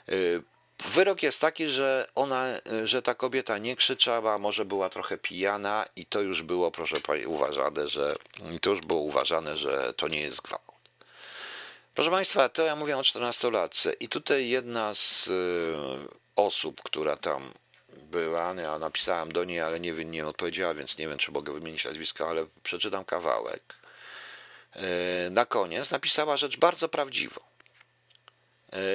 Y, 0.09 0.43
wyrok 0.85 1.23
jest 1.23 1.41
taki, 1.41 1.69
że 1.69 2.09
ona, 2.15 2.47
że 2.85 3.03
ta 3.03 3.15
kobieta 3.15 3.59
nie 3.59 3.77
krzyczała, 3.77 4.39
może 4.39 4.65
była 4.65 4.89
trochę 4.89 5.19
pijana 5.19 5.87
i 5.97 6.07
to 6.07 6.21
już 6.21 6.43
było, 6.43 6.71
proszę 6.71 7.01
pani, 7.01 7.27
uważane, 7.27 7.89
że 7.89 8.13
to 8.61 8.71
już 8.71 8.81
było 8.81 9.01
uważane, 9.01 9.57
że 9.57 9.95
to 9.97 10.09
nie 10.09 10.21
jest 10.21 10.43
gwałt. 10.43 10.74
Proszę 11.95 12.11
Państwa, 12.11 12.49
to 12.49 12.63
ja 12.63 12.77
mówię 12.77 12.97
o 12.97 13.01
14-latce 13.01 13.93
i 14.01 14.09
tutaj 14.09 14.49
jedna 14.49 14.95
z 14.95 15.27
y, 15.27 15.75
osób, 16.37 16.83
która 16.83 17.17
tam 17.17 17.53
była, 18.03 18.55
ja 18.55 18.79
napisałem 18.79 19.33
do 19.33 19.45
niej, 19.45 19.61
ale 19.61 19.81
nie, 19.81 19.93
nie 19.93 20.27
odpowiedziała, 20.27 20.75
więc 20.75 20.99
nie 20.99 21.09
wiem, 21.09 21.19
czy 21.19 21.33
mogę 21.33 21.53
wymienić 21.53 21.85
nazwisko, 21.85 22.29
ale 22.29 22.47
przeczytam 22.63 23.05
kawałek. 23.05 23.75
Y, 24.77 25.31
na 25.31 25.47
koniec 25.47 25.91
napisała 25.91 26.37
rzecz 26.37 26.57
bardzo 26.57 26.89
prawdziwą. 26.89 27.41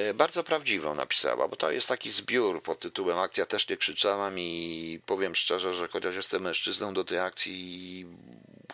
Y, 0.10 0.14
bardzo 0.14 0.44
prawdziwą 0.44 0.96
napisała, 0.96 1.48
bo 1.48 1.56
to 1.56 1.72
jest 1.72 1.88
taki 1.88 2.12
zbiór 2.12 2.64
pod 2.64 2.80
tytułem 2.80 3.20
Akcja 3.20 3.46
też 3.46 3.70
nie 3.70 3.78
krzyczałam 3.78 4.40
i 4.40 5.02
powiem 5.06 5.36
szczerze, 5.36 5.74
że 5.74 5.88
chociaż 5.88 6.16
jestem 6.16 6.42
mężczyzną 6.42 6.94
do 6.94 7.04
tej 7.04 7.20
akcji 7.20 8.06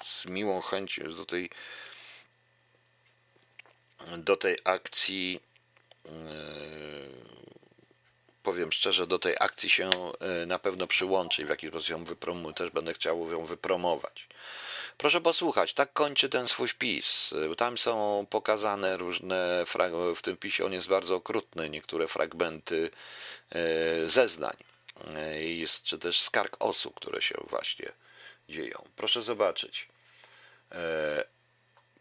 z 0.04 0.26
miłą 0.26 0.62
chęcią, 0.62 1.16
do 1.16 1.26
tej 1.26 1.50
do 4.18 4.38
tej 4.38 4.58
akcji, 4.64 5.40
e, 6.06 6.10
powiem 8.44 8.72
szczerze, 8.72 9.08
do 9.08 9.20
tej 9.20 9.36
akcji 9.40 9.70
się 9.70 9.90
e, 10.20 10.46
na 10.46 10.60
pewno 10.60 10.88
przyłączy 10.88 11.42
i 11.42 11.46
w 11.46 11.50
jakiś 11.50 11.70
sposób 11.70 11.90
ją 11.90 12.04
wypromuję, 12.04 12.54
też 12.54 12.70
będę 12.70 12.94
chciał 12.94 13.32
ją 13.32 13.46
wypromować. 13.46 14.28
Proszę 14.98 15.22
posłuchać, 15.22 15.74
tak 15.74 15.94
kończy 15.94 16.30
ten 16.30 16.48
swój 16.48 16.68
wpis. 16.68 17.34
Tam 17.58 17.78
są 17.78 18.26
pokazane 18.30 18.98
różne, 18.98 19.66
w 20.16 20.22
tym 20.22 20.38
pisie 20.38 20.66
on 20.66 20.74
jest 20.74 20.88
bardzo 20.88 21.16
okrutny, 21.16 21.70
niektóre 21.70 22.08
fragmenty 22.08 22.90
e, 23.50 24.10
zeznań, 24.10 24.58
jest, 25.40 25.84
czy 25.84 26.00
też 26.00 26.22
skarg 26.22 26.58
osób, 26.60 26.96
które 26.96 27.22
się 27.22 27.36
właśnie 27.50 27.92
dzieją. 28.50 28.84
Proszę 28.96 29.22
zobaczyć. 29.22 29.88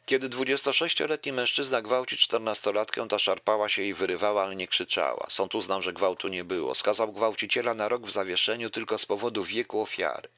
Kiedy 0.07 0.29
26-letni 0.29 1.33
mężczyzna 1.33 1.83
gwałci 1.83 2.17
14-latkę, 2.17 3.09
ta 3.09 3.19
szarpała 3.19 3.69
się 3.69 3.83
i 3.83 3.95
wyrywała, 3.95 4.45
ale 4.45 4.57
nie 4.57 4.69
krzyczała. 4.69 5.27
Sąd 5.29 5.55
uznał, 5.55 5.83
że 5.83 5.93
gwałtu 5.93 6.29
nie 6.29 6.45
było. 6.45 6.75
Skazał 6.75 7.13
gwałciciela 7.13 7.75
na 7.75 7.89
rok 7.89 8.07
w 8.07 8.11
zawieszeniu 8.11 8.71
tylko 8.71 8.99
z 8.99 9.07
powodu 9.07 9.45
wieku 9.45 9.81
ofiary. 9.81 10.29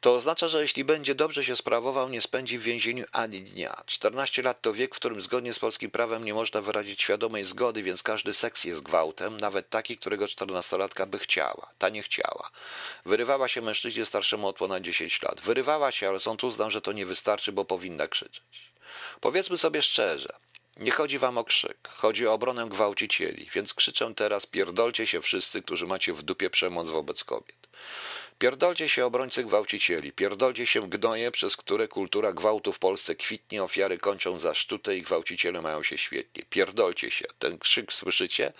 To 0.00 0.14
oznacza, 0.14 0.48
że 0.48 0.62
jeśli 0.62 0.84
będzie 0.84 1.14
dobrze 1.14 1.44
się 1.44 1.56
sprawował, 1.56 2.08
nie 2.08 2.20
spędzi 2.20 2.58
w 2.58 2.62
więzieniu 2.62 3.04
ani 3.12 3.42
dnia. 3.42 3.82
14 3.86 4.42
lat 4.42 4.62
to 4.62 4.72
wiek, 4.72 4.94
w 4.94 4.98
którym 4.98 5.20
zgodnie 5.20 5.52
z 5.52 5.58
polskim 5.58 5.90
prawem 5.90 6.24
nie 6.24 6.34
można 6.34 6.60
wyrazić 6.60 7.02
świadomej 7.02 7.44
zgody, 7.44 7.82
więc 7.82 8.02
każdy 8.02 8.32
seks 8.32 8.64
jest 8.64 8.82
gwałtem, 8.82 9.36
nawet 9.36 9.70
taki, 9.70 9.96
którego 9.96 10.24
14-latka 10.24 11.06
by 11.06 11.18
chciała. 11.18 11.70
Ta 11.78 11.88
nie 11.88 12.02
chciała. 12.02 12.50
Wyrywała 13.06 13.48
się 13.48 13.62
mężczyźnie 13.62 14.04
starszemu 14.04 14.48
o 14.48 14.52
ponad 14.52 14.82
10 14.82 15.22
lat. 15.22 15.40
Wyrywała 15.40 15.90
się, 15.90 16.08
ale 16.08 16.20
sąd 16.20 16.44
uznał, 16.44 16.70
że 16.70 16.80
to 16.80 16.92
nie 16.92 17.06
wystarczy, 17.06 17.52
bo 17.52 17.64
powinna 17.64 18.08
krzyczeć. 18.08 18.71
Powiedzmy 19.20 19.58
sobie 19.58 19.82
szczerze, 19.82 20.34
Nie 20.76 20.90
chodzi 20.90 21.18
wam 21.18 21.38
o 21.38 21.44
krzyk, 21.44 21.88
chodzi 21.88 22.26
o 22.26 22.32
obronę 22.32 22.68
gwałcicieli, 22.68 23.50
więc 23.54 23.74
krzyczę 23.74 24.14
teraz: 24.16 24.46
pierdolcie 24.46 25.06
się 25.06 25.22
wszyscy, 25.22 25.62
którzy 25.62 25.86
macie 25.86 26.12
w 26.12 26.22
dupie 26.22 26.50
przemoc 26.50 26.90
wobec 26.90 27.24
kobiet. 27.24 27.68
Pierdolcie 28.38 28.88
się 28.88 29.06
obrońcy 29.06 29.44
gwałcicieli, 29.44 30.12
pierdolcie 30.12 30.66
się 30.66 30.88
gnoje, 30.88 31.30
przez 31.30 31.56
które 31.56 31.88
kultura 31.88 32.32
gwałtu 32.32 32.72
w 32.72 32.78
Polsce 32.78 33.14
kwitnie, 33.14 33.62
ofiary 33.62 33.98
kończą 33.98 34.38
za 34.38 34.54
sztutę 34.54 34.96
i 34.96 35.02
gwałciciele 35.02 35.60
mają 35.60 35.82
się 35.82 35.98
świetnie. 35.98 36.42
Pierdolcie 36.50 37.10
się. 37.10 37.24
Ten 37.38 37.58
krzyk 37.58 37.92
słyszycie? 37.92 38.52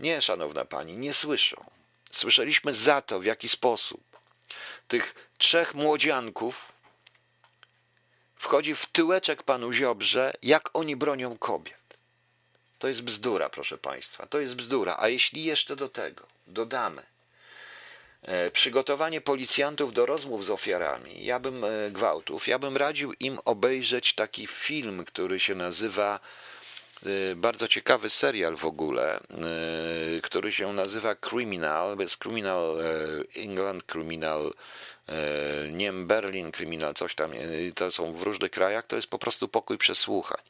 Nie, 0.00 0.22
szanowna 0.22 0.64
pani, 0.64 0.96
nie 0.96 1.14
słyszą. 1.14 1.64
Słyszeliśmy 2.10 2.74
za 2.74 3.02
to, 3.02 3.20
w 3.20 3.24
jaki 3.24 3.48
sposób 3.48 4.00
tych 4.88 5.30
trzech 5.38 5.74
młodzianków 5.74 6.72
wchodzi 8.44 8.74
w 8.74 8.86
tyłeczek 8.86 9.42
panu 9.42 9.72
Ziobrze, 9.72 10.32
jak 10.42 10.70
oni 10.72 10.96
bronią 10.96 11.38
kobiet. 11.38 11.84
To 12.78 12.88
jest 12.88 13.02
bzdura, 13.02 13.48
proszę 13.48 13.78
państwa, 13.78 14.26
to 14.26 14.40
jest 14.40 14.54
bzdura. 14.54 14.96
A 14.98 15.08
jeśli 15.08 15.44
jeszcze 15.44 15.76
do 15.76 15.88
tego 15.88 16.26
dodamy 16.46 17.02
e, 18.22 18.50
przygotowanie 18.50 19.20
policjantów 19.20 19.92
do 19.92 20.06
rozmów 20.06 20.44
z 20.44 20.50
ofiarami, 20.50 21.24
ja 21.24 21.38
bym 21.38 21.64
e, 21.64 21.90
gwałtów, 21.90 22.48
ja 22.48 22.58
bym 22.58 22.76
radził 22.76 23.12
im 23.20 23.38
obejrzeć 23.44 24.14
taki 24.14 24.46
film, 24.46 25.04
który 25.04 25.40
się 25.40 25.54
nazywa 25.54 26.20
e, 27.06 27.34
bardzo 27.36 27.68
ciekawy 27.68 28.10
serial 28.10 28.56
w 28.56 28.64
ogóle, 28.64 29.20
który 30.22 30.52
się 30.52 30.72
nazywa 30.72 31.14
Criminal, 31.14 31.96
bez 31.96 32.16
Criminal 32.16 32.76
England, 33.36 33.84
Criminal 33.86 34.52
E, 35.08 35.68
nie 35.70 35.86
wiem, 35.86 36.06
Berlin, 36.06 36.52
kryminal, 36.52 36.94
coś 36.94 37.14
tam, 37.14 37.32
e, 37.32 37.72
to 37.74 37.92
są 37.92 38.12
w 38.12 38.22
różnych 38.22 38.50
krajach, 38.50 38.86
to 38.86 38.96
jest 38.96 39.08
po 39.08 39.18
prostu 39.18 39.48
pokój 39.48 39.78
przesłuchań. 39.78 40.42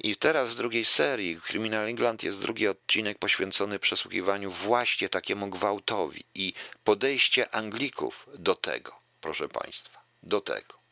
I 0.00 0.16
teraz 0.16 0.50
w 0.50 0.54
drugiej 0.54 0.84
serii, 0.84 1.40
Criminal 1.40 1.86
England, 1.86 2.22
jest 2.22 2.42
drugi 2.42 2.68
odcinek 2.68 3.18
poświęcony 3.18 3.78
przesłuchiwaniu 3.78 4.50
właśnie 4.50 5.08
takiemu 5.08 5.46
gwałtowi 5.46 6.24
i 6.34 6.52
podejście 6.84 7.54
Anglików 7.54 8.28
do 8.34 8.54
tego, 8.54 8.92
proszę 9.20 9.48
Państwa, 9.48 10.02
do 10.22 10.40
tego. 10.40 10.82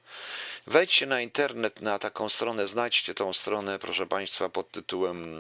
Wejdźcie 0.67 1.07
na 1.07 1.21
internet, 1.21 1.81
na 1.81 1.99
taką 1.99 2.29
stronę, 2.29 2.67
znajdźcie 2.67 3.15
tą 3.15 3.33
stronę, 3.33 3.79
proszę 3.79 4.07
Państwa, 4.07 4.49
pod 4.49 4.71
tytułem 4.71 5.39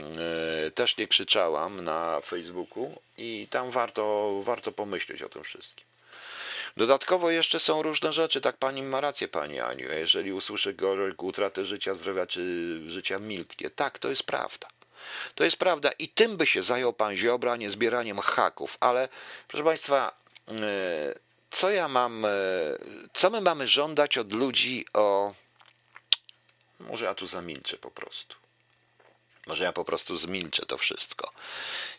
e, 0.66 0.70
Też 0.70 0.96
nie 0.96 1.06
krzyczałam 1.06 1.84
na 1.84 2.20
Facebooku 2.20 3.00
i 3.18 3.46
tam 3.50 3.70
warto, 3.70 4.32
warto 4.44 4.72
pomyśleć 4.72 5.22
o 5.22 5.28
tym 5.28 5.42
wszystkim. 5.44 5.89
Dodatkowo 6.76 7.30
jeszcze 7.30 7.58
są 7.58 7.82
różne 7.82 8.12
rzeczy, 8.12 8.40
tak 8.40 8.56
pani 8.56 8.82
ma 8.82 9.00
rację, 9.00 9.28
pani 9.28 9.60
Aniu. 9.60 9.88
Jeżeli 9.88 10.32
usłyszy 10.32 10.74
gorek 10.74 11.22
utratę 11.22 11.64
życia, 11.64 11.94
zdrowia 11.94 12.26
czy 12.26 12.42
życia 12.86 13.18
milknie. 13.18 13.70
Tak, 13.70 13.98
to 13.98 14.08
jest 14.08 14.22
prawda. 14.22 14.68
To 15.34 15.44
jest 15.44 15.56
prawda 15.56 15.90
i 15.98 16.08
tym 16.08 16.36
by 16.36 16.46
się 16.46 16.62
zajął 16.62 16.92
pan 16.92 17.16
Ziobra, 17.16 17.56
nie 17.56 17.70
zbieraniem 17.70 18.18
haków. 18.18 18.76
Ale 18.80 19.08
proszę 19.48 19.64
państwa, 19.64 20.12
e, 20.48 20.52
co 21.50 21.70
ja 21.70 21.88
mam, 21.88 22.24
e, 22.24 22.28
co 23.12 23.30
my 23.30 23.40
mamy 23.40 23.68
żądać 23.68 24.18
od 24.18 24.32
ludzi 24.32 24.86
o... 24.92 25.34
Może 26.80 27.04
ja 27.04 27.14
tu 27.14 27.26
zamilczę 27.26 27.76
po 27.76 27.90
prostu. 27.90 28.39
Może 29.50 29.64
ja 29.64 29.72
po 29.72 29.84
prostu 29.84 30.16
zmilczę 30.16 30.66
to 30.66 30.78
wszystko. 30.78 31.32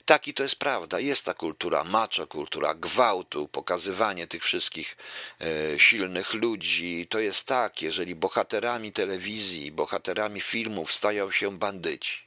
Taki 0.05 0.33
to 0.33 0.43
jest 0.43 0.55
prawda. 0.55 0.99
Jest 0.99 1.25
ta 1.25 1.33
kultura 1.33 1.83
macho, 1.83 2.27
kultura 2.27 2.73
gwałtu, 2.75 3.47
pokazywanie 3.47 4.27
tych 4.27 4.43
wszystkich 4.43 4.97
e, 5.41 5.79
silnych 5.79 6.33
ludzi. 6.33 7.07
To 7.09 7.19
jest 7.19 7.47
tak, 7.47 7.81
jeżeli 7.81 8.15
bohaterami 8.15 8.91
telewizji, 8.91 9.71
bohaterami 9.71 10.41
filmów 10.41 10.91
stają 10.91 11.31
się 11.31 11.57
bandyci, 11.57 12.21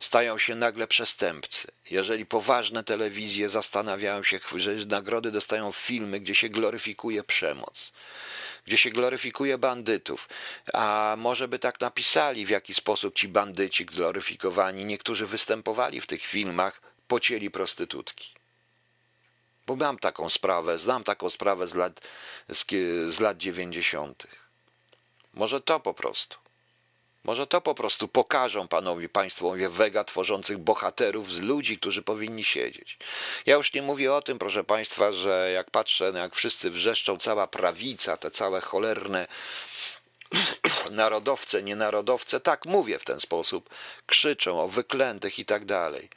stają 0.00 0.38
się 0.38 0.54
nagle 0.54 0.86
przestępcy. 0.86 1.68
Jeżeli 1.90 2.26
poważne 2.26 2.84
telewizje 2.84 3.48
zastanawiają 3.48 4.22
się, 4.22 4.38
że 4.56 4.74
nagrody 4.86 5.30
dostają 5.30 5.72
filmy, 5.72 6.20
gdzie 6.20 6.34
się 6.34 6.48
gloryfikuje 6.48 7.22
przemoc 7.22 7.92
gdzie 8.64 8.76
się 8.76 8.90
gloryfikuje 8.90 9.58
bandytów. 9.58 10.28
A 10.72 11.14
może 11.18 11.48
by 11.48 11.58
tak 11.58 11.80
napisali, 11.80 12.46
w 12.46 12.50
jaki 12.50 12.74
sposób 12.74 13.14
ci 13.14 13.28
bandyci 13.28 13.86
gloryfikowani, 13.86 14.84
niektórzy 14.84 15.26
występowali 15.26 16.00
w 16.00 16.06
tych 16.06 16.22
filmach, 16.22 16.80
pocięli 17.08 17.50
prostytutki. 17.50 18.34
Bo 19.66 19.76
mam 19.76 19.98
taką 19.98 20.30
sprawę, 20.30 20.78
znam 20.78 21.04
taką 21.04 21.30
sprawę 21.30 21.66
z 21.66 21.74
lat, 21.74 22.00
z, 22.48 22.66
z 23.14 23.20
lat 23.20 23.38
90. 23.38 24.26
Może 25.34 25.60
to 25.60 25.80
po 25.80 25.94
prostu. 25.94 26.43
Może 27.24 27.46
to 27.46 27.60
po 27.60 27.74
prostu 27.74 28.08
pokażą 28.08 28.68
panowie 28.68 29.08
państwowie 29.08 29.68
wega 29.68 30.04
tworzących 30.04 30.58
bohaterów 30.58 31.32
z 31.32 31.40
ludzi, 31.40 31.78
którzy 31.78 32.02
powinni 32.02 32.44
siedzieć. 32.44 32.98
Ja 33.46 33.56
już 33.56 33.74
nie 33.74 33.82
mówię 33.82 34.14
o 34.14 34.22
tym, 34.22 34.38
proszę 34.38 34.64
państwa, 34.64 35.12
że 35.12 35.50
jak 35.54 35.70
patrzę, 35.70 36.12
jak 36.14 36.34
wszyscy 36.34 36.70
wrzeszczą, 36.70 37.16
cała 37.16 37.46
prawica, 37.46 38.16
te 38.16 38.30
całe 38.30 38.60
cholerne 38.60 39.26
narodowce, 40.90 41.62
nienarodowce, 41.62 42.40
tak 42.40 42.66
mówię 42.66 42.98
w 42.98 43.04
ten 43.04 43.20
sposób, 43.20 43.70
krzyczą 44.06 44.60
o 44.60 44.68
wyklętych 44.68 45.38
i 45.38 45.44
tak 45.44 45.64
dalej. 45.64 46.08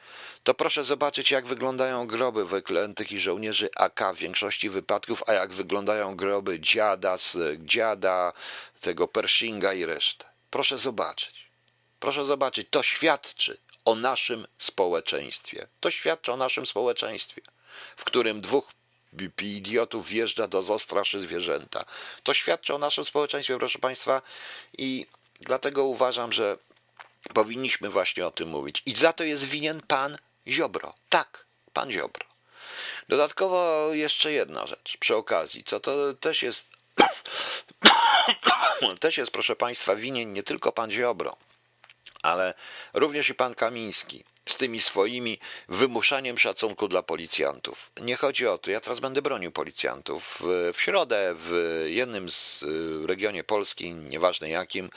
To 0.44 0.54
proszę 0.54 0.84
zobaczyć, 0.84 1.32
jak 1.32 1.46
wyglądają 1.46 2.08
groby 2.08 2.46
wyklętych 2.46 3.12
i 3.12 3.20
żołnierzy 3.20 3.70
AK 3.76 4.04
w 4.14 4.18
większości 4.18 4.70
wypadków, 4.70 5.24
a 5.28 5.34
jak 5.34 5.54
wyglądają 5.54 6.16
groby 6.16 6.60
dziada, 6.60 7.18
dziada 7.60 8.34
tego 8.82 9.08
Pershinga 9.08 9.74
i 9.74 9.86
resztę. 9.86 10.27
Proszę 10.50 10.78
zobaczyć. 10.78 11.48
Proszę 12.00 12.26
zobaczyć, 12.26 12.68
to 12.72 12.84
świadczy 12.84 13.58
o 13.86 13.96
naszym 13.96 14.48
społeczeństwie. 14.58 15.68
To 15.80 15.92
świadczy 15.92 16.32
o 16.32 16.38
naszym 16.38 16.66
społeczeństwie, 16.66 17.42
w 17.98 18.04
którym 18.04 18.42
dwóch 18.42 18.72
idiotów 19.42 20.08
wjeżdża 20.08 20.48
do 20.48 20.62
zostraszy 20.62 21.20
zwierzęta. 21.20 21.86
To 22.24 22.34
świadczy 22.34 22.74
o 22.74 22.78
naszym 22.78 23.06
społeczeństwie, 23.06 23.58
proszę 23.58 23.80
Państwa, 23.80 24.22
i 24.78 25.06
dlatego 25.40 25.84
uważam, 25.84 26.32
że 26.32 26.58
powinniśmy 27.34 27.90
właśnie 27.90 28.28
o 28.28 28.32
tym 28.32 28.50
mówić. 28.50 28.82
I 28.86 28.96
za 28.96 29.14
to 29.14 29.24
jest 29.24 29.44
winien 29.44 29.82
pan 29.88 30.18
Ziobro. 30.48 30.94
Tak, 31.10 31.46
pan 31.74 31.92
Ziobro. 31.92 32.26
Dodatkowo 33.10 33.90
jeszcze 33.94 34.32
jedna 34.32 34.68
rzecz 34.68 34.98
przy 34.98 35.16
okazji, 35.16 35.64
co 35.64 35.80
to 35.80 36.14
też 36.14 36.44
jest 36.44 36.68
też 39.00 39.18
jest, 39.18 39.32
proszę 39.32 39.56
Państwa, 39.56 39.96
winien 39.96 40.34
nie 40.34 40.44
tylko 40.44 40.72
pan 40.72 40.92
Ziobro, 40.92 41.38
ale 42.22 42.54
również 42.94 43.30
i 43.30 43.34
pan 43.36 43.56
Kamiński 43.56 44.24
z 44.50 44.58
tymi 44.58 44.82
swoimi 44.82 45.40
wymuszaniem 45.70 46.38
szacunku 46.38 46.88
dla 46.88 47.04
policjantów. 47.04 47.92
Nie 48.02 48.16
chodzi 48.16 48.48
o 48.48 48.58
to, 48.58 48.72
ja 48.72 48.82
teraz 48.82 49.00
będę 49.00 49.22
bronił 49.22 49.52
policjantów. 49.52 50.44
W 50.74 50.82
środę 50.82 51.34
w 51.36 51.84
jednym 51.88 52.32
z 52.32 52.64
y, 52.64 53.08
regionie 53.08 53.44
Polski, 53.44 53.94
nieważne 53.94 54.50
jakim, 54.50 54.90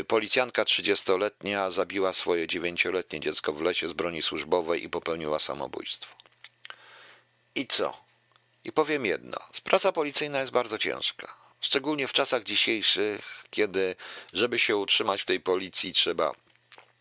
y, 0.00 0.04
policjantka 0.04 0.64
30-letnia 0.64 1.70
zabiła 1.70 2.12
swoje 2.12 2.46
9-letnie 2.46 3.20
dziecko 3.20 3.52
w 3.52 3.62
lesie 3.62 3.88
z 3.88 3.92
broni 3.92 4.22
służbowej 4.22 4.84
i 4.84 4.90
popełniła 4.90 5.38
samobójstwo. 5.38 6.16
I 7.54 7.66
co? 7.66 7.96
I 8.64 8.72
powiem 8.72 9.06
jedno. 9.06 9.38
Praca 9.64 9.92
policyjna 9.92 10.40
jest 10.40 10.52
bardzo 10.52 10.78
ciężka. 10.78 11.47
Szczególnie 11.60 12.06
w 12.06 12.12
czasach 12.12 12.42
dzisiejszych, 12.42 13.44
kiedy, 13.50 13.96
żeby 14.32 14.58
się 14.58 14.76
utrzymać 14.76 15.22
w 15.22 15.24
tej 15.24 15.40
policji, 15.40 15.92
trzeba 15.92 16.32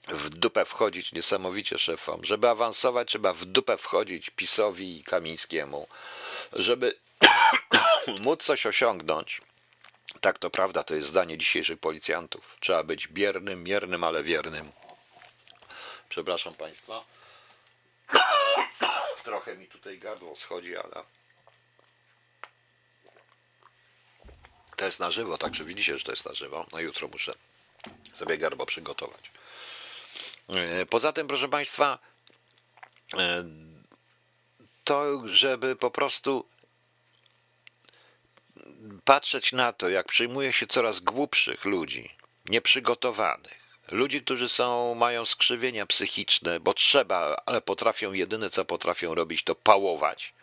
w 0.08 0.30
dupę 0.30 0.66
wchodzić 0.66 1.12
niesamowicie 1.12 1.78
szefom. 1.78 2.24
Żeby 2.24 2.50
awansować, 2.50 3.08
trzeba 3.08 3.34
w 3.34 3.46
dupę 3.46 3.78
wchodzić 3.78 4.30
PiSowi 4.30 5.00
i 5.00 5.04
Kamińskiemu. 5.04 5.88
Żeby 6.54 6.96
móc 8.22 8.44
coś 8.44 8.66
osiągnąć, 8.66 9.42
tak 10.22 10.40
to 10.40 10.50
prawda, 10.50 10.84
to 10.84 10.96
jest 10.96 11.08
zdanie 11.08 11.38
dzisiejszych 11.38 11.80
policjantów. 11.80 12.58
Trzeba 12.60 12.84
być 12.84 13.08
biernym, 13.08 13.64
miernym, 13.64 14.04
ale 14.04 14.24
wiernym. 14.24 14.72
Przepraszam 16.10 16.54
Państwa. 16.54 17.04
Trochę 19.24 19.58
mi 19.58 19.68
tutaj 19.68 20.00
gardło 20.00 20.36
schodzi, 20.36 20.78
ale 20.78 21.04
To 24.78 24.86
jest 24.86 25.00
na 25.00 25.12
żywo, 25.12 25.38
także 25.38 25.64
widzicie, 25.64 25.98
że 25.98 26.04
to 26.04 26.12
jest 26.12 26.26
na 26.26 26.34
żywo. 26.34 26.66
No 26.72 26.80
jutro 26.80 27.08
muszę 27.08 27.34
sobie 28.14 28.38
garbo 28.38 28.66
przygotować. 28.66 29.32
E, 30.50 30.86
poza 30.86 31.14
tym, 31.14 31.28
proszę 31.28 31.50
Państwa, 31.50 32.00
e, 33.14 33.46
to, 34.84 35.22
żeby 35.26 35.76
po 35.76 35.92
prostu 35.92 36.46
patrzeć 39.06 39.52
na 39.52 39.74
to, 39.74 39.90
jak 39.90 40.08
przyjmuje 40.08 40.54
się 40.54 40.68
coraz 40.68 41.00
głupszych 41.00 41.66
ludzi, 41.66 42.10
nieprzygotowanych, 42.46 43.60
ludzi, 43.92 44.22
którzy 44.22 44.50
są, 44.50 44.96
mają 44.96 45.26
skrzywienia 45.26 45.86
psychiczne, 45.86 46.60
bo 46.60 46.74
trzeba, 46.74 47.42
ale 47.46 47.62
potrafią 47.62 48.14
jedyne, 48.14 48.50
co 48.50 48.66
potrafią 48.66 49.16
robić, 49.16 49.44
to 49.44 49.56
pałować 49.56 50.34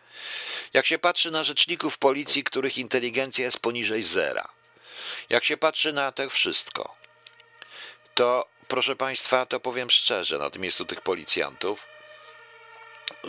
jak 0.73 0.87
się 0.87 0.99
patrzy 0.99 1.31
na 1.31 1.43
rzeczników 1.43 1.99
policji, 1.99 2.45
których 2.45 2.79
inteligencja 2.79 3.45
jest 3.45 3.59
poniżej 3.59 4.03
zera, 4.03 4.49
jak 5.31 5.45
się 5.45 5.57
patrzy 5.57 5.93
na 5.93 6.13
to 6.13 6.31
wszystko, 6.31 6.95
to 8.15 8.49
proszę 8.69 8.97
Państwa, 8.97 9.47
to 9.47 9.61
powiem 9.61 9.91
szczerze, 9.91 10.39
na 10.39 10.51
tym 10.51 10.63
miejscu 10.63 10.85
tych 10.85 11.01
policjantów, 11.01 11.87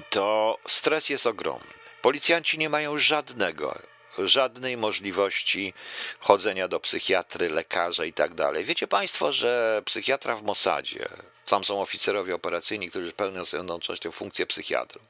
to 0.10 0.58
stres 0.68 1.10
jest 1.10 1.28
ogromny. 1.28 1.74
Policjanci 2.02 2.58
nie 2.58 2.70
mają 2.70 2.98
żadnego, 2.98 3.82
żadnej 4.18 4.78
możliwości 4.78 5.74
chodzenia 6.20 6.68
do 6.68 6.80
psychiatry, 6.80 7.50
lekarza 7.50 8.06
i 8.06 8.14
tak 8.14 8.34
dalej. 8.34 8.66
Wiecie 8.66 8.88
Państwo, 8.88 9.34
że 9.34 9.82
psychiatra 9.86 10.36
w 10.36 10.44
Mossadzie, 10.44 11.10
tam 11.46 11.64
są 11.64 11.82
oficerowie 11.82 12.36
operacyjni, 12.36 12.90
którzy 12.90 13.12
pełnią 13.12 13.44
jednocześnie 13.54 14.12
funkcję 14.12 14.46
psychiatrów, 14.46 15.04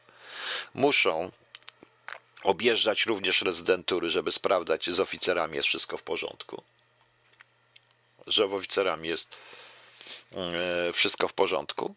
muszą 0.74 1.32
objeżdżać 2.46 3.06
również 3.06 3.42
rezydentury, 3.42 4.10
żeby 4.10 4.32
sprawdzać, 4.32 4.82
czy 4.82 4.94
z 4.94 5.00
oficerami 5.00 5.56
jest 5.56 5.68
wszystko 5.68 5.98
w 5.98 6.04
porządku. 6.04 6.64
Że 8.28 8.46
oficerami 8.46 9.08
jest 9.08 9.36
e, 10.32 10.94
wszystko 10.94 11.28
w 11.28 11.34
porządku, 11.34 11.96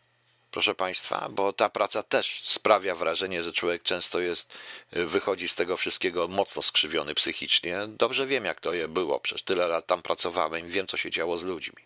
proszę 0.50 0.74
Państwa, 0.74 1.28
bo 1.30 1.52
ta 1.52 1.68
praca 1.68 2.02
też 2.02 2.42
sprawia 2.44 2.94
wrażenie, 2.94 3.42
że 3.42 3.52
człowiek 3.52 3.82
często 3.82 4.20
jest, 4.20 4.54
e, 4.92 5.04
wychodzi 5.04 5.48
z 5.48 5.54
tego 5.54 5.76
wszystkiego 5.76 6.28
mocno 6.28 6.62
skrzywiony 6.62 7.14
psychicznie. 7.14 7.78
Dobrze 7.88 8.26
wiem, 8.26 8.44
jak 8.44 8.60
to 8.60 8.72
je 8.72 8.88
było, 8.88 9.20
przez 9.20 9.42
tyle 9.42 9.68
lat 9.68 9.86
tam 9.86 10.02
pracowałem 10.02 10.68
wiem, 10.68 10.86
co 10.86 10.96
się 10.96 11.10
działo 11.10 11.38
z 11.38 11.44
ludźmi. 11.44 11.82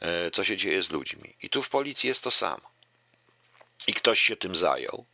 E, 0.00 0.30
co 0.30 0.44
się 0.44 0.56
dzieje 0.56 0.82
z 0.82 0.90
ludźmi. 0.90 1.34
I 1.42 1.50
tu 1.50 1.62
w 1.62 1.68
policji 1.68 2.08
jest 2.08 2.24
to 2.24 2.30
samo. 2.30 2.74
I 3.86 3.94
ktoś 3.94 4.20
się 4.20 4.36
tym 4.36 4.56
zajął 4.56 5.04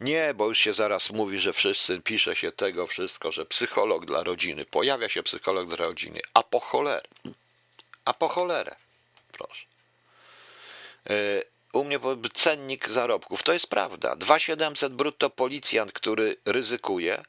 nie, 0.00 0.34
bo 0.34 0.46
już 0.46 0.58
się 0.58 0.72
zaraz 0.72 1.10
mówi, 1.10 1.38
że 1.38 1.52
wszyscy 1.52 2.00
pisze 2.00 2.36
się 2.36 2.52
tego 2.52 2.86
wszystko, 2.86 3.32
że 3.32 3.46
psycholog 3.46 4.06
dla 4.06 4.22
rodziny. 4.22 4.64
Pojawia 4.64 5.08
się 5.08 5.22
psycholog 5.22 5.68
dla 5.68 5.76
rodziny. 5.76 6.20
A 6.34 6.42
po 6.42 6.60
cholerę. 6.60 7.08
A 8.04 8.14
po 8.14 8.28
cholerę. 8.28 8.76
Proszę. 9.32 9.66
E, 11.10 11.42
u 11.72 11.84
mnie 11.84 12.00
cennik 12.32 12.88
zarobków. 12.88 13.42
To 13.42 13.52
jest 13.52 13.66
prawda. 13.66 14.16
2700 14.16 14.94
brutto 14.94 15.30
policjant, 15.30 15.92
który 15.92 16.36
ryzykuje, 16.44 17.22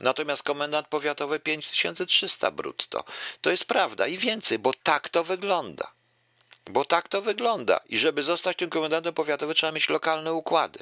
natomiast 0.00 0.42
komendant 0.42 0.88
powiatowy 0.88 1.40
5300 1.40 2.50
brutto. 2.50 3.04
To 3.40 3.50
jest 3.50 3.64
prawda 3.64 4.06
i 4.06 4.18
więcej, 4.18 4.58
bo 4.58 4.72
tak 4.82 5.08
to 5.08 5.24
wygląda. 5.24 5.97
Bo 6.68 6.84
tak 6.84 7.08
to 7.08 7.22
wygląda. 7.22 7.80
I 7.88 7.98
żeby 7.98 8.22
zostać 8.22 8.56
tym 8.56 8.70
komendantem 8.70 9.14
powiatowym, 9.14 9.54
trzeba 9.54 9.72
mieć 9.72 9.88
lokalne 9.88 10.32
układy. 10.32 10.78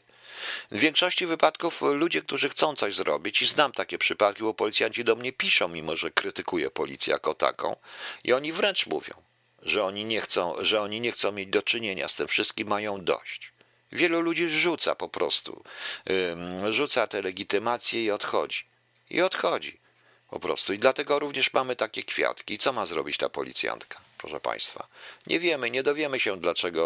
W 0.70 0.78
większości 0.78 1.26
wypadków 1.26 1.82
ludzie, 1.82 2.22
którzy 2.22 2.49
chcą 2.49 2.74
coś 2.74 2.95
zrobić, 2.95 3.43
i 3.43 3.47
znam 3.47 3.72
takie 3.72 3.99
przypadki, 3.99 4.43
bo 4.43 4.55
policjanci 4.55 5.05
do 5.05 5.16
mnie 5.16 5.32
piszą, 5.32 5.68
mimo 5.68 5.97
że 5.97 6.11
krytykuję 6.11 6.70
policję 6.70 7.12
jako 7.12 7.34
taką, 7.34 7.76
i 8.24 8.32
oni 8.32 8.53
wręcz 8.53 8.87
mówią, 8.87 9.14
że 9.62 9.84
oni 9.84 10.05
nie 10.05 10.20
chcą, 10.20 10.55
że 10.61 10.82
oni 10.82 11.01
nie 11.01 11.12
chcą 11.12 11.32
mieć 11.32 11.49
do 11.49 11.62
czynienia 11.62 12.09
z 12.09 12.16
tym 12.16 12.28
wszystkim, 12.28 12.68
mają 12.68 13.05
dość. 13.05 13.53
Wielu 13.93 14.20
ludzi 14.20 14.49
rzuca 14.49 14.95
po 14.95 15.09
prostu, 15.09 15.64
rzuca 16.70 17.07
te 17.07 17.22
legitymacje 17.22 18.05
i 18.05 18.11
odchodzi. 18.11 18.64
I 19.11 19.22
odchodzi 19.22 19.78
po 20.30 20.41
prostu. 20.41 20.72
I 20.72 20.78
dlatego 20.78 21.18
również 21.18 21.53
mamy 21.53 21.76
takie 21.76 22.03
kwiatki. 22.03 22.59
Co 22.59 22.72
ma 22.72 22.87
zrobić 22.87 23.16
ta 23.16 23.28
policjantka? 23.28 24.06
Proszę 24.19 24.41
Państwa. 24.41 24.87
Nie 25.27 25.41
wiemy, 25.41 25.71
nie 25.71 25.83
dowiemy 25.83 26.21
się, 26.21 26.37
dlaczego 26.41 26.83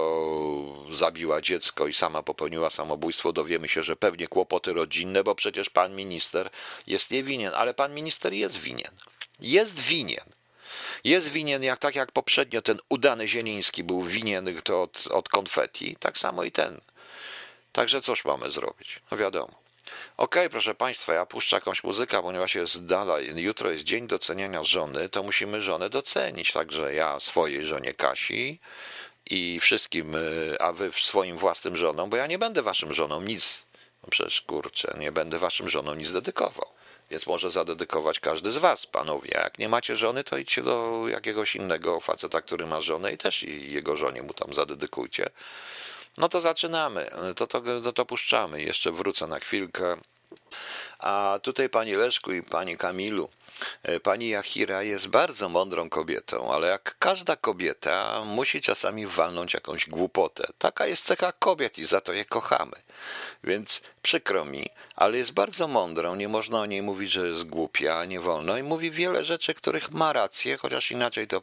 zabiła 0.90 1.40
dziecko 1.40 1.86
i 1.86 1.94
sama 1.94 2.22
popełniła 2.22 2.70
samobójstwo. 2.70 3.32
Dowiemy 3.32 3.68
się, 3.68 3.82
że 3.82 3.96
pewnie 3.96 4.28
kłopoty 4.28 4.72
rodzinne, 4.72 5.24
bo 5.24 5.34
przecież 5.34 5.70
pan 5.70 5.96
minister 5.96 6.50
jest 6.86 7.10
niewinien, 7.10 7.54
ale 7.54 7.74
pan 7.74 7.94
minister 7.94 8.32
jest 8.32 8.56
winien. 8.56 8.96
Jest 9.40 9.80
winien. 9.80 10.24
Jest 11.04 11.28
winien, 11.28 11.62
jak 11.62 11.78
tak 11.78 11.94
jak 11.94 12.12
poprzednio 12.12 12.62
ten 12.62 12.78
udany 12.88 13.28
Zieliński 13.28 13.84
był 13.84 14.02
winien 14.02 14.60
od, 14.74 15.06
od 15.06 15.28
konfetti, 15.28 15.96
tak 16.00 16.18
samo 16.18 16.44
i 16.44 16.52
ten. 16.52 16.80
Także 17.72 18.02
cóż 18.02 18.24
mamy 18.24 18.50
zrobić? 18.50 19.00
No 19.10 19.16
wiadomo. 19.16 19.59
Okay, 20.16 20.50
proszę 20.50 20.74
Państwa, 20.74 21.12
ja 21.14 21.26
puszczę 21.26 21.56
jakąś 21.56 21.84
muzykę, 21.84 22.22
ponieważ 22.22 22.54
jest 22.54 22.86
dalej, 22.86 23.42
jutro 23.42 23.70
jest 23.70 23.84
dzień 23.84 24.06
doceniania 24.06 24.62
żony, 24.62 25.08
to 25.08 25.22
musimy 25.22 25.62
żonę 25.62 25.90
docenić. 25.90 26.52
Także 26.52 26.94
ja 26.94 27.20
swojej 27.20 27.66
żonie 27.66 27.94
Kasi 27.94 28.60
i 29.30 29.60
wszystkim, 29.60 30.14
y, 30.14 30.56
a 30.60 30.72
wy 30.72 30.92
swoim 30.92 31.38
własnym 31.38 31.76
żonom, 31.76 32.10
bo 32.10 32.16
ja 32.16 32.26
nie 32.26 32.38
będę 32.38 32.62
waszym 32.62 32.94
żoną 32.94 33.20
nic, 33.20 33.66
no 34.02 34.08
przecież 34.10 34.40
kurczę, 34.40 34.96
nie 34.98 35.12
będę 35.12 35.38
waszym 35.38 35.68
żoną 35.68 35.94
nic 35.94 36.12
dedykował. 36.12 36.66
Więc 37.10 37.26
może 37.26 37.50
zadedykować 37.50 38.20
każdy 38.20 38.50
z 38.50 38.56
was, 38.56 38.86
panowie. 38.86 39.30
Jak 39.34 39.58
nie 39.58 39.68
macie 39.68 39.96
żony, 39.96 40.24
to 40.24 40.38
idźcie 40.38 40.62
do 40.62 41.04
jakiegoś 41.08 41.56
innego 41.56 42.00
faceta, 42.00 42.42
który 42.42 42.66
ma 42.66 42.80
żonę 42.80 43.12
i 43.12 43.18
też 43.18 43.42
jego 43.42 43.96
żonie 43.96 44.22
mu 44.22 44.34
tam 44.34 44.54
zadedykujcie. 44.54 45.30
No 46.18 46.28
to 46.28 46.40
zaczynamy, 46.40 47.10
to, 47.36 47.46
to, 47.46 47.60
to, 47.60 47.92
to 47.92 48.06
puszczamy. 48.06 48.62
Jeszcze 48.62 48.92
wrócę 48.92 49.26
na 49.26 49.40
chwilkę. 49.40 49.96
A 50.98 51.38
tutaj 51.42 51.68
pani 51.68 51.92
Leszku 51.92 52.32
i 52.32 52.42
pani 52.42 52.76
Kamilu. 52.76 53.28
E, 53.82 54.00
pani 54.00 54.28
Jachira 54.28 54.82
jest 54.82 55.08
bardzo 55.08 55.48
mądrą 55.48 55.88
kobietą, 55.88 56.52
ale 56.52 56.68
jak 56.68 56.96
każda 56.98 57.36
kobieta, 57.36 58.24
musi 58.24 58.60
czasami 58.60 59.06
walnąć 59.06 59.54
jakąś 59.54 59.88
głupotę. 59.88 60.44
Taka 60.58 60.86
jest 60.86 61.04
cecha 61.04 61.32
kobiet 61.32 61.78
i 61.78 61.84
za 61.84 62.00
to 62.00 62.12
je 62.12 62.24
kochamy. 62.24 62.76
Więc 63.44 63.82
przykro 64.02 64.44
mi, 64.44 64.70
ale 64.96 65.18
jest 65.18 65.32
bardzo 65.32 65.68
mądrą, 65.68 66.14
nie 66.14 66.28
można 66.28 66.60
o 66.60 66.66
niej 66.66 66.82
mówić, 66.82 67.12
że 67.12 67.28
jest 67.28 67.44
głupia, 67.44 68.04
nie 68.04 68.20
wolno 68.20 68.58
i 68.58 68.62
mówi 68.62 68.90
wiele 68.90 69.24
rzeczy, 69.24 69.54
których 69.54 69.90
ma 69.90 70.12
rację, 70.12 70.56
chociaż 70.56 70.90
inaczej 70.90 71.26
to, 71.26 71.42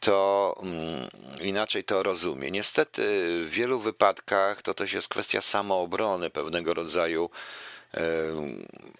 to 0.00 0.54
um, 0.56 1.08
inaczej 1.40 1.84
to 1.84 2.02
rozumie. 2.02 2.50
Niestety 2.50 3.02
w 3.44 3.50
wielu 3.50 3.80
wypadkach 3.80 4.62
to 4.62 4.74
też 4.74 4.92
jest 4.92 5.08
kwestia 5.08 5.40
samoobrony, 5.40 6.30
pewnego 6.30 6.74
rodzaju 6.74 7.30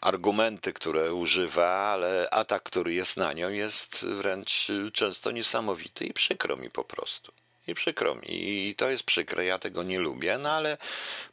argumenty, 0.00 0.72
które 0.72 1.14
używa, 1.14 1.68
ale 1.68 2.28
atak, 2.30 2.62
który 2.62 2.94
jest 2.94 3.16
na 3.16 3.32
nią, 3.32 3.50
jest 3.50 4.04
wręcz 4.04 4.66
często 4.92 5.30
niesamowity 5.30 6.04
i 6.04 6.12
przykro 6.12 6.56
mi 6.56 6.70
po 6.70 6.84
prostu. 6.84 7.32
I 7.66 7.74
przykro 7.74 8.14
mi. 8.14 8.26
I 8.28 8.74
to 8.74 8.90
jest 8.90 9.02
przykre, 9.02 9.44
ja 9.44 9.58
tego 9.58 9.82
nie 9.82 9.98
lubię, 9.98 10.38
no 10.38 10.50
ale, 10.50 10.78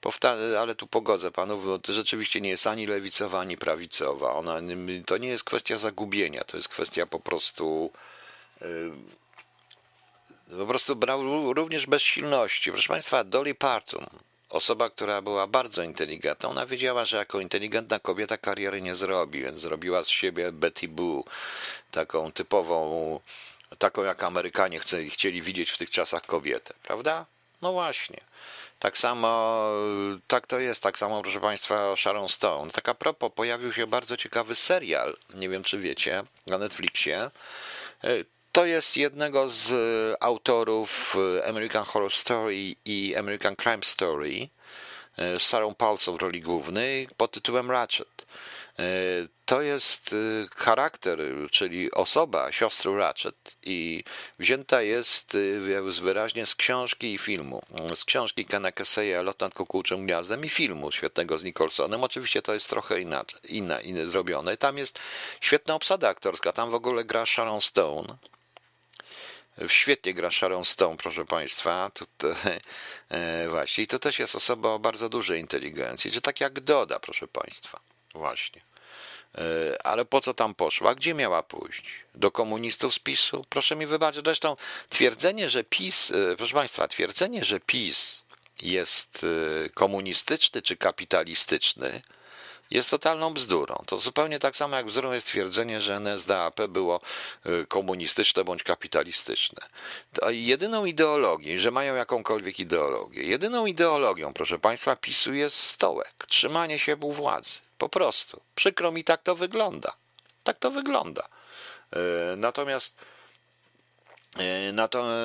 powtarzam, 0.02 0.62
ale 0.62 0.76
tu 0.76 0.88
pogodzę 0.88 1.32
panów, 1.32 1.66
bo 1.66 1.80
to 1.80 1.94
rzeczywiście 1.94 2.42
nie 2.42 2.50
jest 2.50 2.68
ani 2.68 2.88
lewicowa, 2.88 3.40
ani 3.40 3.58
prawicowa. 3.58 4.34
Ona, 4.34 4.60
to 5.06 5.18
nie 5.18 5.28
jest 5.28 5.44
kwestia 5.44 5.78
zagubienia, 5.78 6.44
to 6.44 6.58
jest 6.58 6.70
kwestia 6.70 7.06
po 7.06 7.20
prostu 7.20 7.92
e, 8.62 8.68
po 10.58 10.66
prostu 10.66 10.96
brał 10.96 11.54
również 11.54 11.88
bezsilności. 11.88 12.72
Proszę 12.72 12.88
Państwa, 12.88 13.24
Dolly 13.24 13.56
Parton, 13.56 14.06
osoba, 14.56 14.90
która 14.90 15.22
była 15.22 15.48
bardzo 15.48 15.84
inteligentna, 15.84 16.50
ona 16.50 16.66
wiedziała, 16.66 17.06
że 17.06 17.18
jako 17.18 17.40
inteligentna 17.40 18.00
kobieta 18.00 18.38
kariery 18.38 18.82
nie 18.82 18.96
zrobi, 18.96 19.42
więc 19.42 19.60
zrobiła 19.60 20.04
z 20.04 20.08
siebie 20.08 20.52
Betty 20.52 20.88
Boo, 20.88 21.24
taką 21.92 22.32
typową, 22.32 23.20
taką 23.78 24.04
jak 24.04 24.24
Amerykanie 24.24 24.80
chcieli 25.10 25.42
widzieć 25.42 25.72
w 25.72 25.78
tych 25.78 25.90
czasach 25.90 26.26
kobietę, 26.26 26.74
prawda? 26.84 27.26
No 27.62 27.72
właśnie. 27.72 28.22
Tak 28.80 28.98
samo, 28.98 29.62
tak 30.28 30.48
to 30.48 30.60
jest, 30.60 30.84
tak 30.84 30.98
samo, 30.98 31.22
proszę 31.22 31.40
Państwa, 31.40 31.96
Sharon 31.96 32.30
Stone. 32.30 32.72
Tak 32.72 32.90
a 32.90 32.94
propos, 32.94 33.32
pojawił 33.36 33.74
się 33.74 33.88
bardzo 33.88 34.18
ciekawy 34.18 34.56
serial, 34.56 35.18
nie 35.34 35.50
wiem 35.50 35.64
czy 35.64 35.78
wiecie, 35.78 36.24
na 36.48 36.58
Netflixie. 36.58 37.32
To 38.56 38.66
jest 38.66 38.98
jednego 38.98 39.50
z 39.50 39.72
e, 39.72 40.24
autorów 40.24 41.16
e, 41.38 41.48
American 41.48 41.84
Horror 41.84 42.12
Story 42.12 42.76
i 42.86 43.16
American 43.16 43.56
Crime 43.56 43.84
Story 43.84 44.50
e, 45.18 45.40
Sarą 45.40 45.76
Paulson 45.76 46.18
w 46.18 46.22
roli 46.22 46.42
głównej 46.42 47.08
pod 47.18 47.32
tytułem 47.32 47.72
Ratchet. 47.72 48.26
To 49.46 49.62
jest 49.62 50.16
charakter, 50.56 51.20
czyli 51.52 51.92
osoba 51.92 52.52
siostry 52.52 52.98
Ratchet 52.98 53.58
i 53.64 54.04
wzięta 54.40 54.82
jest 54.82 55.38
wyraźnie 56.02 56.46
z 56.46 56.56
książki 56.56 57.14
i 57.14 57.18
filmu. 57.18 57.62
Z 57.96 58.06
książki 58.06 58.46
Kena 58.46 58.72
Kesseya 58.72 59.24
Lot 59.24 59.40
nad 59.40 59.54
kukułczym 59.54 60.06
gniazdem 60.06 60.46
i 60.46 60.50
filmu 60.50 60.92
świetnego 60.92 61.38
z 61.38 61.44
Nicholsonem. 61.44 62.04
Oczywiście 62.04 62.42
to 62.42 62.54
jest 62.54 62.70
trochę 62.70 63.02
inaczej, 63.02 63.40
inne, 63.44 63.84
inne 63.84 64.08
zrobione. 64.08 64.58
Tam 64.58 64.78
jest 64.78 65.00
świetna 65.40 65.76
obsada 65.76 66.10
aktorska. 66.10 66.54
Tam 66.54 66.70
w 66.70 66.76
ogóle 66.76 67.06
gra 67.06 67.26
Sharon 67.26 67.62
Stone 67.62 68.18
Świetnie 69.68 70.14
gra 70.14 70.32
Sharon 70.32 70.66
Stone, 70.66 70.98
proszę 70.98 71.26
Państwa. 71.26 71.92
Tutaj, 71.94 72.60
e, 73.10 73.48
właśnie. 73.50 73.84
I 73.84 73.88
to 73.88 74.00
też 74.00 74.20
jest 74.20 74.36
osoba 74.36 74.70
o 74.70 74.80
bardzo 74.80 75.10
dużej 75.10 75.42
inteligencji, 75.42 76.12
czy 76.12 76.22
tak 76.22 76.42
jak 76.42 76.60
Doda, 76.60 77.00
proszę 77.00 77.28
Państwa. 77.28 77.80
Właśnie. 78.14 78.62
E, 79.36 79.42
ale 79.88 80.06
po 80.06 80.22
co 80.22 80.34
tam 80.34 80.56
poszła? 80.56 80.96
Gdzie 80.96 81.14
miała 81.14 81.44
pójść? 81.44 81.92
Do 82.16 82.32
komunistów 82.32 82.94
z 82.94 83.00
PiSu? 83.00 83.42
Proszę 83.50 83.76
mi 83.76 83.86
wybaczyć. 83.86 84.26
Zresztą 84.26 84.58
twierdzenie, 84.90 85.50
że 85.50 85.64
PiS, 85.64 86.12
e, 86.12 86.36
proszę 86.36 86.54
Państwa, 86.54 86.88
twierdzenie, 86.88 87.44
że 87.44 87.60
PiS 87.60 88.22
jest 88.62 89.26
komunistyczny 89.74 90.62
czy 90.62 90.78
kapitalistyczny, 90.78 92.02
jest 92.72 92.90
totalną 92.90 93.34
bzdurą. 93.34 93.84
To 93.86 93.98
zupełnie 93.98 94.40
tak 94.40 94.56
samo 94.56 94.76
jak 94.76 94.86
bzdurą 94.86 95.12
jest 95.12 95.28
twierdzenie, 95.28 95.82
że 95.82 95.96
NSDAP 95.96 96.62
było 96.68 97.02
y, 97.46 97.66
komunistyczne 97.68 98.44
bądź 98.44 98.64
kapitalistyczne. 98.64 99.68
To 100.14 100.30
jedyną 100.30 100.86
ideologią, 100.86 101.58
że 101.58 101.72
mają 101.72 101.96
jakąkolwiek 101.96 102.60
ideologię, 102.60 103.24
jedyną 103.24 103.66
ideologią, 103.66 104.34
proszę 104.34 104.60
Państwa, 104.60 104.96
PiSu 104.96 105.34
jest 105.34 105.58
stołek, 105.58 106.14
trzymanie 106.28 106.80
się 106.80 106.96
u 106.96 107.12
władzy. 107.12 107.52
Po 107.78 107.90
prostu. 107.90 108.42
Przykro 108.56 108.92
mi, 108.92 109.04
tak 109.04 109.24
to 109.24 109.36
wygląda. 109.36 109.94
Tak 110.44 110.60
to 110.60 110.72
wygląda. 110.72 111.24
Y, 111.24 112.38
natomiast 112.38 112.98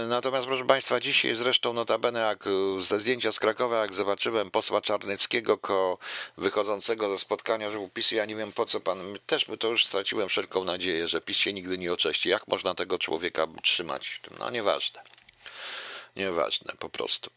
natomiast, 0.09 0.47
proszę 0.47 0.65
Państwa, 0.65 1.01
dzisiaj 1.01 1.35
zresztą 1.35 1.73
notabene, 1.73 2.21
jak 2.21 2.47
e, 2.47 2.51
ze 2.81 3.01
zdjęcia 3.01 3.33
z 3.33 3.41
Krakowa, 3.41 3.79
jak 3.79 3.95
zobaczyłem 3.95 4.51
posła 4.51 4.81
Czarneckiego 4.81 5.59
ko 5.59 5.99
wychodzącego 6.37 7.11
ze 7.11 7.19
spotkania, 7.19 7.71
że 7.71 7.89
PiS, 7.95 8.11
ja 8.11 8.27
nie 8.27 8.37
wiem 8.37 8.53
po 8.53 8.67
co 8.67 8.81
pan, 8.81 8.99
też 9.27 9.47
to 9.59 9.69
już 9.69 9.87
straciłem 9.87 10.29
wszelką 10.29 10.65
nadzieję, 10.65 11.09
że 11.09 11.21
PiS 11.21 11.37
się 11.37 11.53
nigdy 11.53 11.79
nie 11.79 11.93
oczyści. 11.93 12.29
Jak 12.29 12.49
można 12.49 12.75
tego 12.75 12.99
człowieka 12.99 13.47
trzymać? 13.63 14.21
No 14.39 14.51
nieważne. 14.51 15.01
Nieważne, 16.17 16.73
po 16.79 16.89
prostu. 16.89 17.31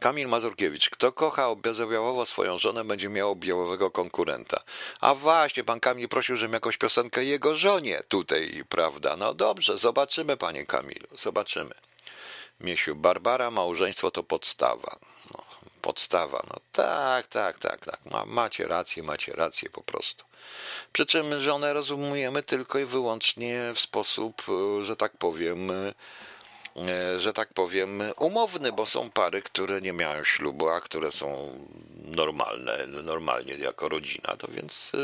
Kamil 0.00 0.28
Mazurkiewicz. 0.28 0.90
Kto 0.90 1.12
kocha 1.12 1.48
objazowiałowo 1.48 2.26
swoją 2.26 2.58
żonę, 2.58 2.84
będzie 2.84 3.08
miał 3.08 3.36
białowego 3.36 3.90
konkurenta. 3.90 4.62
A 5.00 5.14
właśnie, 5.14 5.64
pan 5.64 5.80
Kamil 5.80 6.08
prosił, 6.08 6.36
żebym 6.36 6.54
jakąś 6.54 6.76
piosenkę 6.78 7.24
jego 7.24 7.56
żonie 7.56 8.02
tutaj, 8.08 8.64
prawda? 8.68 9.16
No 9.16 9.34
dobrze, 9.34 9.78
zobaczymy, 9.78 10.36
panie 10.36 10.66
Kamilu, 10.66 11.08
zobaczymy. 11.18 11.74
Miesiu, 12.60 12.96
Barbara, 12.96 13.50
małżeństwo 13.50 14.10
to 14.10 14.22
podstawa. 14.22 14.98
No, 15.30 15.44
podstawa, 15.82 16.44
no 16.50 16.56
tak, 16.72 17.26
tak, 17.26 17.58
tak, 17.58 17.84
tak. 17.84 18.06
Ma, 18.06 18.24
macie 18.26 18.68
rację, 18.68 19.02
macie 19.02 19.32
rację 19.32 19.70
po 19.70 19.82
prostu. 19.82 20.24
Przy 20.92 21.06
czym 21.06 21.40
żonę 21.40 21.72
rozumiemy 21.72 22.42
tylko 22.42 22.78
i 22.78 22.84
wyłącznie 22.84 23.72
w 23.74 23.80
sposób, 23.80 24.42
że 24.82 24.96
tak 24.96 25.16
powiem, 25.16 25.70
E, 25.70 25.94
że 27.16 27.32
tak 27.32 27.54
powiem, 27.54 28.02
umowny, 28.16 28.72
bo 28.72 28.86
są 28.86 29.10
pary, 29.10 29.42
które 29.42 29.80
nie 29.80 29.92
mają 29.92 30.24
ślubu, 30.24 30.68
a 30.68 30.80
które 30.80 31.12
są 31.12 31.58
normalne, 32.04 32.86
normalnie 32.86 33.54
jako 33.54 33.88
rodzina, 33.88 34.36
to 34.38 34.48
więc 34.48 34.92
e, 34.94 34.98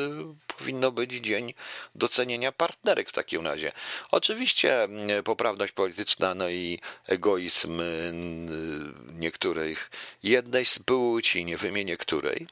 powinno 0.58 0.92
być 0.92 1.10
dzień 1.12 1.54
docenienia 1.94 2.52
partnerek 2.52 3.08
w 3.08 3.12
takim 3.12 3.46
razie. 3.46 3.72
Oczywiście 4.10 4.82
e, 4.84 5.22
poprawność 5.22 5.72
polityczna, 5.72 6.34
no 6.34 6.48
i 6.48 6.80
egoizm 7.06 7.82
niektórych, 9.14 9.90
jednej 10.22 10.64
z 10.64 10.78
płci, 10.78 11.44
nie 11.44 11.56
wymienię 11.56 11.96
której, 11.96 12.46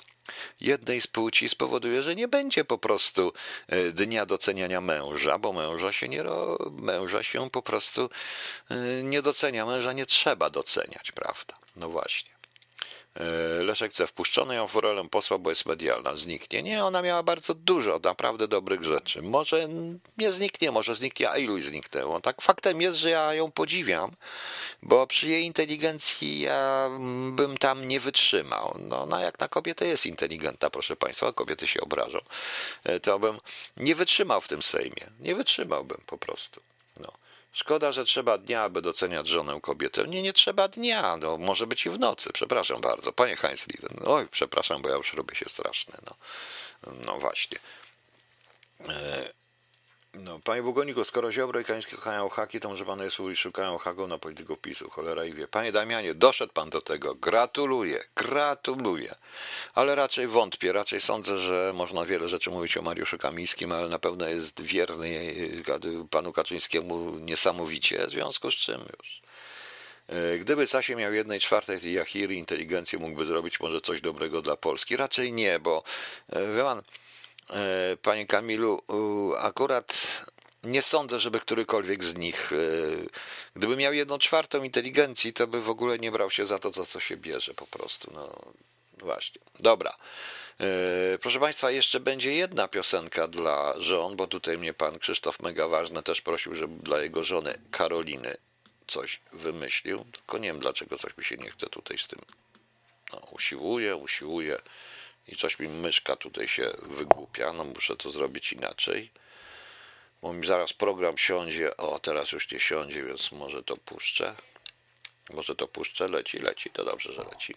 jednej 0.61 1.01
z 1.01 1.07
płci 1.07 1.49
spowoduje, 1.49 2.03
że 2.03 2.15
nie 2.15 2.29
będzie 2.29 2.65
po 2.65 2.79
prostu 2.79 3.33
e, 3.69 3.93
dnia 3.93 4.27
doceniania 4.27 4.81
męża, 4.81 5.39
bo 5.39 5.53
męża 5.53 5.93
się 5.93 6.09
nie 6.09 6.25
męża 6.71 7.23
się 7.23 7.51
po 7.51 7.63
prostu 7.63 8.11
e, 8.71 9.03
nie 9.03 9.23
docenia, 9.23 9.67
męża 9.67 9.93
nie 9.93 10.07
trzeba 10.07 10.51
doceniać, 10.51 11.13
prawda? 11.13 11.55
No 11.77 11.89
właśnie. 11.89 12.40
E, 13.15 13.25
Leszek 13.63 13.93
chce 13.93 14.07
wpuszczono 14.07 14.53
ją 14.53 14.69
forelem 14.69 15.09
posła, 15.09 15.39
bo 15.39 15.51
jest 15.51 15.67
medialna. 15.67 16.17
Zniknie. 16.17 16.63
Nie, 16.63 16.85
ona 16.85 17.03
miała 17.03 17.23
bardzo 17.23 17.55
dużo 17.55 18.01
naprawdę 18.05 18.49
dobrych 18.49 18.85
rzeczy. 18.85 19.23
Może 19.23 19.69
nie 20.19 20.33
zniknie, 20.33 20.71
może 20.71 20.95
zniknie, 20.95 21.31
a 21.31 21.37
ilu 21.37 21.61
zniknęło. 21.61 22.21
Tak 22.21 22.43
faktem 22.43 22.83
jest, 22.83 22.99
że 22.99 23.11
ja 23.11 23.35
ją 23.35 23.51
podziwiam, 23.51 24.17
bo 24.83 25.07
przy 25.07 25.29
jej 25.29 25.45
inteligencji 25.45 26.41
ja 26.41 26.91
bym 27.33 27.59
tam 27.59 27.89
nie 27.89 28.01
wytrzymał. 28.01 28.77
No, 28.79 29.03
ona 29.03 29.21
jak 29.21 29.41
na 29.41 29.49
kobietę 29.49 29.87
jest 29.87 30.07
inteligentna, 30.07 30.71
proszę 30.71 30.97
Państwa, 30.97 31.33
kobiety 31.33 31.67
się 31.67 31.81
obrażą. 31.81 32.19
E, 32.85 33.01
to 33.01 33.19
bym 33.19 33.39
nie 33.77 33.95
wytrzymał 33.95 34.41
w 34.41 34.49
tym 34.49 34.63
Sejmie. 34.63 35.07
Nie 35.21 35.35
wytrzymałbym 35.35 36.01
po 36.07 36.19
prostu. 36.19 36.61
Szkoda, 37.53 37.93
że 37.93 38.05
trzeba 38.05 38.39
dnia, 38.39 38.63
aby 38.63 38.83
doceniać 38.83 39.29
żonę 39.29 39.61
kobietę. 39.63 40.05
Nie, 40.05 40.23
nie 40.23 40.33
trzeba 40.33 40.69
dnia, 40.69 41.17
no, 41.17 41.39
może 41.39 41.67
być 41.67 41.87
i 41.87 41.91
w 41.91 41.99
nocy, 41.99 42.33
przepraszam 42.33 42.81
bardzo. 42.81 43.13
Panie 43.13 43.37
Heinz 43.37 43.67
Lieden, 43.67 43.99
oj, 44.07 44.29
przepraszam, 44.31 44.83
bo 44.83 44.89
ja 44.89 44.97
już 44.97 45.15
robię 45.15 45.35
się 45.35 45.49
straszny, 45.49 45.95
no, 46.07 46.17
no 47.07 47.19
właśnie. 47.19 47.59
E, 48.89 49.33
no, 50.15 50.41
panie 50.45 50.63
Bugoniku, 50.63 51.05
skoro 51.05 51.33
Ziobro 51.33 51.61
i 51.61 51.65
Kański 51.65 51.97
kochają 51.97 52.29
haki, 52.29 52.61
to 52.61 52.69
może 52.69 52.85
pan 52.85 53.01
jest 53.01 53.21
i 53.21 53.37
szukają 53.37 53.79
haków 53.79 54.09
na 54.09 54.19
polityków 54.19 54.59
PiSu, 54.59 54.91
cholera 54.91 55.25
i 55.25 55.33
wie. 55.33 55.49
Panie 55.49 55.73
Damianie, 55.73 56.15
doszedł 56.15 56.53
pan 56.53 56.71
do 56.71 56.81
tego. 56.81 57.15
Gratuluję, 57.15 58.05
gratuluję. 58.17 59.15
Ale 59.75 59.95
raczej 59.95 60.27
wątpię, 60.27 60.73
raczej 60.73 61.01
sądzę, 61.01 61.39
że 61.39 61.73
można 61.75 62.05
wiele 62.05 62.29
rzeczy 62.29 62.51
mówić 62.51 62.77
o 62.77 62.83
Mariuszu 62.83 63.19
Kamińskim, 63.19 63.73
ale 63.73 63.89
na 63.89 63.99
pewno 63.99 64.29
jest 64.29 64.63
wierny 64.63 65.35
panu 66.11 66.33
Kaczyńskiemu 66.33 67.19
niesamowicie, 67.19 68.07
w 68.07 68.11
związku 68.11 68.51
z 68.51 68.55
czym 68.55 68.81
już. 68.99 69.23
E, 70.09 70.39
gdyby 70.39 70.67
Sasie 70.67 70.97
miał 70.97 71.13
jednej 71.13 71.41
czwartej 71.41 71.81
tej 71.81 71.93
Jachiry 71.93 72.35
inteligencję, 72.35 72.99
mógłby 72.99 73.25
zrobić 73.25 73.61
może 73.61 73.81
coś 73.81 74.01
dobrego 74.01 74.43
dla 74.43 74.57
Polski. 74.57 74.97
Raczej 74.97 75.33
nie, 75.33 75.59
bo 75.59 75.83
wie 76.57 76.63
pan, 76.63 76.83
panie 78.03 78.27
Kamilu, 78.27 78.83
akurat 79.39 80.21
nie 80.65 80.83
sądzę, 80.83 81.21
żeby 81.21 81.41
którykolwiek 81.41 82.05
z 82.05 82.17
nich, 82.17 82.53
e, 82.53 82.57
gdyby 83.57 83.77
miał 83.77 83.93
jedną 83.93 84.19
czwartą 84.19 84.63
inteligencji, 84.63 85.33
to 85.33 85.47
by 85.47 85.61
w 85.61 85.71
ogóle 85.71 85.99
nie 85.99 86.11
brał 86.11 86.31
się 86.31 86.47
za 86.47 86.59
to, 86.59 86.73
za 86.73 86.85
co 86.85 87.01
się 87.01 87.17
bierze 87.17 87.55
po 87.55 87.67
prostu. 87.67 88.11
No 88.15 88.53
właśnie. 88.99 89.41
Dobra. 89.61 89.97
E, 90.61 91.19
proszę 91.19 91.41
Państwa, 91.41 91.71
jeszcze 91.71 92.01
będzie 92.01 92.33
jedna 92.33 92.69
piosenka 92.69 93.29
dla 93.29 93.75
żon, 93.77 94.17
bo 94.17 94.27
tutaj 94.27 94.59
mnie 94.59 94.75
pan 94.75 94.99
Krzysztof 94.99 95.41
Mega 95.41 95.69
Ważny 95.69 96.03
też 96.03 96.21
prosił, 96.21 96.55
żeby 96.55 96.83
dla 96.83 97.01
jego 97.01 97.25
żony 97.25 97.59
Karoliny 97.71 98.37
coś 98.87 99.21
wymyślił. 99.33 100.05
Tylko 100.13 100.39
nie 100.39 100.49
wiem, 100.49 100.61
dlaczego 100.61 100.99
coś 100.99 101.17
mi 101.17 101.25
się 101.25 101.37
nie 101.37 101.51
chce 101.51 101.67
tutaj 101.67 101.99
z 101.99 102.09
tym. 102.09 102.21
No, 103.13 103.19
usiłuje, 103.33 103.97
usiłuje 103.97 104.59
i 105.31 105.37
coś 105.37 105.59
mi 105.59 105.69
myszka 105.69 106.17
tutaj 106.17 106.49
się 106.49 106.71
wygłupia, 106.83 107.53
no 107.53 107.65
muszę 107.65 107.97
to 107.97 108.11
zrobić 108.11 108.53
inaczej, 108.53 109.11
bo 110.23 110.33
mi 110.33 110.47
zaraz 110.47 110.73
program 110.73 111.19
siądzie, 111.19 111.77
o 111.77 111.99
teraz 111.99 112.33
już 112.33 112.51
nie 112.51 112.61
siądzie, 112.61 113.05
więc 113.05 113.33
może 113.33 113.63
to 113.63 113.77
puszczę, 113.77 114.35
może 115.33 115.57
to 115.57 115.69
puszczę, 115.69 116.09
leci, 116.09 116.39
leci, 116.39 116.71
to 116.71 116.85
dobrze, 116.85 117.13
że 117.13 117.25
leci. 117.25 117.55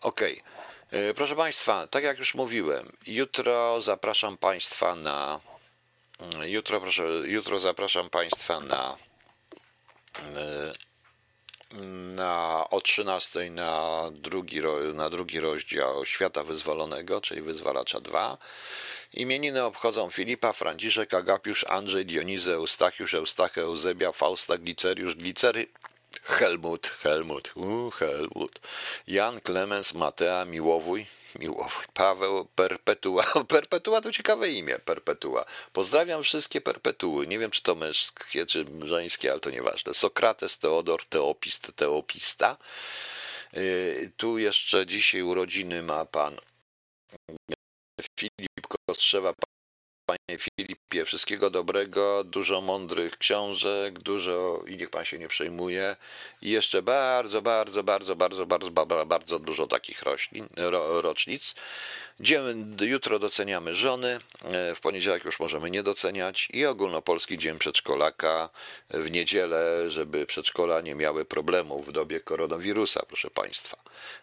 Ok, 0.00 0.20
e, 0.22 1.14
proszę 1.14 1.36
Państwa, 1.36 1.86
tak 1.86 2.04
jak 2.04 2.18
już 2.18 2.34
mówiłem, 2.34 2.92
jutro 3.06 3.80
zapraszam 3.80 4.36
Państwa 4.36 4.94
na, 4.94 5.40
jutro 6.46 6.80
proszę, 6.80 7.04
jutro 7.24 7.58
zapraszam 7.58 8.10
Państwa 8.10 8.60
na 8.60 8.96
e, 10.18 10.72
na, 12.14 12.64
o 12.70 12.80
13 12.80 13.50
na 13.50 14.02
drugi, 14.12 14.60
na 14.94 15.10
drugi 15.10 15.40
rozdział 15.40 16.04
Świata 16.04 16.44
Wyzwolonego, 16.44 17.20
czyli 17.20 17.42
Wyzwalacza 17.42 18.00
2. 18.00 18.38
Imieniny 19.12 19.64
obchodzą 19.64 20.10
Filipa, 20.10 20.52
Franciszek, 20.52 21.14
Agapiusz, 21.14 21.64
Andrzej, 21.68 22.06
Dionizy, 22.06 22.52
Eustachiusz, 22.52 23.14
Eustachę, 23.14 23.60
Euzebia, 23.60 24.12
Fausta, 24.12 24.58
Gliceriusz, 24.58 25.14
Glicery, 25.14 25.66
Helmut, 26.24 26.86
Helmut, 27.02 27.52
uh, 27.54 27.94
Helmut, 27.94 28.60
Jan, 29.06 29.40
Klemens, 29.40 29.94
Matea, 29.94 30.44
Miłowój, 30.44 31.06
Miłowój, 31.38 31.84
Paweł, 31.94 32.44
Perpetua. 32.54 33.24
Perpetua 33.48 34.00
to 34.00 34.12
ciekawe 34.12 34.50
imię, 34.50 34.78
Perpetua. 34.78 35.44
Pozdrawiam 35.72 36.22
wszystkie 36.22 36.60
perpetuły. 36.60 37.26
Nie 37.26 37.38
wiem, 37.38 37.50
czy 37.50 37.62
to 37.62 37.74
męskie, 37.74 38.46
czy 38.46 38.66
żeńskie, 38.84 39.30
ale 39.30 39.40
to 39.40 39.50
nieważne. 39.50 39.94
Sokrates, 39.94 40.58
Teodor, 40.58 41.04
Teopist, 41.06 41.72
Teopista. 41.76 42.56
Y, 43.56 44.12
tu 44.16 44.38
jeszcze 44.38 44.86
dzisiaj 44.86 45.22
urodziny 45.22 45.82
ma 45.82 46.04
pan 46.04 46.36
Filip 48.20 48.66
Kostrzewa, 48.86 49.34
Panie 50.06 50.38
Filipie, 50.38 51.04
wszystkiego 51.04 51.50
dobrego, 51.50 52.24
dużo 52.24 52.60
mądrych 52.60 53.18
książek, 53.18 53.98
dużo 53.98 54.62
i 54.66 54.76
niech 54.76 54.90
Pan 54.90 55.04
się 55.04 55.18
nie 55.18 55.28
przejmuje. 55.28 55.96
I 56.42 56.50
jeszcze 56.50 56.82
bardzo, 56.82 57.42
bardzo, 57.42 57.82
bardzo, 57.84 58.16
bardzo, 58.16 58.46
bardzo, 58.46 58.70
bardzo, 58.70 59.06
bardzo 59.06 59.38
dużo 59.38 59.66
takich 59.66 60.02
roślin, 60.02 60.48
ro, 60.56 61.00
rocznic. 61.00 61.54
Jutro 62.80 63.18
doceniamy 63.18 63.74
żony, 63.74 64.20
e, 64.44 64.74
w 64.74 64.80
poniedziałek 64.80 65.24
już 65.24 65.40
możemy 65.40 65.70
nie 65.70 65.82
doceniać 65.82 66.48
i 66.52 66.66
ogólnopolski 66.66 67.38
Dzień 67.38 67.58
Przedszkolaka 67.58 68.48
w 68.90 69.10
niedzielę, 69.10 69.90
żeby 69.90 70.26
przedszkola 70.26 70.80
nie 70.80 70.94
miały 70.94 71.24
problemów 71.24 71.86
w 71.86 71.92
dobie 71.92 72.20
koronawirusa, 72.20 73.02
proszę 73.08 73.30
Państwa. 73.30 73.76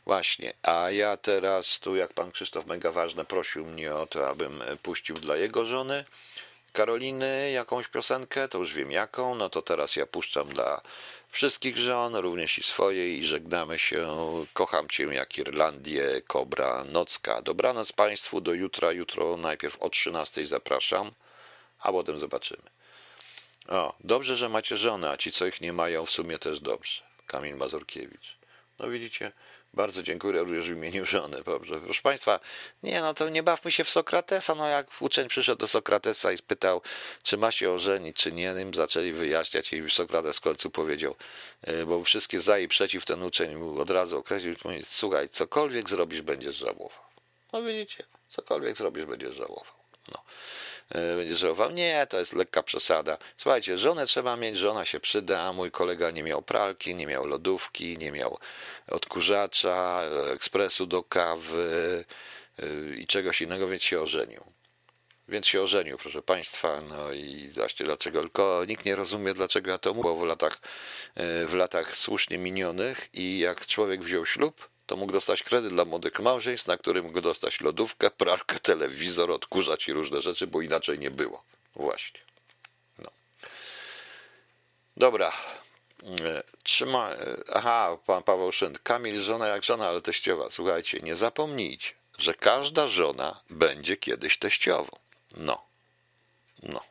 Właśnie, 0.06 0.54
a 0.64 0.92
ja 0.92 1.18
teraz 1.18 1.80
tu, 1.80 1.96
jak 1.96 2.14
Pan 2.14 2.32
Krzysztof 2.32 2.66
Mega 2.66 2.92
Ważny 2.92 3.26
prosił 3.26 3.66
mnie 3.66 3.96
o 3.96 4.06
to, 4.06 4.30
abym 4.30 4.64
puścił 4.84 5.16
dla 5.16 5.38
jego 5.38 5.66
żony 5.66 6.06
Karoliny 6.74 7.52
jakąś 7.52 7.88
piosenkę, 7.88 8.48
to 8.48 8.58
już 8.58 8.74
wiem 8.74 8.92
jaką, 8.92 9.36
no 9.36 9.50
to 9.50 9.62
teraz 9.62 9.96
ja 9.96 10.06
puszczam 10.06 10.48
dla 10.48 10.82
wszystkich 11.34 11.78
żon, 11.78 12.16
również 12.16 12.58
i 12.58 12.64
swojej, 12.64 13.20
i 13.20 13.26
żegnamy 13.26 13.80
się. 13.80 14.08
Kocham 14.54 14.88
Cię 14.88 15.04
jak 15.04 15.38
Irlandię, 15.38 16.22
Kobra 16.28 16.84
Nocka. 16.84 17.42
Dobranoc 17.42 17.92
Państwu, 17.92 18.42
do 18.42 18.54
jutra. 18.54 18.92
Jutro 18.92 19.38
najpierw 19.38 19.82
o 19.82 19.90
13 19.90 20.48
zapraszam, 20.48 21.12
a 21.80 21.92
potem 21.92 22.20
zobaczymy. 22.20 22.64
O, 23.68 23.96
dobrze, 24.00 24.36
że 24.36 24.50
macie 24.50 24.78
żonę, 24.78 25.10
a 25.10 25.18
ci, 25.18 25.32
co 25.32 25.46
ich 25.46 25.62
nie 25.62 25.74
mają, 25.74 26.06
w 26.06 26.10
sumie 26.10 26.40
też 26.40 26.60
dobrze. 26.60 27.04
Kamil 27.28 27.56
Mazurkiewicz. 27.56 28.38
No 28.80 28.90
widzicie, 28.90 29.32
bardzo 29.74 30.04
dziękuję 30.04 30.40
również 30.40 30.70
w 30.70 30.78
imieniu 30.78 31.06
żony. 31.06 31.44
Dobrze. 31.46 31.80
Proszę 31.80 32.02
Państwa, 32.02 32.40
nie, 32.84 33.02
no 33.02 33.14
to 33.14 33.30
nie 33.30 33.44
bawmy 33.44 33.72
się 33.72 33.84
w 33.84 33.90
Sokratesa. 33.90 34.56
No 34.56 34.68
jak 34.68 34.88
uczeń 35.00 35.28
przyszedł 35.28 35.60
do 35.60 35.68
Sokratesa 35.68 36.32
i 36.32 36.38
spytał, 36.38 36.82
czy 37.24 37.38
ma 37.38 37.52
się 37.52 37.72
ożenić, 37.72 38.18
czy 38.18 38.32
nie, 38.32 38.56
im 38.62 38.74
zaczęli 38.74 39.12
wyjaśniać 39.12 39.74
i 39.74 39.90
Sokrates 39.90 40.38
w 40.38 40.42
końcu 40.42 40.70
powiedział, 40.70 41.16
e, 41.62 41.86
bo 41.86 42.04
wszystkie 42.04 42.40
za 42.40 42.60
i 42.60 42.68
przeciw 42.68 43.06
ten 43.06 43.24
uczeń 43.24 43.56
mu 43.56 43.82
od 43.82 43.90
razu 43.90 44.18
określił, 44.18 44.56
mówi, 44.66 44.84
słuchaj, 44.86 45.30
cokolwiek 45.30 45.90
zrobisz, 45.90 46.22
będziesz 46.22 46.56
żałował. 46.56 47.04
No 47.54 47.64
widzicie, 47.64 48.04
cokolwiek 48.28 48.78
zrobisz, 48.78 49.06
będziesz 49.06 49.36
żałował. 49.36 49.74
No. 50.12 50.24
E, 50.94 51.16
Będziesz 51.16 51.40
żałował. 51.40 51.72
Nie, 51.72 52.08
to 52.10 52.20
jest 52.20 52.34
lekka 52.34 52.64
przesada. 52.64 53.18
Słuchajcie, 53.38 53.78
żonę 53.78 54.06
trzeba 54.06 54.36
mieć, 54.36 54.58
żona 54.58 54.86
się 54.86 55.00
przyda. 55.00 55.54
Mój 55.54 55.72
kolega 55.72 56.12
nie 56.12 56.24
miał 56.24 56.42
pralki, 56.42 56.96
nie 56.96 57.08
miał 57.08 57.26
lodówki, 57.26 57.98
nie 57.98 58.12
miał 58.12 58.40
odkurzacza, 58.88 60.02
ekspresu 60.34 60.86
do 60.86 61.04
kawy 61.04 62.06
e, 62.60 62.96
i 62.96 63.08
czegoś 63.08 63.42
innego, 63.42 63.68
więc 63.68 63.84
się 63.84 64.02
ożenił. 64.02 64.44
Więc 65.28 65.48
się 65.48 65.62
ożenił, 65.62 65.98
proszę 65.98 66.22
Państwa. 66.22 66.82
No 66.82 67.12
i 67.12 67.50
właśnie 67.56 67.86
dlaczego, 67.86 68.22
tylko 68.22 68.66
nikt 68.68 68.86
nie 68.86 68.96
rozumie, 68.96 69.34
dlaczego 69.34 69.72
ja 69.72 69.78
to 69.78 69.94
mówię 69.94 70.22
w 70.22 70.24
latach, 70.24 70.62
e, 71.16 71.46
w 71.46 71.54
latach 71.54 71.96
słusznie 71.96 72.38
minionych 72.38 73.10
i 73.14 73.40
jak 73.40 73.66
człowiek 73.66 74.04
wziął 74.04 74.26
ślub, 74.26 74.73
to 74.86 74.96
mógł 74.96 75.12
dostać 75.12 75.44
kredyt 75.44 75.74
dla 75.74 75.86
młodych 75.86 76.20
małżeństw, 76.20 76.68
na 76.68 76.78
który 76.78 77.04
mógł 77.04 77.22
dostać 77.22 77.62
lodówkę, 77.62 78.12
pralkę, 78.12 78.60
telewizor, 78.60 79.32
odkurzacz 79.32 79.88
i 79.88 79.94
różne 79.94 80.22
rzeczy, 80.22 80.48
bo 80.48 80.62
inaczej 80.62 81.00
nie 81.00 81.12
było. 81.12 81.44
Właśnie. 81.76 82.20
No. 83.00 83.10
Dobra. 84.98 85.32
E, 86.04 86.44
Trzyma. 86.64 87.12
e, 87.12 87.38
Aha, 87.54 87.98
pan 88.06 88.24
Paweł 88.24 88.52
Szynd. 88.52 88.80
Kamil, 88.80 89.22
żona 89.22 89.48
jak 89.48 89.64
żona, 89.64 89.88
ale 89.88 90.02
teściowa. 90.02 90.48
Słuchajcie, 90.50 91.00
nie 91.00 91.16
zapomnijcie, 91.16 91.94
że 92.18 92.34
każda 92.34 92.88
żona 92.88 93.40
będzie 93.50 93.98
kiedyś 93.98 94.38
teściową. 94.38 94.98
No. 95.38 95.66
No. 96.64 96.82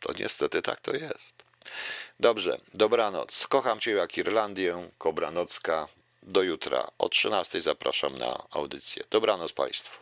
To 0.00 0.12
niestety 0.18 0.62
tak 0.62 0.80
to 0.80 0.92
jest. 0.92 1.44
Dobrze, 2.20 2.58
dobranoc. 2.74 3.46
Kocham 3.46 3.80
Cię 3.80 3.90
jak 3.90 4.18
Irlandię, 4.18 4.90
Kobra 4.98 5.30
Nocka. 5.30 5.88
Do 6.22 6.42
jutra 6.42 6.90
o 6.98 7.08
13 7.08 7.60
zapraszam 7.60 8.18
na 8.18 8.46
audycję. 8.50 9.04
Dobranoc 9.10 9.52
Państwu. 9.52 10.00